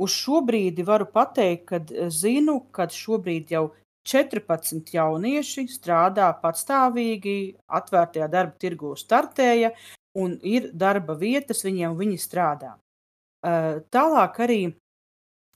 Uz 0.00 0.14
šo 0.16 0.40
brīdi 0.46 0.86
varu 0.86 1.04
pateikt, 1.12 1.66
ka 1.68 2.08
zinu, 2.08 2.62
ka 2.72 2.88
šobrīd 2.88 3.52
jau 3.52 3.66
14 4.08 4.94
jaunieši 4.94 5.66
strādā 5.68 6.30
patstāvīgi, 6.40 7.56
atvērtajā 7.68 8.30
darba 8.32 8.56
tirgu 8.56 8.94
startēja, 8.96 9.74
un 10.16 10.38
ir 10.40 10.70
darba 10.72 11.14
vietas 11.20 11.60
viņiem, 11.66 11.98
viņi 11.98 12.16
strādā. 12.18 12.72
Tālāk 13.44 14.40
arī 14.40 14.62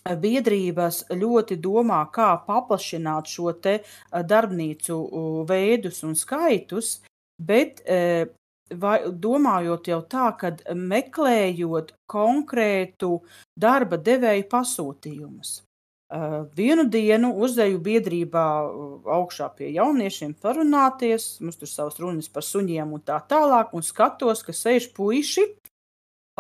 biedrības 0.05 1.05
ļoti 1.11 1.57
domā, 1.65 2.03
kā 2.13 2.35
paplašināt 2.47 3.31
šo 3.31 3.53
te 3.57 3.79
darbnīcu 4.13 4.99
veidus 5.49 6.03
un 6.05 6.15
skaitus, 6.19 6.99
bet 7.41 7.81
vai, 7.89 8.97
domājot 9.09 9.89
jau 9.89 10.01
tā, 10.09 10.31
ka 10.39 10.53
meklējot 10.77 11.95
konkrētu 12.11 13.19
darba 13.57 13.97
devēju 13.97 14.49
pasūtījumus. 14.51 15.63
Vienu 16.55 16.85
dienu 16.87 17.33
uzdeju 17.43 17.81
biedrībā 17.83 18.45
augšā 19.17 19.49
pie 19.57 19.73
jauniešiem 19.75 20.37
parunāties, 20.39 21.41
mums 21.41 21.59
tur 21.59 21.71
savas 21.71 21.97
runas 21.99 22.29
par 22.31 22.45
suņiem 22.47 22.93
un 22.95 23.03
tā 23.03 23.17
tālāk, 23.29 23.73
un 23.75 23.83
skatos, 23.83 24.45
ka 24.47 24.55
sēž 24.55 24.93
puiši, 24.95 25.49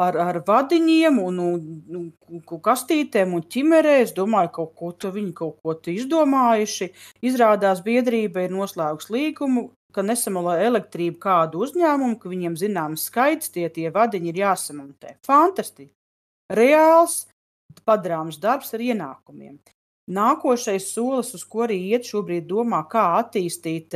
ar, 0.01 0.16
ar 0.18 0.40
vadiņiem 0.47 1.18
un, 1.22 1.38
un, 1.40 2.09
un 2.28 2.61
kastītēm 2.68 3.34
un 3.36 3.45
ķimerē. 3.51 4.01
Es 4.05 4.14
domāju, 4.16 4.53
kaut 4.59 4.74
ko 4.78 5.12
viņi 5.14 5.32
kaut 5.36 5.61
ko 5.62 5.76
izdomājuši. 5.95 6.90
Izrādās 7.26 7.82
biedrība 7.84 8.47
ir 8.47 8.55
noslēgusi 8.55 9.14
līgumu, 9.14 9.68
ka 9.95 10.03
nesamalē 10.03 10.59
elektrību 10.66 11.20
kādu 11.22 11.62
uzņēmumu, 11.66 12.18
ka 12.18 12.32
viņiem 12.32 12.59
zināms 12.59 13.07
skaits, 13.11 13.53
tie, 13.55 13.68
tie 13.70 13.90
vadiņi 13.95 14.32
ir 14.32 14.42
jāsamontē. 14.42 15.16
Fantastiski! 15.26 15.92
Reāls, 16.55 17.24
padarāms 17.86 18.36
darbs 18.42 18.74
ar 18.76 18.82
ienākumiem. 18.84 19.57
Nākošais 20.14 20.90
solis, 20.92 21.30
uz 21.32 21.47
ko 21.49 21.64
arī 21.64 21.78
iet 21.95 22.05
šobrīd 22.11 22.45
domā, 22.51 22.82
kā 22.90 23.14
attīstīt 23.22 23.95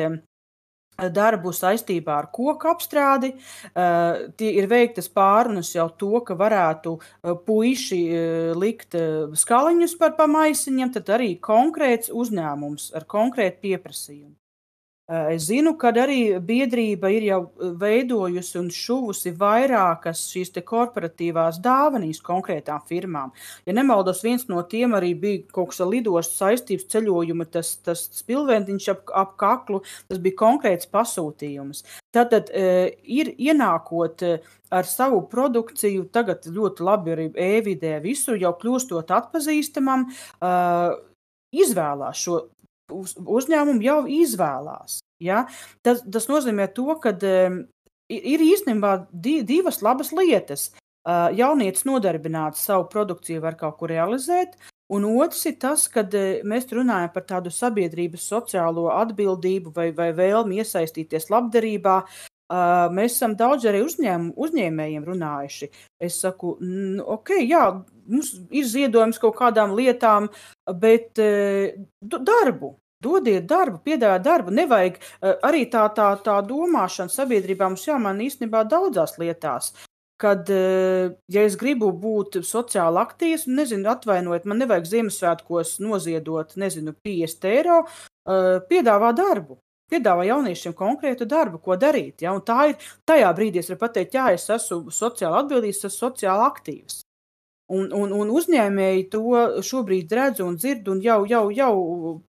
darbu 0.98 1.52
saistībā 1.54 2.16
ar 2.18 2.28
koku 2.34 2.70
apstrādi. 2.70 3.30
Uh, 3.70 4.26
ir 4.42 4.66
veiktas 4.70 5.06
pārunas 5.12 5.70
jau 5.76 5.86
to, 6.00 6.18
ka 6.26 6.34
varētu 6.38 6.96
uh, 6.98 7.36
puiši 7.46 8.00
uh, 8.08 8.50
likt 8.58 8.98
skaliņus 9.38 9.94
par 10.00 10.16
pamaisiņiem, 10.18 10.92
tad 10.98 11.14
arī 11.18 11.36
konkrēts 11.38 12.10
uzņēmums 12.10 12.92
ar 12.98 13.06
konkrētu 13.06 13.62
pieprasījumu. 13.68 14.34
Es 15.08 15.46
zinu, 15.48 15.70
ka 15.80 15.88
arī 15.88 16.36
biedrība 16.44 17.08
ir 17.08 17.24
jau 17.24 17.38
veidojusi 17.80 18.58
un 18.60 18.66
šuvusi 18.68 19.30
vairākas 19.40 20.26
šīs 20.28 20.52
korporatīvās 20.68 21.62
dāvanas 21.64 22.20
konkrētām 22.20 22.82
firmām. 22.84 23.32
Ja 23.64 23.72
nemaldos, 23.72 24.20
viens 24.20 24.44
no 24.52 24.60
tiem 24.68 24.92
arī 24.98 25.14
bija 25.16 25.46
kaut 25.48 25.70
kas 25.70 25.80
ar 25.80 25.88
lidostu 25.94 26.36
saistības 26.42 26.84
ceļojumu, 26.92 27.46
tas, 27.48 27.70
tas 27.80 28.02
spilventiņš 28.18 28.90
ap, 28.92 29.08
ap 29.16 29.32
kaklu, 29.40 29.80
tas 30.12 30.20
bija 30.20 30.36
konkrēts 30.44 30.92
pasūtījums. 30.92 31.86
Tātad 32.12 32.52
ir 32.52 33.32
ienākot 33.32 34.26
ar 34.68 34.92
savu 34.92 35.22
produkciju, 35.32 36.04
tagad 36.12 36.44
ļoti 36.52 36.84
labi 36.84 37.16
arī 37.16 37.30
e-vidē, 37.48 37.96
visur 38.04 38.36
jau 38.36 38.52
kļūstot 38.60 39.16
atpazīstamam, 39.22 40.04
izvēlās 41.48 42.28
šo 42.28 42.42
uz, 42.92 43.14
uzņēmumi 43.18 43.86
jau 43.86 44.00
izvēlās. 44.10 45.00
Ja? 45.22 45.44
Tas, 45.82 46.02
tas 46.04 46.28
nozīmē, 46.30 46.68
to, 46.74 46.88
ka 47.02 47.14
um, 47.14 47.62
ir 48.12 48.44
īstenībā 48.44 48.94
di, 49.12 49.40
divas 49.46 49.82
labas 49.84 50.12
lietas. 50.14 50.70
Uh, 51.08 51.30
jaunietis 51.32 51.86
nodarbināts 51.88 52.66
savu 52.68 52.84
produkciju, 52.92 53.40
var 53.40 53.56
kaut 53.56 53.78
ko 53.80 53.88
realizēt. 53.88 54.58
Un 54.92 55.04
otrs 55.08 55.44
ir 55.48 55.58
tas, 55.60 55.84
ka 55.92 56.04
mēs 56.48 56.68
runājam 56.72 57.12
par 57.12 57.24
tādu 57.28 57.52
sabiedrības 57.52 58.24
sociālo 58.28 58.88
atbildību 58.92 59.72
vai, 59.76 59.90
vai 59.96 60.10
vēlmi 60.16 60.60
iesaistīties 60.62 61.28
labdarībā. 61.32 62.00
Uh, 62.48 62.86
mēs 62.96 63.12
esam 63.18 63.34
daudz 63.36 63.66
arī 63.68 63.82
uzņēm, 63.84 64.30
uzņēmējiem 64.40 65.02
runājuši. 65.04 65.66
Es 66.00 66.14
saku, 66.22 66.54
ok, 67.04 67.34
jā, 67.44 67.64
mums 68.08 68.30
ir 68.48 68.64
ziedojums 68.64 69.20
kaut 69.20 69.36
kādām 69.36 69.74
lietām, 69.76 70.30
bet 70.80 71.20
uh, 71.20 71.76
darbu. 72.00 72.78
Dodiet 73.04 73.44
darbu, 73.46 73.82
piedāvājiet 73.84 74.24
darbu. 74.24 74.54
Nevajag 74.56 74.96
uh, 74.96 75.34
arī 75.44 75.66
tā, 75.68 75.84
tā, 75.92 76.08
tā 76.24 76.38
domāšana 76.48 77.12
sabiedrībā 77.12 77.68
mums 77.68 77.84
jāmaina 77.84 78.24
īstenībā 78.24 78.64
daudzās 78.70 79.18
lietās. 79.20 79.74
Kad, 80.18 80.48
ja 80.50 81.42
es 81.46 81.54
gribu 81.54 81.92
būt 81.94 82.40
sociāli 82.42 82.98
aktīvs, 82.98 83.44
nezinu, 83.46 83.86
atvainojiet, 83.92 84.48
man 84.50 84.58
nevajag 84.58 84.88
Ziemassvētkos 84.90 85.76
noziedot, 85.78 86.56
nezinu, 86.58 86.96
50 87.06 87.46
eiro, 87.52 87.76
piedāvā 88.66 89.12
darbu. 89.14 89.60
Piedāvā 89.90 90.26
jauniešiem 90.28 90.74
konkrētu 90.76 91.26
darbu, 91.28 91.60
ko 91.64 91.76
darīt. 91.80 92.22
Ja? 92.24 92.34
Un 92.36 92.44
tā 92.46 92.70
ir 92.70 92.88
tajā 93.08 93.32
brīdī, 93.36 93.62
es 93.62 93.70
varu 93.72 93.82
pateikt, 93.86 94.16
jā, 94.18 94.30
es 94.36 94.48
esmu 94.54 94.94
sociāli 94.94 95.42
atbildīgs, 95.42 95.84
esmu 95.84 95.96
sociāli 95.96 96.48
aktīvs. 96.48 97.02
Un, 97.68 97.90
un, 97.92 98.12
un 98.16 98.30
uzņēmēji 98.32 99.08
to 99.12 99.40
šobrīd 99.64 100.12
redz 100.16 100.40
un 100.40 100.56
dzird, 100.56 100.86
un 100.88 101.02
jau, 101.04 101.18
jau, 101.28 101.42
jau 101.52 101.74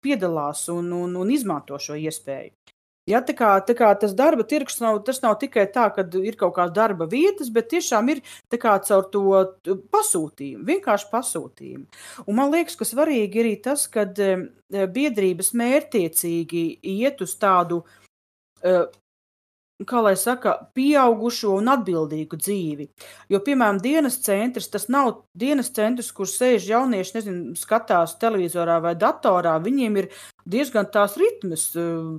piedalās 0.05 0.67
un, 0.69 0.91
un, 0.93 1.15
un 1.17 1.31
izmanto 1.33 1.79
šo 1.81 1.97
iespēju. 1.97 2.53
Ja, 3.09 3.19
tā 3.19 3.33
kā, 3.35 3.49
tā 3.67 3.73
kā 3.75 3.89
tas 3.99 4.13
darba 4.15 4.45
tirgus 4.47 4.77
nav, 4.79 5.01
tas 5.03 5.17
nav 5.19 5.35
tikai 5.41 5.65
tā, 5.75 5.89
ka 5.91 6.05
ir 6.23 6.37
kaut 6.39 6.53
kādas 6.55 6.75
darba 6.77 7.07
vietas, 7.11 7.49
bet 7.51 7.67
tiešām 7.73 8.13
ir 8.13 8.21
kā, 8.55 8.77
caur 8.87 9.09
to 9.11 9.23
pasūtījumu, 9.91 10.63
vienkārši 10.69 11.09
pasūtījumu. 11.11 11.83
Un 12.23 12.37
man 12.39 12.53
liekas, 12.53 12.77
ka 12.79 12.87
svarīgi 12.87 13.41
ir 13.41 13.43
arī 13.43 13.57
tas, 13.65 13.83
ka 13.91 14.07
biedrības 14.71 15.51
mērķiecīgi 15.59 16.63
iet 16.93 17.25
uz 17.27 17.35
tādu 17.43 17.81
uh, 17.83 18.87
kā 19.81 20.01
lai 20.05 20.13
saka, 20.19 20.53
pieaugušo 20.77 21.55
un 21.57 21.71
atbildīgu 21.73 22.37
dzīvi. 22.39 22.87
Jo, 23.33 23.39
piemēram, 23.43 23.79
dienas 23.83 24.19
centrs, 24.23 24.69
tas 24.71 24.85
nav 24.93 25.25
dienas 25.37 25.71
centrs, 25.73 26.11
kur 26.15 26.29
sēž 26.29 26.67
jaunieši, 26.69 27.15
nezinu, 27.17 27.55
skatās 27.59 28.15
televizorā 28.21 28.77
vai 28.83 28.93
datorā. 28.99 29.55
Viņiem 29.63 29.97
ir 30.01 30.09
diezgan 30.45 30.87
tās 30.93 31.17
ritmas. 31.19 31.65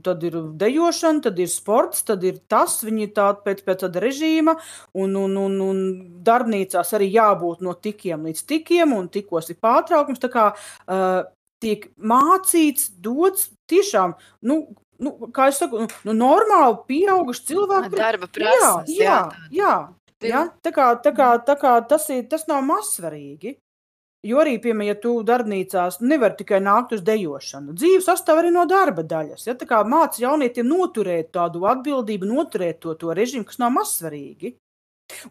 Tad 0.05 0.27
ir 0.27 0.41
dejošana, 0.61 1.25
tad 1.29 1.39
ir 1.41 1.53
sports, 1.53 2.03
tad 2.09 2.27
ir 2.27 2.43
tas, 2.51 2.81
viņi 2.85 3.09
ir 3.09 3.15
tādi 3.17 3.47
pēc, 3.47 3.65
pēc 3.67 3.87
tāda 3.87 4.03
režīma, 4.03 4.57
un, 4.99 5.17
un, 5.21 5.39
un, 5.47 5.57
un 5.65 5.85
darbnīcās 6.27 6.95
arī 6.99 7.13
jābūt 7.15 7.65
no 7.65 7.77
tikiem 7.79 8.29
līdz 8.29 8.45
tikiem, 8.51 8.99
un 8.99 9.09
tikos 9.15 9.53
ir 9.55 9.61
pārtraukums. 9.63 10.23
Tā 10.23 10.33
kā 10.33 10.51
uh, 10.55 11.23
tiek 11.65 11.87
mācīts, 11.97 12.91
dots 13.01 13.49
tiešām, 13.71 14.19
nu, 14.49 14.65
nu, 15.03 15.15
kā 15.35 15.49
jau 15.51 15.57
saku, 15.59 15.83
nu, 15.83 15.89
nu, 16.09 16.15
normāli 16.21 16.79
pieauguši 16.91 17.45
cilvēki. 17.51 17.93
Darba 17.97 18.31
prasmes. 18.31 18.95
Jā, 18.95 19.19
jā, 19.51 19.75
jā, 20.23 20.31
jā. 20.31 20.47
Tā, 20.65 20.73
kā, 20.75 20.89
tā, 21.05 21.15
kā, 21.17 21.29
tā 21.47 21.59
kā 21.61 21.75
tas, 21.89 22.09
ir, 22.15 22.27
tas 22.31 22.47
nav 22.51 22.65
mazsvarīgi. 22.69 23.57
Jo 24.25 24.39
arī, 24.41 24.55
piemēram, 24.57 24.89
ja 24.89 24.97
tu 24.97 25.11
darbnīcās 25.27 25.99
nevar 26.01 26.33
tikai 26.39 26.57
nākt 26.65 26.95
uz 26.97 27.03
dejošanu, 27.05 27.75
dzīve 27.77 28.01
sastāv 28.07 28.41
arī 28.41 28.55
no 28.55 28.63
darba 28.65 29.05
daļas. 29.05 29.45
Ja? 29.51 29.55
Tā 29.61 29.69
kā 29.69 29.83
māca 29.85 30.23
jaunietiem 30.23 30.65
noturēt 30.65 31.35
tādu 31.37 31.67
atbildību, 31.69 32.31
noturēt 32.31 32.81
to, 32.81 32.95
to 32.97 33.13
režīmu, 33.17 33.45
kas 33.51 33.61
nav 33.61 33.75
mazsvarīgi. 33.77 34.55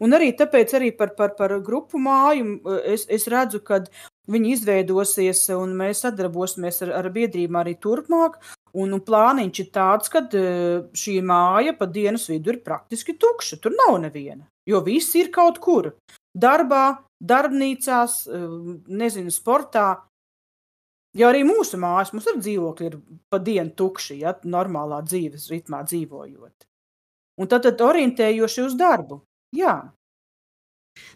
Un 0.05 0.13
arī 0.13 0.29
tāpēc 0.37 0.75
arī 0.77 0.91
par, 0.93 1.15
par, 1.17 1.33
par 1.39 1.55
grupu 1.65 1.97
māju 1.97 2.59
es, 2.85 3.07
es 3.09 3.25
redzu, 3.31 3.63
ka 3.65 3.81
viņi 4.29 4.53
izveidosies 4.59 5.41
un 5.57 5.73
mēs 5.79 6.03
sadarbosimies 6.05 6.83
ar, 6.85 6.93
ar 7.01 7.09
biedrībām 7.15 7.63
arī 7.63 7.73
turpmāk. 7.81 8.37
Un, 8.73 8.95
un 8.95 9.01
plāniņš 9.05 9.59
ir 9.61 9.67
tāds, 9.73 10.09
ka 10.09 10.23
e, 10.33 10.45
šī 10.97 11.19
māja 11.25 11.75
pa 11.77 11.85
dienas 11.85 12.25
vidu 12.31 12.55
ir 12.55 12.63
praktiski 12.65 13.13
tukša. 13.21 13.59
Tur 13.61 13.75
nav 13.77 13.99
neviena, 14.01 14.47
jo 14.65 14.81
viss 14.85 15.13
ir 15.19 15.29
kaut 15.33 15.59
kur. 15.61 15.91
Darbā, 16.33 16.85
darbnīcās, 17.21 18.23
e, 18.25 18.41
nezinu, 18.89 19.33
sportā. 19.33 19.87
Ja 21.13 21.29
arī 21.29 21.43
mūsu 21.45 21.77
mājas, 21.77 22.15
mums 22.15 22.25
ir 22.31 22.39
dzīvokļi, 22.41 22.89
ir 22.89 23.19
pa 23.29 23.37
dienu 23.37 23.75
tukši, 23.77 24.17
ja 24.23 24.33
normālā 24.41 25.03
dzīves 25.05 25.51
ritmā 25.53 25.83
dzīvojot. 25.85 26.65
Un 27.37 27.49
tad, 27.49 27.67
tad 27.67 27.81
orientējoši 27.85 28.65
uz 28.65 28.73
darbu. 28.77 29.21
Jā, 29.53 29.75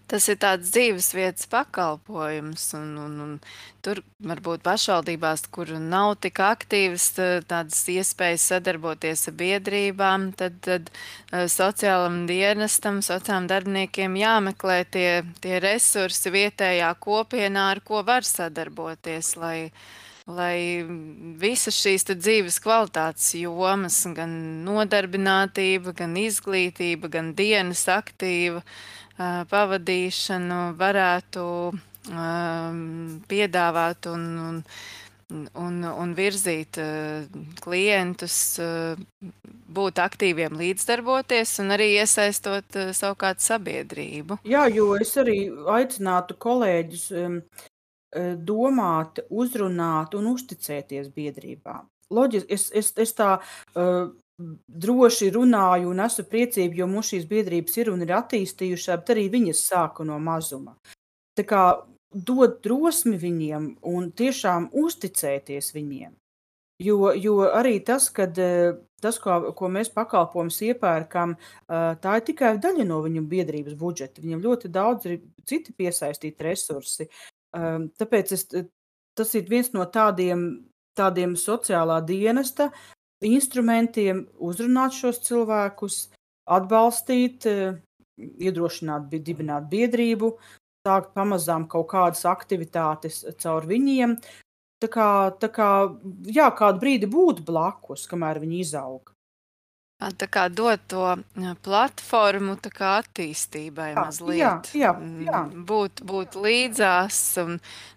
Tas 0.07 0.25
ir 0.31 0.37
tāds 0.39 0.69
dzīvesvietas 0.71 1.49
pakalpojums, 1.51 2.63
un, 2.77 2.93
un, 3.03 3.17
un 3.25 3.33
tur 3.83 3.99
varbūt 4.23 4.63
pašvaldībās, 4.63 5.43
kur 5.51 5.73
nav 5.83 6.13
tik 6.23 6.39
aktīvas 6.41 7.09
tādas 7.49 7.81
iespējas 7.91 8.47
sadarboties 8.53 9.27
ar 9.27 9.35
biedrībām, 9.41 10.29
tad, 10.39 10.57
tad 10.63 10.89
eh, 10.93 11.45
sociālam 11.51 12.23
dienestam, 12.29 13.03
sociālam 13.03 13.51
darbiniekiem 13.51 14.15
jāmeklē 14.21 14.81
tie, 14.95 15.09
tie 15.43 15.61
resursi 15.63 16.31
vietējā 16.33 16.93
kopienā, 17.03 17.69
ar 17.75 17.83
ko 17.83 17.99
var 18.07 18.23
sadarboties, 18.23 19.35
lai, 19.35 19.57
lai 20.23 20.57
visas 21.43 21.75
šīs 21.83 22.07
dzīves 22.13 22.63
kvalitātes 22.63 23.33
jomas, 23.43 24.05
gan 24.15 24.31
nodarbinātība, 24.63 25.91
gan 25.99 26.15
izglītība, 26.23 27.11
gan 27.11 27.35
dienas 27.35 27.89
aktīva, 27.91 28.63
pavadīšanu 29.17 30.59
varētu 30.77 31.45
piedāvāt 33.27 34.07
un, 34.11 34.25
un, 34.47 34.59
un, 35.59 35.79
un 35.89 36.13
virzīt 36.15 36.79
klientus, 37.63 38.37
būt 39.77 39.99
aktīviem, 39.99 40.55
līdzdarboties 40.61 41.57
un 41.63 41.75
arī 41.75 41.89
iesaistot 41.97 42.79
savukārt 42.95 43.43
sabiedrību. 43.43 44.39
Jā, 44.47 44.67
jo 44.71 44.93
es 44.95 45.11
arī 45.19 45.49
aicinātu 45.75 46.37
kolēģus 46.39 47.09
domāt, 48.47 49.19
uzrunāt 49.29 50.15
un 50.15 50.31
uzticēties 50.31 51.11
biedrībām. 51.15 51.89
Loģiski, 52.07 52.53
es, 52.55 52.69
es, 52.71 52.93
es 52.95 53.11
tā 53.17 53.33
uh, 53.35 54.07
droši 54.37 55.31
runāju 55.33 55.91
un 55.91 56.03
esmu 56.05 56.27
priecīga, 56.29 56.81
jo 56.81 56.87
mums 56.91 57.11
šīs 57.13 57.25
biedrības 57.29 57.77
ir 57.81 57.91
un 57.93 58.03
ir 58.05 58.13
attīstījušās, 58.19 59.01
bet 59.01 59.13
arī 59.15 59.27
viņas 59.33 59.63
sāka 59.71 60.05
no 60.05 60.19
mazuma. 60.21 60.77
Tā 61.37 61.45
kā 61.47 61.63
dot 62.13 62.61
drosmi 62.65 63.17
viņiem 63.19 63.71
un 63.89 64.11
tiešām 64.11 64.69
uzticēties 64.77 65.73
viņiem. 65.75 66.13
Jo, 66.85 67.09
jo 67.17 67.39
arī 67.49 67.79
tas, 67.81 68.11
kad 68.13 68.37
tas, 69.01 69.17
ko, 69.21 69.51
ko 69.57 69.69
mēs 69.73 69.89
pakalpojumus 69.93 70.59
iepērkam, 70.69 71.33
tā 71.67 72.17
ir 72.19 72.25
tikai 72.27 72.51
daļa 72.61 72.85
no 72.85 72.99
viņu 73.05 73.23
biedrības 73.29 73.77
budžeta. 73.79 74.21
Viņam 74.21 74.43
ļoti 74.45 74.69
daudz 74.73 75.09
ir 75.09 75.19
citi 75.49 75.73
piesaistīti 75.73 76.45
resursi. 76.45 77.09
Tāpēc 77.53 78.33
es, 78.37 78.45
tas 79.17 79.33
ir 79.37 79.49
viens 79.49 79.71
no 79.73 79.87
tādiem, 79.89 80.45
tādiem 80.97 81.33
sociālā 81.37 81.97
dienesta 82.05 82.69
instrumentiem 83.25 84.25
uzrunāt 84.39 84.95
šos 84.97 85.19
cilvēkus, 85.25 86.07
atbalstīt, 86.47 87.45
eh, 87.45 87.77
iedrošināt, 88.17 89.09
dibināt 89.09 89.69
biedrību, 89.69 90.37
sākt 90.87 91.13
pamazām 91.13 91.67
kaut 91.67 91.89
kādas 91.91 92.23
aktivitātes 92.25 93.23
caur 93.37 93.61
viņiem. 93.61 94.17
Tā 94.79 94.87
kā, 94.87 95.09
tā 95.39 95.49
kā 95.49 95.69
jā, 96.23 96.47
kādu 96.55 96.79
brīdi 96.79 97.09
būt 97.09 97.43
blakus, 97.45 98.07
kamēr 98.07 98.39
viņi 98.39 98.61
izaug. 98.61 99.16
Tā 99.97 100.27
kā 100.29 100.43
dot 100.53 100.83
to 100.93 101.15
platformu 101.65 102.53
kā 102.69 102.89
attīstībai 103.01 103.87
Jā, 103.95 103.97
mazliet. 103.97 104.69
jā, 104.77 104.91
jā. 105.25 105.39
Būt, 105.65 106.03
būt 106.05 106.35
līdzās 106.37 107.17
un 107.41 107.55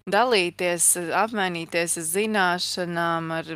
dalīties, 0.09 0.87
apmainīties 1.13 1.99
ar 2.01 2.07
zināšanām, 2.09 3.29
ar, 3.37 3.51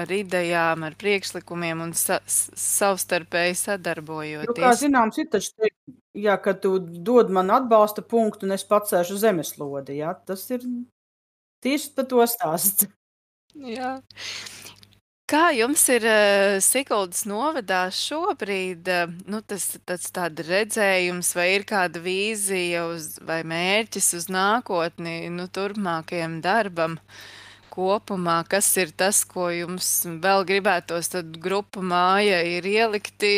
ar 0.00 0.14
idejām, 0.16 0.86
ar 0.88 0.96
priekšlikumiem 0.96 1.84
un 1.84 1.92
sa, 1.92 2.22
savstarpēji 2.24 3.52
Nu, 3.52 3.58
kā 3.60 3.60
sadarbojoties. 3.76 4.80
zināms, 4.80 5.20
ir 5.20 5.28
taču 5.36 5.52
teikt, 5.60 5.76
jā, 6.16 6.38
ka 6.40 6.56
tu 6.56 6.78
dod 6.80 7.28
man 7.28 7.52
atbalsta 7.52 8.00
punktu 8.00 8.48
un 8.48 8.56
es 8.56 8.64
pacēšu 8.64 9.20
zemeslodi, 9.20 10.00
jā. 10.00 10.16
Tas 10.24 10.48
ir 10.56 10.64
tieši 11.60 11.92
par 11.94 12.08
to 12.08 12.24
stāsts. 12.32 12.88
Jā. 13.54 13.98
Kā 15.24 15.54
jums 15.56 15.80
ir 15.88 16.04
uh, 16.04 16.58
Siguldas 16.60 17.22
novadā 17.24 17.86
šobrīd, 17.96 18.88
uh, 18.92 19.12
nu, 19.24 19.38
tas, 19.40 19.70
tas 19.88 20.10
tāda 20.12 20.44
redzējums, 20.44 21.30
vai 21.32 21.46
ir 21.54 21.64
kāda 21.64 22.02
vīzija 22.04 22.82
uz, 22.90 23.14
vai 23.24 23.38
mērķis 23.48 24.10
uz 24.18 24.28
nākotni, 24.28 25.30
nu, 25.32 25.46
turpmākajam 25.48 26.42
darbam 26.44 26.98
kopumā? 27.72 28.42
Kas 28.52 28.68
ir 28.76 28.92
tas, 28.92 29.22
ko 29.24 29.48
jums 29.48 29.88
vēl 30.04 30.44
gribētos, 30.52 31.08
tad 31.16 31.40
grupa 31.40 31.80
māja 31.80 32.44
ir 32.44 32.68
ielikti 32.68 33.34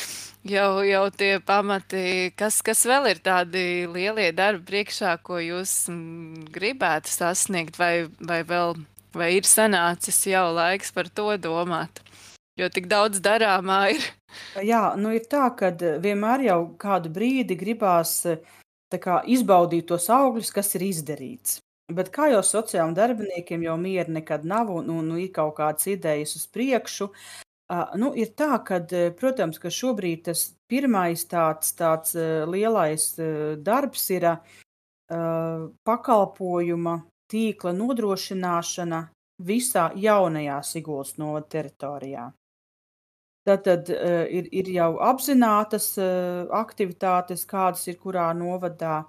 jau, 0.54 0.84
jau 0.84 1.04
tie 1.16 1.38
pamati, 1.40 2.28
kas, 2.36 2.60
kas 2.60 2.84
vēl 2.84 3.08
ir 3.14 3.24
tādi 3.24 3.66
lielie 3.88 4.34
darbi 4.36 4.68
priekšā, 4.68 5.16
ko 5.24 5.40
jūs 5.40 5.86
mm, 5.88 6.48
gribētu 6.52 7.16
sasniegt, 7.16 7.80
vai, 7.80 7.94
vai 8.20 8.44
vēl 8.44 8.76
Vai 9.12 9.34
ir 9.36 9.44
sanācis 9.44 10.22
jau 10.30 10.46
laiks 10.56 10.92
par 10.94 11.08
to 11.12 11.34
domāt? 11.36 12.00
Jo 12.56 12.68
tik 12.72 12.88
daudz 12.88 13.20
darāmā 13.24 13.80
ir. 13.94 14.06
Jā, 14.64 14.94
nu 14.96 15.12
ir 15.12 15.26
tā, 15.28 15.46
ka 15.56 15.72
vienmēr 16.00 16.46
jau 16.46 16.60
kādu 16.80 17.12
brīdi 17.12 17.56
gribās 17.60 18.22
kā, 18.92 19.20
izbaudīt 19.28 19.88
tos 19.88 20.08
augļus, 20.12 20.52
kas 20.52 20.74
ir 20.76 20.86
izdarīts. 20.88 21.60
Bet 21.92 22.08
kā 22.12 22.30
jau 22.32 22.40
sociālajiem 22.44 22.96
darbiniekiem 22.96 23.64
jau 23.66 23.76
miera 23.80 24.12
nekad 24.12 24.44
nav 24.48 24.70
un, 24.72 24.88
un 24.92 25.12
ir 25.20 25.32
kaut 25.34 25.56
kādas 25.58 25.88
idejas 25.92 26.36
uz 26.38 26.46
priekšu, 26.48 27.08
uh, 27.12 27.92
nu, 28.00 28.12
ir 28.16 28.32
tā, 28.36 28.56
ka, 28.64 28.80
protams, 29.18 29.60
ka 29.60 29.72
šobrīd 29.72 30.24
tas 30.28 30.52
pirmais 30.68 31.24
tāds, 31.28 31.72
tāds 31.76 32.16
lielais 32.48 33.08
darbs 33.64 34.08
ir 34.16 34.28
uh, 34.32 34.36
pakalpojuma 35.84 37.00
tīkla 37.32 37.72
nodrošināšana 37.76 39.02
visā 39.42 39.88
jaunajā 39.96 40.60
Siguldas 40.66 41.16
novada 41.18 41.48
teritorijā. 41.56 42.28
Tad, 43.42 43.64
tad 43.66 43.88
uh, 43.90 44.22
ir, 44.30 44.46
ir 44.54 44.68
jau 44.70 44.92
apzinātas 45.02 45.88
uh, 45.98 46.46
aktivitātes, 46.54 47.42
kādas 47.48 47.88
ir 47.90 47.98
kurā 47.98 48.28
novadā. 48.38 49.02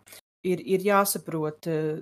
Ir, 0.43 0.63
ir 0.65 0.81
jāsaprot, 0.87 1.69
uh, 1.69 1.99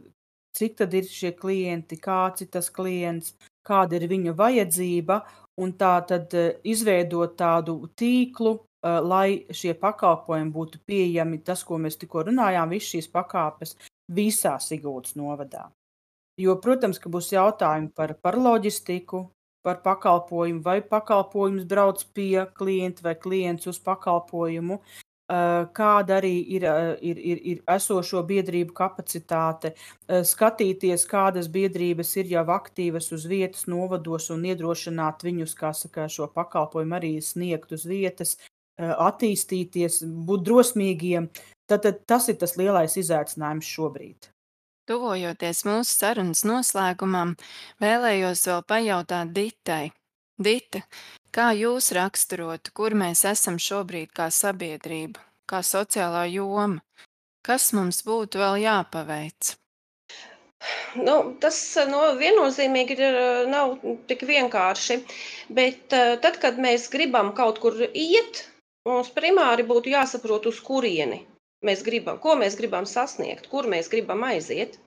cik 0.55 0.77
tad 0.79 0.95
ir 0.95 1.09
šie 1.11 1.33
klienti, 1.35 1.99
kāds 1.99 2.45
ir 2.45 2.51
tas 2.55 2.71
klients, 2.71 3.35
kāda 3.67 3.99
ir 3.99 4.07
viņa 4.11 4.35
vajadzība, 4.39 5.19
un 5.59 5.75
tā 5.75 5.97
tad 6.07 6.31
uh, 6.39 6.53
izveidot 6.63 7.35
tādu 7.35 7.81
tīklu, 7.99 8.55
uh, 8.61 9.01
lai 9.03 9.43
šie 9.51 9.75
pakalpojumi 9.83 10.55
būtu 10.55 10.85
pieejami, 10.87 11.43
tas, 11.43 11.65
ko 11.67 11.83
mēs 11.83 11.99
tikko 11.99 12.29
runājām, 12.31 12.71
visas 12.71 12.95
šīs 12.95 13.11
pakāpes 13.11 13.75
visā 14.07 14.55
Sigūdas 14.63 15.19
novadā. 15.19 15.67
Jo, 16.41 16.55
protams, 16.63 16.97
ka 17.01 17.11
būs 17.11 17.29
jautājumi 17.35 17.91
par, 17.97 18.15
par 18.23 18.37
loģistiku, 18.39 19.25
par 19.65 19.81
pakalpojumu, 19.85 20.63
vai 20.65 20.79
pakalpojums 20.81 21.67
brauc 21.69 22.01
pie 22.15 22.47
klienta 22.57 23.05
vai 23.05 23.15
klients 23.19 23.69
uz 23.69 23.79
pakalpojumu, 23.83 24.79
kāda 25.77 26.17
arī 26.17 26.33
ir, 26.57 26.65
ir, 26.99 27.19
ir, 27.31 27.41
ir 27.51 27.59
esošo 27.71 28.23
biedrību 28.27 28.73
kapacitāte, 28.75 29.73
skatīties, 30.27 31.05
kādas 31.07 31.47
biedrības 31.51 32.15
ir 32.19 32.33
jau 32.33 32.43
aktīvas 32.55 33.11
uz 33.15 33.27
vietas 33.29 33.67
novados 33.71 34.29
un 34.33 34.43
iedrošināt 34.49 35.23
viņus, 35.23 35.55
kā 35.55 35.71
saka, 35.77 36.09
šo 36.11 36.27
pakalpojumu 36.35 36.97
arī 36.99 37.13
sniegt 37.23 37.71
uz 37.71 37.85
vietas, 37.87 38.35
attīstīties, 38.81 40.01
būt 40.27 40.45
drosmīgiem. 40.49 41.31
Tad, 41.69 41.85
tad 41.85 42.03
tas 42.09 42.27
ir 42.27 42.41
tas 42.41 42.57
lielais 42.59 42.97
izaicinājums 42.99 43.71
šobrīd. 43.77 44.30
Tuvojoties 44.91 45.61
mūsu 45.63 45.93
sarunas 46.01 46.41
noslēgumam, 46.43 47.29
vēlējos 47.79 48.41
vēl 48.49 48.63
pajautāt 48.67 49.29
Ditai. 49.31 49.93
Dita, 50.47 50.81
kā 51.31 51.45
jūs 51.55 51.93
raksturotu, 51.95 52.73
kur 52.75 52.95
mēs 52.99 53.21
esam 53.29 53.55
šobrīd 53.55 54.11
kā 54.19 54.27
sabiedrība, 54.35 55.23
kā 55.47 55.61
sociālā 55.63 56.25
joma? 56.33 56.83
Kas 57.47 57.69
mums 57.77 58.01
būtu 58.03 58.43
vēl 58.43 58.59
jāpaveic? 58.65 59.53
Nu, 60.99 61.15
tas 61.39 61.63
no, 61.87 62.03
viennozīmīgi 62.19 62.99
ir, 62.99 63.19
nav 63.53 63.79
tik 64.11 64.27
vienkārši. 64.27 64.99
Bet 65.55 65.95
eh, 65.95 66.17
tad, 66.19 66.41
kad 66.43 66.59
mēs 66.59 66.91
gribam 66.91 67.31
kaut 67.37 67.63
kur 67.63 67.79
iet, 67.87 68.43
mums 68.91 69.15
primāri 69.15 69.63
būtu 69.71 69.95
jāsaprot, 69.95 70.51
uz 70.51 70.59
kurieni 70.59 71.23
mēs 71.67 71.83
gribam, 71.87 72.17
ko 72.23 72.35
mēs 72.41 72.55
gribam 72.59 72.87
sasniegt, 72.89 73.49
kur 73.51 73.67
mēs 73.73 73.89
gribam 73.91 74.23
aiziet. 74.27 74.77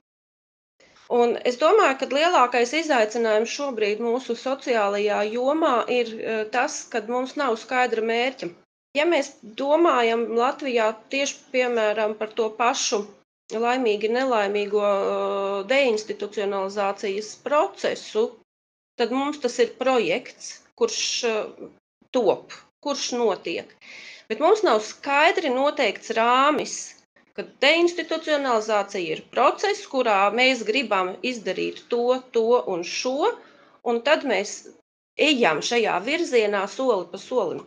Un 1.13 1.35
es 1.45 1.57
domāju, 1.61 1.97
ka 2.01 2.07
lielākais 2.17 2.71
izaicinājums 2.79 3.51
šobrīd 3.55 3.99
mūsu 4.01 4.33
sociālajā 4.43 5.19
jomā 5.35 5.73
ir 5.95 6.09
e, 6.15 6.37
tas, 6.55 6.79
ka 6.89 7.01
mums 7.09 7.35
nav 7.37 7.57
skaidra 7.61 8.01
mērķa. 8.11 8.49
Ja 8.97 9.05
mēs 9.05 9.29
domājam 9.59 10.23
Latvijā 10.39 10.87
tieši 11.13 11.37
piemēram 11.53 12.15
par 12.17 12.33
to 12.39 12.47
pašu 12.61 13.03
laimīgi 13.53 14.09
nelaimīgo 14.15 14.81
e, 14.81 15.05
deinstitucionalizācijas 15.69 17.29
procesu, 17.45 18.25
tad 18.97 19.13
mums 19.13 19.37
tas 19.45 19.59
ir 19.61 19.75
projekts, 19.77 20.55
kurš 20.79 21.03
e, 21.29 21.35
top, 22.17 22.57
kurš 22.81 23.11
notiek. 23.21 23.77
Bet 24.29 24.41
mums 24.41 24.63
nav 24.65 24.79
skaidri 24.81 25.51
noteikts 25.53 26.13
rāmis, 26.17 26.75
ka 27.37 27.43
deinstitucionalizācija 27.63 29.17
ir 29.17 29.21
process, 29.35 29.83
kurā 29.91 30.19
mēs 30.39 30.63
gribam 30.69 31.13
izdarīt 31.31 31.83
to, 31.91 32.21
to 32.37 32.45
un 32.75 32.85
šo, 32.91 33.31
un 33.91 34.01
tad 34.07 34.23
mēs 34.31 34.55
ejam 35.29 35.61
šajā 35.69 35.97
virzienā 36.07 36.63
soli 36.71 37.07
pa 37.11 37.19
solim. 37.21 37.65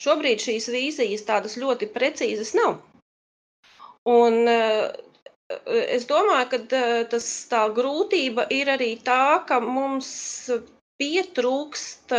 Šobrīd 0.00 0.40
šīs 0.44 0.68
vīzijas 0.72 1.26
tādas 1.28 1.56
ļoti 1.60 1.88
precīzas 1.94 2.54
nav. 2.56 2.78
Un, 4.08 4.38
eh, 4.48 4.92
es 5.96 6.06
domāju, 6.08 6.46
ka 6.52 6.60
eh, 6.82 7.02
tas, 7.14 7.26
tā 7.50 7.66
grūtība 7.80 8.46
ir 8.54 8.70
arī 8.76 8.94
tā, 9.10 9.42
ka 9.48 9.60
mums 9.60 10.12
pietrūkst 11.00 12.14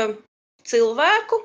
cilvēku, 0.71 1.41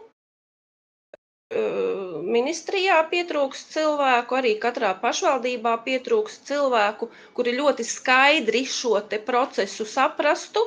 ministrijā 1.55 2.97
pietrūkst 3.11 3.71
cilvēku, 3.77 4.35
arī 4.39 4.55
katrā 4.59 4.95
pašvaldībā 5.03 5.77
pietrūkst 5.85 6.47
cilvēku, 6.49 7.09
kuri 7.35 7.53
ļoti 7.59 7.85
skaidri 7.87 8.65
šo 8.67 9.01
procesu 9.25 9.87
saprastu 9.87 10.65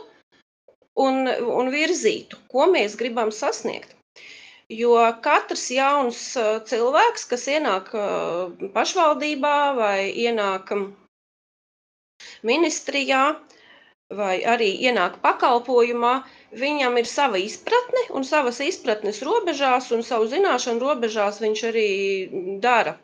un, 0.96 1.28
un 1.28 1.70
virzītu, 1.70 2.38
ko 2.48 2.68
mēs 2.72 2.96
gribam 2.96 3.32
sasniegt. 3.32 3.96
Jo 4.70 4.96
katrs 5.22 5.70
jauns 5.74 6.38
cilvēks, 6.70 7.26
kas 7.26 7.48
ienāk 7.50 7.90
pašvaldībā 8.74 9.56
vai 9.76 10.12
ienāk 10.14 10.72
ministrijā, 12.46 13.36
vai 14.14 14.44
arī 14.46 14.70
ienāk 14.86 15.18
pakalpojumā, 15.26 16.14
Viņam 16.58 16.96
ir 16.98 17.06
sava 17.10 17.38
izpratne, 17.38 18.02
un 18.18 18.24
savas 18.26 18.60
izpratnes 18.66 19.20
robežās 19.26 19.92
un 19.96 20.02
savu 20.06 20.26
zināšanu 20.32 20.82
robežās 20.84 21.38
viņš 21.44 21.64
arī 21.70 21.90
dara. 22.64 22.96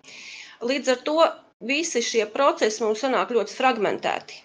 Līdz 0.71 0.93
ar 0.95 1.01
to 1.09 1.17
visi 1.71 2.01
šie 2.07 2.25
procesi 2.37 2.81
mums 2.83 3.03
sanāk 3.05 3.33
ļoti 3.37 3.53
fragmentēti. 3.59 4.39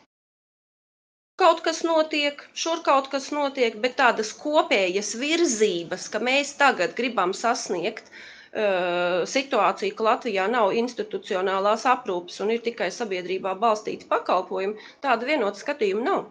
Kaut 1.41 1.63
kas 1.65 1.81
notiek, 1.89 2.43
šur 2.63 2.83
kaut 2.85 3.09
kas 3.15 3.31
notiek, 3.33 3.79
bet 3.85 3.97
tādas 4.03 4.35
kopējas 4.43 5.15
virzības, 5.23 6.09
ka 6.13 6.21
mēs 6.29 6.53
tagad 6.61 6.93
gribam 6.99 7.33
sasniegt 7.39 8.11
uh, 8.13 9.25
situāciju, 9.35 9.95
ka 9.97 10.07
Latvijā 10.11 10.45
nav 10.57 10.75
institucionālās 10.83 11.87
aprūpes 11.95 12.37
un 12.45 12.53
ir 12.57 12.61
tikai 12.69 12.91
sabiedrībā 12.99 13.57
balstīti 13.65 14.11
pakalpojumi, 14.13 14.77
tāda 15.09 15.31
vienota 15.33 15.65
skatījuma 15.65 16.05
nav. 16.11 16.29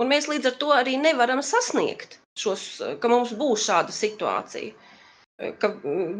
Un 0.00 0.10
mēs 0.10 0.28
līdz 0.30 0.50
ar 0.50 0.56
to 0.62 0.70
arī 0.74 0.96
nevaram 1.00 1.42
sasniegt 1.46 2.18
šos, 2.38 2.62
ka 3.00 3.10
mums 3.10 3.34
būs 3.38 3.66
šāda 3.68 3.94
situācija, 3.94 4.72
ka 5.62 5.70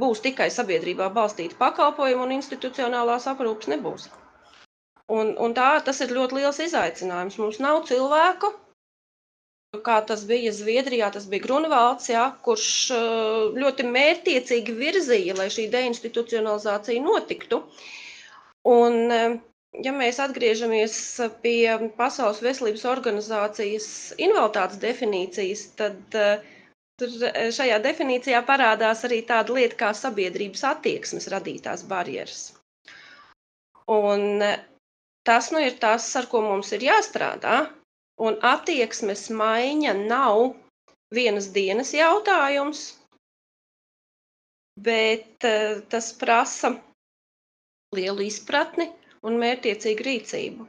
būs 0.03 0.23
tikai 0.27 0.51
sabiedrībā 0.51 1.09
balstīta 1.17 1.59
pakalpojuma 1.59 2.27
un 2.29 2.37
institucionālās 2.37 3.27
aprūpes 3.31 3.71
nebūs. 3.73 4.11
Un, 5.15 5.35
un 5.37 5.55
tā, 5.57 5.71
tas 5.85 6.01
ir 6.01 6.15
ļoti 6.17 6.39
liels 6.39 6.61
izaicinājums. 6.65 7.37
Mums 7.43 7.59
nav 7.61 7.83
cilvēku, 7.89 8.53
kā 9.85 9.99
tas 10.09 10.23
bija 10.29 10.53
Zviedrijā, 10.55 11.11
tas 11.13 11.27
bija 11.31 11.45
Grunvalds, 11.45 12.09
ja, 12.13 12.29
kurš 12.47 12.69
ļoti 13.59 13.87
mērķiecīgi 13.91 14.77
virzīja, 14.79 15.37
lai 15.41 15.51
šī 15.53 15.67
deinstitucionalizācija 15.75 17.03
notiktu. 17.05 17.61
Un 18.65 19.43
ja 19.83 19.93
mēs 19.95 20.21
atgriežamies 20.23 20.97
pie 21.43 21.75
Pasaules 21.99 22.43
veselības 22.45 22.85
organizācijas 22.87 23.87
invaliditātes 24.23 24.81
definīcijas, 24.83 25.65
tad 25.79 26.19
uh, 26.19 26.45
tur 27.01 27.15
eh, 27.31 27.49
šajā 27.55 27.81
definīcijā 27.83 28.43
parādās 28.47 29.05
arī 29.09 29.23
tāda 29.27 29.57
lieta 29.57 29.81
kā 29.85 29.91
sabiedrības 29.99 30.63
attieksmes 30.71 31.27
radītās 31.35 31.87
barjeras. 31.91 32.45
Un 33.91 34.45
uh, 34.45 34.59
tas 35.27 35.51
nu 35.55 35.63
ir 35.65 35.79
tas, 35.83 36.07
ar 36.21 36.31
ko 36.31 36.45
mums 36.45 36.71
ir 36.77 36.87
jāstrādā. 36.91 37.65
Un 38.23 38.37
attieksmes 38.47 39.27
maiņa 39.35 39.97
nav 40.05 40.53
vienas 41.15 41.49
dienas 41.51 41.91
jautājums, 41.97 42.93
bet 44.79 45.43
tas 45.91 46.13
prasa 46.21 46.71
lielu 47.99 48.23
izpratni 48.29 48.87
un 49.29 49.39
mērķtiecīgu 49.41 50.05
rīcību. 50.09 50.67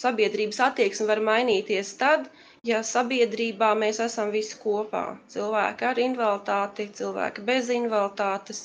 Sabiedrības 0.00 0.60
attieksme 0.64 1.06
var 1.10 1.20
mainīties 1.26 1.90
tad, 2.00 2.28
ja 2.68 2.78
sabiedrībā 2.90 3.72
mēs 3.82 3.98
esam 4.04 4.30
visi 4.32 4.56
kopā. 4.62 5.02
Cilvēki 5.34 5.86
ar 5.90 6.00
invaliditāti, 6.04 6.86
cilvēki 7.00 7.44
bez 7.50 7.68
invaliditātes, 7.74 8.62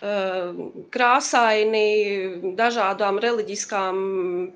eh, 0.00 0.62
krāsaini, 0.96 2.54
dažādām 2.62 3.20
reliģiskām 3.26 4.00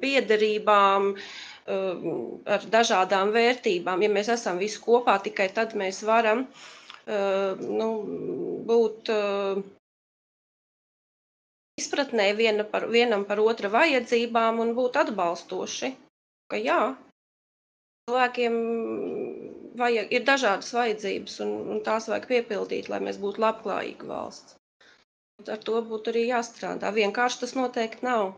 piederībām, 0.00 1.10
eh, 1.16 2.08
ar 2.56 2.66
dažādām 2.78 3.34
vērtībām. 3.36 4.02
Ja 4.02 4.12
mēs 4.16 4.32
esam 4.38 4.58
visi 4.64 4.80
kopā, 4.88 5.18
tikai 5.28 5.50
tad 5.60 5.76
mēs 5.84 6.02
varam 6.12 6.46
eh, 7.06 7.54
nu, 7.60 7.90
būt 8.72 9.12
izpratnē 11.86 12.24
viena 12.38 12.64
par, 12.72 12.84
vienam 12.92 13.22
par 13.30 13.40
otra 13.42 13.70
vajadzībām 13.72 14.58
un 14.64 14.72
būt 14.78 14.98
atbalstoši. 15.02 15.90
Ka 16.52 16.58
jā, 16.62 16.78
cilvēkiem 18.06 18.56
vajag, 19.82 20.12
ir 20.18 20.26
dažādas 20.28 20.72
vajadzības, 20.76 21.38
un, 21.46 21.54
un 21.74 21.82
tās 21.88 22.08
vajag 22.10 22.28
piepildīt, 22.32 22.90
lai 22.92 23.00
mēs 23.08 23.20
būtu 23.22 23.42
labklājīga 23.46 24.10
valsts. 24.10 24.56
Ar 25.52 25.60
to 25.68 25.80
būtu 25.88 26.12
arī 26.14 26.26
jāstrādā. 26.30 26.90
Vienkārši 26.96 27.40
tas 27.42 27.52
noteikti 27.58 28.06
nav. 28.06 28.30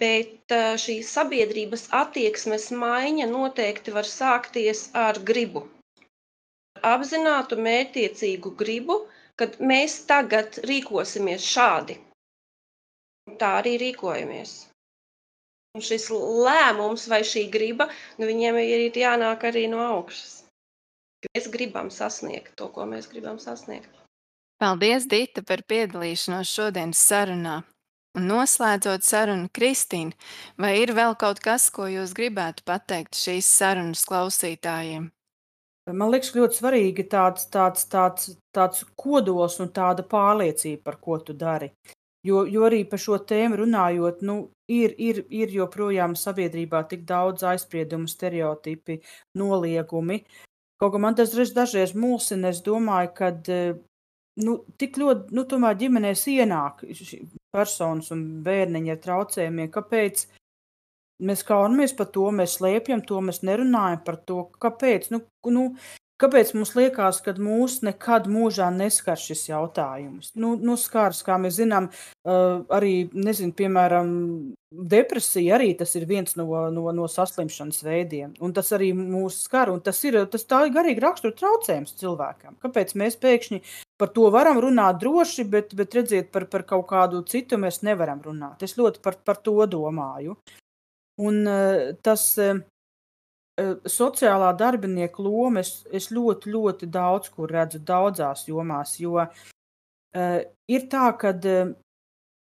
Bet 0.00 0.54
šī 0.80 0.98
sabiedrības 1.04 1.88
attieksmes 1.98 2.70
maiņa 2.82 3.26
noteikti 3.32 3.92
var 3.96 4.08
sākties 4.08 4.86
ar 5.06 5.20
gribu. 5.30 5.66
Apzinātu, 6.94 7.58
mērķiecīgu 7.66 8.54
gribu 8.62 9.02
kad 9.40 9.56
mēs 9.70 9.94
tagad 10.10 10.58
rīkosimies 10.70 11.46
šādi. 11.54 11.96
Tā 13.40 13.50
arī 13.60 13.74
rīkojamies. 13.80 14.54
Un 15.74 15.82
šis 15.82 16.06
lēmums 16.14 17.08
vai 17.10 17.24
šī 17.26 17.48
griba, 17.50 17.88
nu, 18.20 18.28
viņiem 18.28 18.60
ir 18.62 18.98
jānāk 19.00 19.48
arī 19.48 19.64
no 19.72 19.80
augšas. 19.82 20.44
Mēs 21.32 21.48
gribam 21.50 21.88
sasniegt 21.90 22.52
to, 22.60 22.68
ko 22.70 22.84
mēs 22.86 23.08
gribam 23.10 23.40
sasniegt. 23.42 23.88
Paldies, 24.62 25.08
Dita, 25.10 25.42
par 25.42 25.64
piedalīšanos 25.66 26.52
šodienas 26.52 27.00
sarunā. 27.00 27.62
Un 28.14 28.28
noslēdzot 28.30 29.02
sarunu, 29.02 29.48
Kristīna, 29.50 30.14
vai 30.60 30.76
ir 30.84 30.92
vēl 30.94 31.16
kaut 31.18 31.40
kas, 31.42 31.66
ko 31.74 31.88
jūs 31.90 32.12
gribētu 32.14 32.62
pateikt 32.68 33.18
šīs 33.18 33.48
sarunas 33.50 34.04
klausītājiem? 34.06 35.08
Man 35.90 36.12
liekas, 36.14 36.30
ļoti 36.36 36.60
svarīgi 36.60 37.08
tāds, 37.10 37.48
tāds, 37.52 37.82
tāds, 37.90 38.30
tāds 38.54 38.86
kodols 38.96 39.58
un 39.60 39.72
tāda 39.74 40.06
pārliecība, 40.06 40.84
par 40.86 41.00
ko 41.02 41.18
tu 41.18 41.34
dari. 41.36 41.72
Jo, 42.24 42.46
jo 42.48 42.64
arī 42.64 42.84
par 42.88 43.00
šo 43.02 43.18
tēmu 43.28 43.58
runājot, 43.60 44.22
nu, 44.24 44.36
ir, 44.72 44.94
ir, 44.96 45.24
ir 45.28 45.50
joprojām 45.52 46.14
sabiedrībā 46.16 46.80
tik 46.88 47.02
daudz 47.08 47.44
aizspriedumu, 47.44 48.08
stereotipi, 48.08 49.02
noliegumi. 49.36 50.22
Kaut 50.80 50.94
kā 50.94 51.00
man 51.00 51.16
tas 51.18 51.34
dažreiz 51.34 51.92
mulsina, 51.92 52.48
es 52.48 52.62
domāju, 52.64 53.12
ka 53.18 53.30
nu, 54.40 54.56
tik 54.80 54.96
ļoti, 55.00 55.36
nu, 55.36 55.44
tomēr 55.50 55.76
ģimenēs 55.82 56.24
ienāk 56.32 56.82
personas 57.54 58.10
un 58.14 58.24
bērniņi 58.46 58.94
ar 58.94 59.02
traucējumiem. 59.04 59.70
Kāpēc 59.74 60.24
mēs 61.28 61.44
kaunamies 61.46 61.94
par 61.98 62.08
to, 62.14 62.30
mēs 62.34 62.56
slēpjam 62.58 63.04
to, 63.06 63.20
mēs 63.20 63.44
nerunājam 63.46 64.00
par 64.06 64.18
to, 64.26 64.40
kāpēc? 64.64 65.12
Nu, 65.14 65.22
nu, 65.54 65.68
Kāpēc 66.22 66.52
mums 66.54 66.70
liekas, 66.78 67.16
ka 67.24 67.32
mūs 67.42 67.80
nekad 67.82 68.28
mūžā 68.30 68.68
neskar 68.70 69.18
šis 69.18 69.48
jautājums? 69.48 70.30
Nu, 70.38 70.52
nu 70.54 70.76
skars, 70.78 71.24
kā 71.26 71.34
mēs 71.42 71.56
zinām, 71.56 71.88
arī, 72.22 73.08
nezinu, 73.10 73.50
piemēram, 73.58 74.12
depresija 74.94 75.56
arī 75.56 75.72
tas 75.78 75.96
ir 75.98 76.06
viens 76.06 76.36
no, 76.38 76.46
no, 76.70 76.84
no 76.94 77.08
saslimšanas 77.10 77.82
veidiem. 77.82 78.36
Un 78.38 78.54
tas 78.54 78.70
arī 78.76 78.92
mūs 78.94 79.40
skar, 79.48 79.72
un 79.74 79.82
tas 79.82 79.98
ir, 80.06 80.20
tas 80.30 80.46
tā 80.46 80.62
ir 80.68 80.76
garīgi 80.76 81.02
rakstura 81.02 81.34
traucējums 81.40 81.96
cilvēkam. 81.98 82.60
Kāpēc 82.62 82.94
mēs 83.00 83.18
pēkšņi 83.18 83.58
par 83.98 84.12
to 84.14 84.28
varam 84.34 84.60
runāt 84.62 85.00
droši, 85.02 85.48
bet, 85.50 85.74
bet 85.74 85.98
redziet, 85.98 86.30
par, 86.30 86.46
par 86.52 86.62
kaut 86.68 86.86
kādu 86.92 87.24
citu 87.26 87.58
mēs 87.58 87.82
nevaram 87.82 88.22
runāt. 88.22 88.62
Es 88.62 88.78
ļoti 88.78 89.02
par, 89.02 89.18
par 89.26 89.42
to 89.42 89.58
domāju. 89.66 90.38
Un 91.26 91.42
tas... 92.06 92.30
Uh, 93.54 93.76
sociālā 93.86 94.48
darbinieka 94.58 95.22
loma 95.22 95.60
es, 95.62 95.84
es 95.94 96.08
ļoti, 96.10 96.50
ļoti 96.50 96.88
daudz 96.90 97.28
kur 97.30 97.52
redzu, 97.54 97.78
daudzās 97.86 98.48
jomās. 98.48 98.96
Jo 98.98 99.20
uh, 99.22 100.38
ir 100.66 100.86
tā, 100.90 101.04
ka 101.20 101.30
uh, 101.30 101.68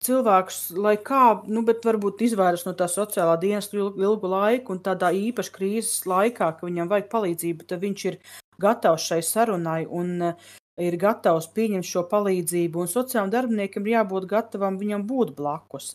cilvēks, 0.02 0.58
lai 0.82 0.96
kā, 0.98 1.44
nu, 1.46 1.62
bet 1.68 1.86
varbūt 1.86 2.24
izvairās 2.26 2.64
no 2.66 2.74
tā 2.80 2.88
sociālā 2.90 3.36
dienesta 3.38 3.78
ilgu, 3.78 4.32
laiku, 4.32 4.74
un 4.74 4.82
tādā 4.88 5.12
īpaši 5.14 5.54
krīzes 5.54 6.08
laikā, 6.10 6.48
ka 6.58 6.66
viņam 6.66 6.90
vajag 6.90 7.12
palīdzību, 7.12 7.68
tad 7.70 7.84
viņš 7.84 8.06
ir 8.10 8.18
gatavs 8.66 9.06
šai 9.06 9.20
sarunai 9.28 9.84
un 9.86 10.32
uh, 10.32 10.48
ir 10.82 10.98
gatavs 10.98 11.52
pieņemt 11.54 11.86
šo 11.86 12.08
palīdzību. 12.10 12.82
Un 12.82 12.90
sociālajam 12.90 13.36
darbiniekam 13.36 13.86
ir 13.86 14.00
jābūt 14.00 14.26
gatavam 14.34 14.82
viņam 14.82 15.06
būt 15.06 15.36
blakus. 15.38 15.92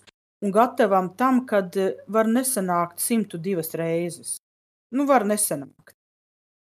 Un 0.46 0.54
gatavam 0.54 1.11
tam, 1.18 1.42
kad 1.50 1.74
var 2.06 2.30
nesanākt 2.30 3.02
102 3.02 3.66
reizes 3.82 4.38
nu, 4.95 5.07
var 5.07 5.26
nesanākt. 5.28 5.97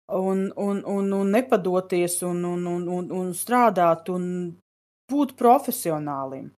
Un, 0.07 0.47
un, 0.55 0.79
un, 0.87 1.11
un 1.13 1.31
nepadoties, 1.35 2.21
un, 2.23 2.43
un, 2.47 2.67
un, 2.71 2.87
un, 2.87 3.09
un 3.11 3.33
strādāt, 3.35 4.07
un 4.13 4.27
būt 5.11 5.33
profesionālim. 5.39 6.51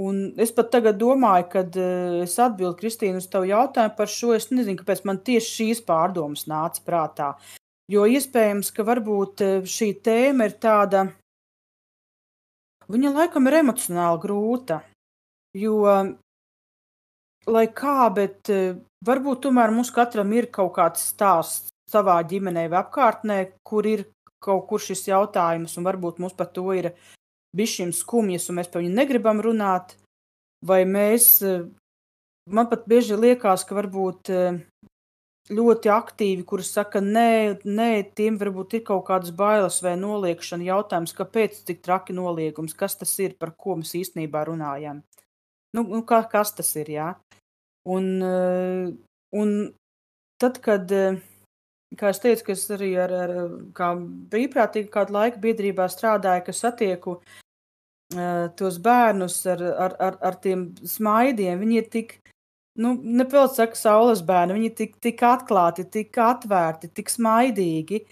Un 0.00 0.20
es 0.40 0.52
pat 0.54 0.70
tagad 0.70 1.00
domāju, 1.00 1.48
kad 1.50 1.76
uh, 1.76 2.20
es 2.22 2.36
atbildu 2.38 2.78
Kristīnu 2.78 3.18
uz 3.18 3.26
tavu 3.30 3.48
jautājumu 3.50 3.96
par 3.98 4.10
šo. 4.10 4.30
Es 4.36 4.48
nezinu, 4.52 4.78
kāpēc 4.78 5.02
man 5.08 5.18
tieši 5.26 5.50
šīs 5.56 5.82
pārdomas 5.86 6.46
nāca 6.50 6.84
prātā. 6.86 7.30
Jo 7.90 8.06
iespējams, 8.06 8.70
ka 8.76 8.86
varbūt 8.86 9.42
uh, 9.44 9.66
šī 9.66 9.90
tēma 10.06 10.46
ir 10.46 10.54
tāda, 10.62 11.08
viņa 12.90 13.14
laikam 13.18 13.50
ir 13.50 13.58
emocionāli 13.64 14.22
grūta. 14.22 14.80
Jo 15.58 15.82
lai 17.50 17.66
kā, 17.74 18.08
bet 18.14 18.50
eh, 18.52 18.78
varbūt 19.06 19.44
tomēr 19.46 19.72
mums 19.74 19.92
katram 19.94 20.32
ir 20.36 20.50
kaut 20.54 20.74
kāds 20.78 21.10
stāsts 21.12 21.70
savā 21.90 22.20
ģimenē 22.26 22.68
vai 22.70 22.82
apkārtnē, 22.84 23.38
kur 23.66 23.86
ir 23.88 24.06
kaut 24.40 24.68
kur 24.70 24.80
šis 24.80 25.08
jautājums, 25.10 25.76
un 25.76 25.86
varbūt 25.88 26.20
mums 26.22 26.36
par 26.38 26.48
to 26.54 26.70
ir 26.76 26.92
bišķiņ 27.56 27.92
skumjas, 27.98 28.48
un 28.48 28.60
mēs 28.60 28.70
par 28.70 28.84
viņu 28.84 28.94
negribam 28.94 29.42
runāt, 29.42 29.96
vai 30.66 30.84
mēs, 30.86 31.32
eh, 31.42 31.66
man 32.48 32.70
pat 32.70 32.86
bieži 32.88 33.18
liekas, 33.18 33.66
ka 33.66 33.76
varbūt 33.78 34.30
eh, 34.30 34.60
ļoti 35.50 35.90
aktīvi, 35.90 36.44
kuri 36.46 36.64
saka, 36.66 37.02
nē, 37.02 37.62
nē, 37.66 37.90
tiem 38.14 38.38
varbūt 38.38 38.78
ir 38.78 38.84
kaut 38.86 39.08
kādas 39.08 39.34
bailes 39.34 39.80
vai 39.82 39.96
noliekšana 39.98 40.68
jautājums, 40.68 41.16
kāpēc 41.16 41.64
tik 41.66 41.82
traki 41.82 42.14
noliegums, 42.14 42.76
kas 42.78 42.94
tas 43.00 43.18
ir, 43.18 43.34
par 43.34 43.56
ko 43.58 43.80
mēs 43.80 43.96
īstenībā 43.98 44.44
runājam. 44.46 45.02
Nu, 45.74 45.82
nu 45.86 46.02
kā, 46.06 46.22
kas 46.30 46.54
tas 46.54 46.70
ir, 46.78 46.94
jā? 46.94 47.08
Un, 47.90 48.06
eh, 48.22 48.86
un 49.40 49.52
tad, 50.40 50.60
kad, 50.62 50.90
eh, 50.92 51.20
kā 51.98 52.10
es 52.14 52.22
teicu, 52.22 52.52
es 52.54 52.66
arī 52.70 52.94
ar, 53.02 53.12
ar 53.24 53.36
kā 53.74 53.92
brīvprātīgi 54.32 54.90
kādu 54.94 55.16
laiku 55.16 55.42
biedrībā 55.42 55.88
strādāju, 55.90 56.44
ka 56.46 56.52
satieku 56.54 57.16
uh, 58.14 58.48
tos 58.58 58.78
bērnus 58.82 59.40
ar, 59.50 59.62
ar, 59.86 59.96
ar, 59.98 60.18
ar 60.30 60.38
tiem 60.42 60.68
smaidiem, 60.86 61.58
viņi 61.58 61.78
ir 61.78 61.88
tik, 61.90 62.16
nu, 62.78 62.94
nepilnīgi 62.94 63.58
saka, 63.58 63.78
saules 63.78 64.22
bērni, 64.26 64.56
viņi 64.58 64.70
ir 64.70 64.76
tik, 64.78 64.98
tik 65.02 65.22
atklāti, 65.26 65.86
tik 65.90 66.18
atvērti, 66.18 66.92
tik 66.94 67.10
smaidīgi. 67.10 68.04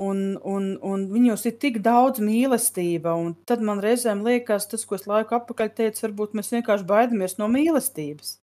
Un, 0.00 0.38
un, 0.46 0.70
un 0.86 1.02
viņos 1.10 1.42
ir 1.50 1.58
tik 1.60 1.80
daudz 1.84 2.22
mīlestība, 2.24 3.12
un 3.20 3.34
tad 3.44 3.60
man 3.60 3.82
reizēm 3.84 4.22
liekas, 4.24 4.68
tas, 4.70 4.86
ko 4.88 4.96
es 4.96 5.04
laiku 5.10 5.34
atpakaļ 5.36 5.72
teicu, 5.76 6.06
varbūt 6.06 6.38
mēs 6.38 6.52
vienkārši 6.54 6.86
baidamies 6.88 7.36
no 7.36 7.50
mīlestības. 7.52 8.38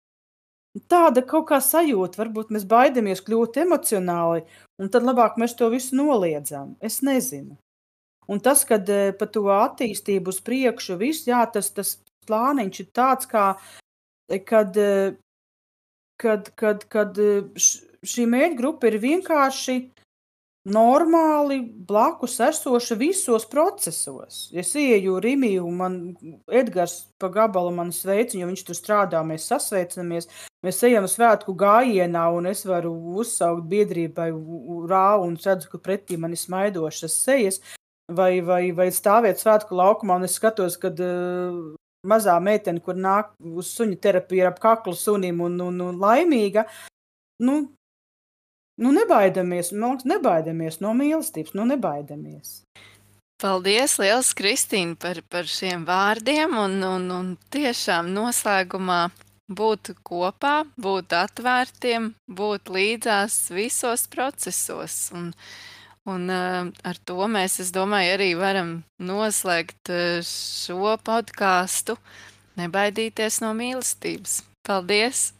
Tāda 0.91 1.23
kaut 1.25 1.47
kā 1.49 1.57
sajūta, 1.63 2.19
varbūt 2.19 2.51
mēs 2.53 2.65
baidamies 2.69 3.23
kļūt 3.25 3.61
emocionāli, 3.63 4.43
un 4.78 4.91
tad 4.93 5.05
labāk 5.07 5.39
mēs 5.41 5.55
to 5.57 5.69
visu 5.73 5.97
noliedzam. 5.97 6.75
Es 6.84 6.99
nezinu. 7.01 7.57
Un 8.28 8.41
tas, 8.43 8.65
kad 8.67 8.89
eh, 8.91 9.13
par 9.15 9.32
to 9.32 9.45
attīstību 9.53 10.34
uz 10.34 10.41
priekšu, 10.43 10.97
viss, 10.99 11.28
jā, 11.30 11.39
tas, 11.51 11.71
tas 11.71 11.95
plāniņš 12.28 12.82
ir 12.84 12.89
tāds, 12.91 13.30
kā, 13.32 13.45
eh, 14.28 14.41
kad, 14.43 14.75
eh, 14.78 15.15
kad, 16.19 16.51
kad, 16.59 16.84
kad 16.91 17.15
šī 17.17 18.28
mēģi 18.28 18.59
grupa 18.59 18.91
ir 18.91 18.99
vienkārši 18.99 19.78
normāli 20.68 21.61
blakus 21.88 22.39
esoša 22.43 22.97
visos 22.99 23.45
procesos. 23.47 24.47
Es 24.51 24.74
ieju 24.76 25.18
Rīgā, 25.24 25.61
un 25.63 25.80
man 25.80 25.95
Edgars 26.51 27.07
pa 27.20 27.30
gabalu 27.32 27.72
man 27.78 27.93
sveic, 27.95 28.36
jo 28.36 28.49
viņš 28.49 28.65
tur 28.68 28.78
strādā, 28.78 29.24
mēs 29.24 29.47
sasveicinamies. 29.51 30.28
Mēs 30.65 30.82
ejam 30.84 31.07
svētku 31.07 31.53
gājienā, 31.55 32.26
un 32.36 32.49
es 32.49 32.65
varu 32.68 32.91
uzsaukt 33.22 33.68
biedrībai 33.72 34.32
rāvu, 34.34 35.28
un 35.30 35.38
redzu, 35.39 35.70
ka 35.72 35.80
pretī 35.80 36.18
man 36.20 36.34
ir 36.36 36.41
smaidošas 36.41 37.18
sejas, 37.24 37.61
vai, 38.11 38.41
vai, 38.41 38.72
vai 38.76 38.89
stāvēt 38.91 39.39
svētku 39.39 39.78
laukumā, 39.78 40.18
un 40.18 40.28
es 40.28 40.36
skatos, 40.39 40.80
kad 40.82 40.99
uh, 41.03 41.78
mazā 42.07 42.36
meitene, 42.43 42.82
kur 42.84 42.97
nāk 42.97 43.32
uz 43.39 43.72
suņu 43.78 43.99
terapiju, 44.03 44.47
ap 44.49 44.59
kaklu 44.63 44.95
sunim 44.97 45.41
un, 45.45 45.59
un, 45.70 45.82
un 45.91 45.99
laimīga. 46.01 46.65
Nu, 47.45 47.59
Nu, 48.78 48.91
nebaidamies, 48.93 49.71
man 49.73 49.95
liekas, 49.95 50.05
nebaidamies 50.05 50.80
no 50.86 50.93
mīlestības, 50.97 51.55
nu, 51.57 51.65
nebaidamies. 51.65 52.61
Paldies, 53.41 53.99
Lielas 54.01 54.32
Kristīne, 54.38 54.95
par, 54.97 55.19
par 55.30 55.49
šiem 55.49 55.86
vārdiem. 55.86 56.53
Un, 56.57 56.78
un, 56.86 57.07
un 57.13 57.32
tiešām 57.53 58.09
noslēgumā 58.13 59.07
būt 59.47 59.93
kopā, 60.05 60.63
būt 60.78 61.13
atvērtiem, 61.13 62.11
būt 62.25 62.71
līdzās 62.73 63.39
visos 63.53 64.07
procesos. 64.13 64.97
Un, 65.13 65.32
un 66.09 66.28
uh, 66.34 66.73
ar 66.82 67.01
to 67.05 67.30
mēs, 67.30 67.59
es 67.63 67.73
domāju, 67.73 68.17
arī 68.17 68.32
varam 68.39 68.73
noslēgt 68.97 69.93
uh, 69.93 70.19
šo 70.25 70.97
podkāstu. 71.05 71.97
Nebaidīties 72.57 73.41
no 73.45 73.53
mīlestības. 73.57 74.41
Paldies! 74.65 75.36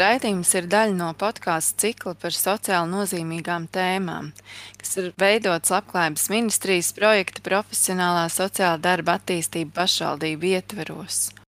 Raidījums 0.00 0.48
ir 0.56 0.64
daļa 0.72 0.94
no 0.96 1.10
podkāstu 1.20 1.84
cikla 1.84 2.14
par 2.16 2.32
sociāli 2.32 2.88
nozīmīgām 2.88 3.66
tēmām, 3.68 4.30
kas 4.80 4.96
ir 5.02 5.10
veidots 5.20 5.74
Labklājības 5.74 6.30
ministrijas 6.32 6.94
projekta 6.96 7.44
profesionālā 7.44 8.24
sociāla 8.32 8.80
darba 8.80 9.18
attīstība 9.20 9.82
pašvaldību 9.82 10.54
ietveros. 10.54 11.34